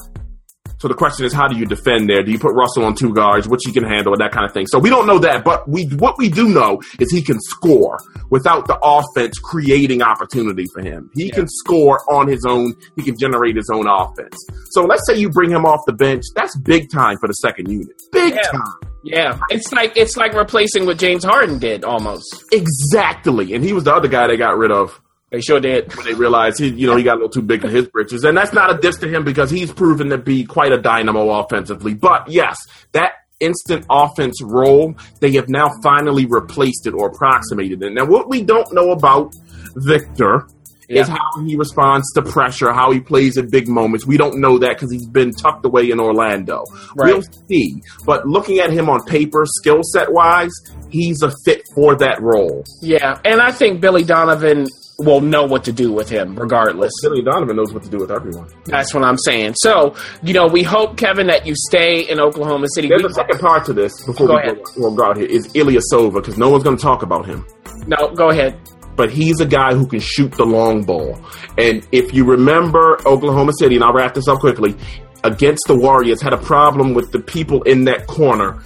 So 0.79 0.87
the 0.87 0.93
question 0.93 1.25
is, 1.25 1.33
how 1.33 1.47
do 1.47 1.57
you 1.57 1.65
defend 1.65 2.07
there? 2.09 2.21
Do 2.21 2.31
you 2.31 2.37
put 2.37 2.53
Russell 2.53 2.85
on 2.85 2.93
two 2.95 3.11
guards, 3.13 3.47
which 3.47 3.61
he 3.65 3.71
can 3.73 3.83
handle, 3.83 4.13
and 4.13 4.21
that 4.21 4.31
kind 4.31 4.45
of 4.45 4.53
thing? 4.53 4.67
So 4.67 4.77
we 4.77 4.89
don't 4.89 5.07
know 5.07 5.17
that, 5.19 5.43
but 5.43 5.67
we 5.67 5.85
what 5.95 6.17
we 6.19 6.29
do 6.29 6.47
know 6.49 6.79
is 6.99 7.11
he 7.11 7.21
can 7.23 7.39
score 7.39 7.97
without 8.29 8.67
the 8.67 8.77
offense 8.83 9.39
creating 9.39 10.01
opportunity 10.03 10.65
for 10.73 10.83
him. 10.83 11.09
He 11.15 11.31
can 11.31 11.47
score 11.47 11.99
on 12.11 12.27
his 12.27 12.45
own. 12.47 12.75
He 12.95 13.01
can 13.03 13.17
generate 13.17 13.55
his 13.55 13.69
own 13.73 13.87
offense. 13.87 14.35
So 14.71 14.83
let's 14.83 15.01
say 15.07 15.17
you 15.17 15.29
bring 15.29 15.49
him 15.49 15.65
off 15.65 15.79
the 15.87 15.93
bench. 15.93 16.23
That's 16.35 16.55
big 16.59 16.91
time 16.93 17.17
for 17.19 17.27
the 17.27 17.33
second 17.33 17.71
unit. 17.71 17.99
Big 18.11 18.35
Yeah. 18.35 18.41
time. 18.43 18.61
Yeah. 19.03 19.39
It's 19.49 19.71
like 19.71 19.93
it's 19.95 20.15
like 20.15 20.33
replacing 20.33 20.85
what 20.85 20.97
James 20.99 21.23
Harden 21.23 21.57
did 21.59 21.85
almost. 21.85 22.43
Exactly. 22.51 23.53
And 23.53 23.63
he 23.63 23.73
was 23.73 23.83
the 23.85 23.93
other 23.95 24.07
guy 24.07 24.27
they 24.27 24.37
got 24.37 24.57
rid 24.57 24.71
of. 24.71 25.01
They 25.29 25.41
sure 25.41 25.59
did. 25.59 25.93
when 25.95 26.05
they 26.05 26.13
realized 26.13 26.59
he, 26.59 26.69
you 26.69 26.87
know, 26.87 26.95
he 26.95 27.03
got 27.03 27.13
a 27.13 27.19
little 27.19 27.29
too 27.29 27.41
big 27.41 27.61
for 27.61 27.67
his 27.67 27.87
britches. 27.87 28.23
And 28.23 28.37
that's 28.37 28.53
not 28.53 28.73
a 28.73 28.77
diss 28.77 28.97
to 28.99 29.09
him 29.09 29.25
because 29.25 29.51
he's 29.51 29.71
proven 29.71 30.09
to 30.09 30.17
be 30.17 30.45
quite 30.45 30.71
a 30.71 30.77
dynamo 30.77 31.29
offensively. 31.29 31.93
But 31.93 32.29
yes, 32.29 32.57
that 32.93 33.13
instant 33.39 33.85
offense 33.89 34.41
role, 34.41 34.95
they 35.19 35.31
have 35.33 35.49
now 35.49 35.69
finally 35.83 36.25
replaced 36.25 36.87
it 36.87 36.93
or 36.93 37.07
approximated 37.07 37.83
it. 37.83 37.93
Now, 37.93 38.05
what 38.05 38.29
we 38.29 38.41
don't 38.41 38.71
know 38.73 38.91
about 38.91 39.33
Victor 39.75 40.47
is 40.89 41.07
how 41.07 41.43
he 41.45 41.57
responds 41.57 42.11
to 42.13 42.21
pressure, 42.21 42.71
how 42.71 42.91
he 42.91 43.01
plays 43.01 43.37
at 43.37 43.51
big 43.51 43.67
moments. 43.67 44.05
We 44.05 44.15
don't 44.15 44.39
know 44.39 44.57
that 44.59 44.75
because 44.77 44.89
he's 44.89 45.05
been 45.05 45.31
tucked 45.31 45.65
away 45.65 45.91
in 45.91 45.99
Orlando. 45.99 46.63
Right. 46.95 47.13
We'll 47.13 47.23
see. 47.49 47.81
But 48.05 48.25
looking 48.25 48.59
at 48.59 48.71
him 48.71 48.89
on 48.89 49.03
paper, 49.03 49.45
skill 49.45 49.81
set 49.83 50.11
wise, 50.11 50.53
he's 50.89 51.21
a 51.21 51.33
fit 51.43 51.63
for 51.75 51.97
that 51.97 52.21
role. 52.21 52.63
Yeah, 52.81 53.19
and 53.25 53.41
I 53.41 53.51
think 53.51 53.81
Billy 53.81 54.05
Donovan 54.05 54.67
will 54.99 55.21
know 55.21 55.45
what 55.45 55.63
to 55.63 55.71
do 55.71 55.91
with 55.91 56.09
him 56.09 56.35
regardless. 56.35 56.91
Billy 57.03 57.21
Donovan 57.21 57.55
knows 57.55 57.71
what 57.71 57.83
to 57.83 57.89
do 57.89 57.97
with 57.99 58.09
everyone. 58.11 58.47
That's 58.65 58.95
what 58.95 59.03
I'm 59.03 59.17
saying. 59.19 59.53
So, 59.57 59.95
you 60.23 60.33
know, 60.33 60.47
we 60.47 60.63
hope 60.63 60.97
Kevin 60.97 61.27
that 61.27 61.45
you 61.45 61.53
stay 61.55 61.99
in 62.09 62.19
Oklahoma 62.19 62.65
City. 62.73 62.87
There's 62.87 63.03
We- 63.03 63.09
a 63.09 63.13
second 63.13 63.39
part 63.39 63.63
to 63.65 63.73
this 63.73 64.03
before 64.03 64.25
Go 64.27 64.33
we 64.33 64.39
ahead. 64.41 64.55
go, 64.57 64.71
we'll 64.77 64.95
go 64.95 65.03
out 65.05 65.17
here 65.17 65.27
is 65.27 65.47
Ilyasova 65.49 66.15
because 66.15 66.37
no 66.39 66.49
one's 66.49 66.63
going 66.63 66.77
to 66.77 66.81
talk 66.81 67.03
about 67.03 67.27
him. 67.27 67.45
no, 67.85 68.09
go 68.15 68.29
ahead. 68.31 68.55
But 68.95 69.11
he's 69.11 69.39
a 69.39 69.45
guy 69.45 69.75
who 69.75 69.85
can 69.85 69.99
shoot 69.99 70.31
the 70.31 70.45
long 70.45 70.83
ball. 70.83 71.19
And 71.59 71.87
if 71.91 72.11
you 72.15 72.25
remember 72.25 72.97
Oklahoma 73.05 73.51
City, 73.59 73.75
and 73.75 73.83
I'll 73.83 73.93
wrap 73.93 74.15
this 74.15 74.27
up 74.27 74.39
quickly, 74.39 74.75
against 75.23 75.63
the 75.67 75.75
Warriors 75.75 76.19
had 76.23 76.33
a 76.33 76.37
problem 76.37 76.95
with 76.95 77.11
the 77.11 77.19
people 77.19 77.61
in 77.63 77.83
that 77.85 78.07
corner, 78.07 78.63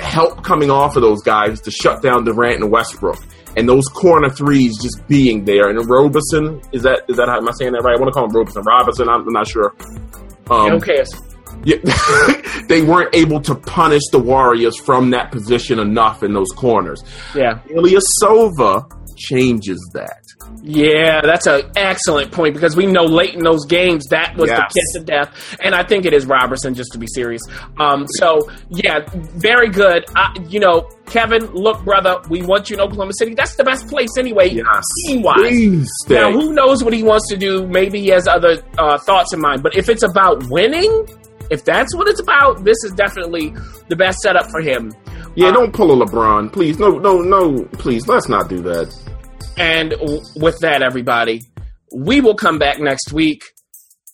help 0.00 0.42
coming 0.42 0.70
off 0.72 0.96
of 0.96 1.02
those 1.02 1.22
guys 1.22 1.60
to 1.60 1.70
shut 1.70 2.02
down 2.02 2.24
Durant 2.24 2.60
and 2.62 2.70
Westbrook. 2.72 3.18
And 3.56 3.68
those 3.68 3.86
corner 3.88 4.28
threes 4.28 4.78
just 4.80 5.06
being 5.08 5.44
there. 5.44 5.68
And 5.68 5.78
Robeson, 5.88 6.60
is 6.72 6.82
that 6.82 7.04
is 7.08 7.16
that 7.16 7.28
how 7.28 7.38
am 7.38 7.48
I 7.48 7.52
saying 7.52 7.72
that 7.72 7.82
right? 7.82 7.96
I 7.96 8.00
want 8.00 8.08
to 8.08 8.12
call 8.12 8.26
him 8.26 8.32
Robeson. 8.32 8.62
Robinson, 8.62 9.08
I'm, 9.08 9.26
I'm 9.26 9.32
not 9.32 9.48
sure. 9.48 9.74
Um, 10.50 10.80
cares? 10.80 11.10
Yeah, 11.64 11.76
they 12.68 12.82
weren't 12.82 13.14
able 13.14 13.40
to 13.42 13.54
punish 13.54 14.02
the 14.12 14.18
Warriors 14.18 14.76
from 14.78 15.10
that 15.10 15.30
position 15.32 15.78
enough 15.78 16.22
in 16.22 16.32
those 16.34 16.50
corners. 16.54 17.02
Yeah. 17.34 17.60
Ilyasova 17.70 18.90
changes 19.16 19.78
that. 19.94 20.22
Yeah, 20.62 21.20
that's 21.22 21.46
an 21.46 21.62
excellent 21.76 22.32
point 22.32 22.54
because 22.54 22.74
we 22.74 22.86
know 22.86 23.04
late 23.04 23.34
in 23.34 23.42
those 23.44 23.64
games 23.66 24.06
that 24.06 24.34
was 24.36 24.48
Yes. 24.48 24.58
the 24.72 24.80
kiss 24.80 25.00
of 25.00 25.06
death, 25.06 25.56
and 25.62 25.74
I 25.74 25.82
think 25.82 26.04
it 26.04 26.12
is 26.14 26.24
Robertson. 26.26 26.74
Just 26.74 26.92
to 26.92 26.98
be 26.98 27.06
serious, 27.06 27.42
um, 27.78 28.06
so 28.16 28.48
yeah, 28.70 29.00
very 29.12 29.68
good. 29.68 30.04
I, 30.16 30.34
you 30.48 30.58
know, 30.58 30.88
Kevin, 31.06 31.46
look, 31.52 31.84
brother, 31.84 32.20
we 32.30 32.42
want 32.42 32.70
you 32.70 32.76
in 32.76 32.80
Oklahoma 32.80 33.12
City. 33.18 33.34
That's 33.34 33.56
the 33.56 33.64
best 33.64 33.88
place 33.88 34.08
anyway, 34.18 34.48
Yes. 34.50 34.84
team 35.06 35.22
wise. 35.22 35.86
Now, 36.08 36.32
who 36.32 36.52
knows 36.52 36.82
what 36.82 36.92
he 36.94 37.02
wants 37.02 37.28
to 37.28 37.36
do? 37.36 37.66
Maybe 37.66 38.00
he 38.00 38.08
has 38.08 38.26
other 38.26 38.62
uh, 38.78 38.98
thoughts 38.98 39.32
in 39.34 39.40
mind. 39.40 39.62
But 39.62 39.76
if 39.76 39.88
it's 39.88 40.02
about 40.02 40.42
winning, 40.48 41.06
if 41.50 41.64
that's 41.64 41.94
what 41.96 42.08
it's 42.08 42.20
about, 42.20 42.64
this 42.64 42.76
is 42.84 42.92
definitely 42.92 43.54
the 43.88 43.96
best 43.96 44.18
setup 44.20 44.50
for 44.50 44.60
him. 44.60 44.92
yeah, 45.34 45.48
Uh, 45.48 45.52
don't 45.52 45.72
pull 45.72 45.90
a 46.02 46.06
LeBron. 46.06 46.52
Please. 46.52 46.78
No, 46.78 46.98
no, 46.98 47.20
no. 47.20 47.64
Please, 47.72 48.06
let's 48.08 48.28
not 48.28 48.48
do 48.48 48.60
that. 48.62 48.94
And 49.56 49.90
w- 49.90 50.20
with 50.36 50.58
that, 50.60 50.82
everybody, 50.82 51.42
we 51.94 52.20
will 52.20 52.34
come 52.34 52.58
back 52.58 52.78
next 52.80 53.12
week 53.12 53.42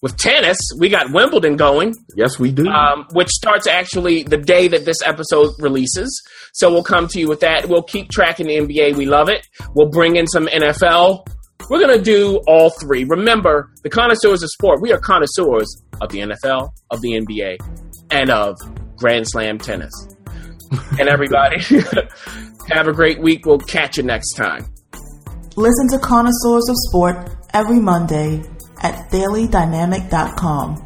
with 0.01 0.17
tennis. 0.17 0.59
We 0.79 0.89
got 0.91 1.13
Wimbledon 1.13 1.57
going, 1.57 1.95
Yes, 2.17 2.39
we 2.39 2.53
do. 2.53 2.67
um, 2.69 3.07
which 3.13 3.29
starts 3.31 3.67
actually 3.67 4.23
the 4.23 4.37
day 4.37 4.69
that 4.69 4.85
this 4.85 4.99
episode 5.05 5.53
releases. 5.59 6.23
So 6.53 6.71
we'll 6.71 6.85
come 6.85 7.09
to 7.09 7.19
you 7.19 7.29
with 7.29 7.41
that. 7.41 7.69
We'll 7.69 7.83
keep 7.83 8.11
tracking 8.11 8.47
the 8.47 8.57
NBA. 8.57 8.97
We 8.97 9.07
love 9.07 9.29
it. 9.29 9.47
We'll 9.75 9.89
bring 9.91 10.17
in 10.17 10.27
some 10.27 10.47
NFL. 10.47 11.27
We're 11.71 11.81
going 11.81 11.97
to 11.97 12.03
do 12.05 12.41
all 12.47 12.71
three. 12.71 13.05
Remember, 13.05 13.71
the 13.83 13.91
connoisseurs 13.91 14.43
of 14.43 14.51
sport, 14.51 14.81
we 14.83 14.93
are 14.93 14.99
connoisseurs 14.99 15.83
of 16.01 16.11
the 16.11 16.19
NFL, 16.19 16.71
of 16.91 17.01
the 17.01 17.13
NBA, 17.13 17.59
and 18.11 18.31
of 18.31 18.57
Grand 18.97 19.27
Slam 19.29 19.59
tennis. 19.59 19.93
and 20.99 21.09
everybody, 21.09 21.63
have 22.69 22.89
a 22.89 22.93
great 22.93 23.21
week. 23.21 23.47
We'll 23.47 23.59
catch 23.59 23.97
you 23.97 24.03
next 24.03 24.35
time. 24.35 24.67
Listen 25.57 25.89
to 25.91 25.99
Connoisseurs 25.99 26.69
of 26.69 26.77
Sport 26.89 27.31
every 27.53 27.79
Monday 27.79 28.43
at 28.83 29.11
dailydynamic.com. 29.11 30.84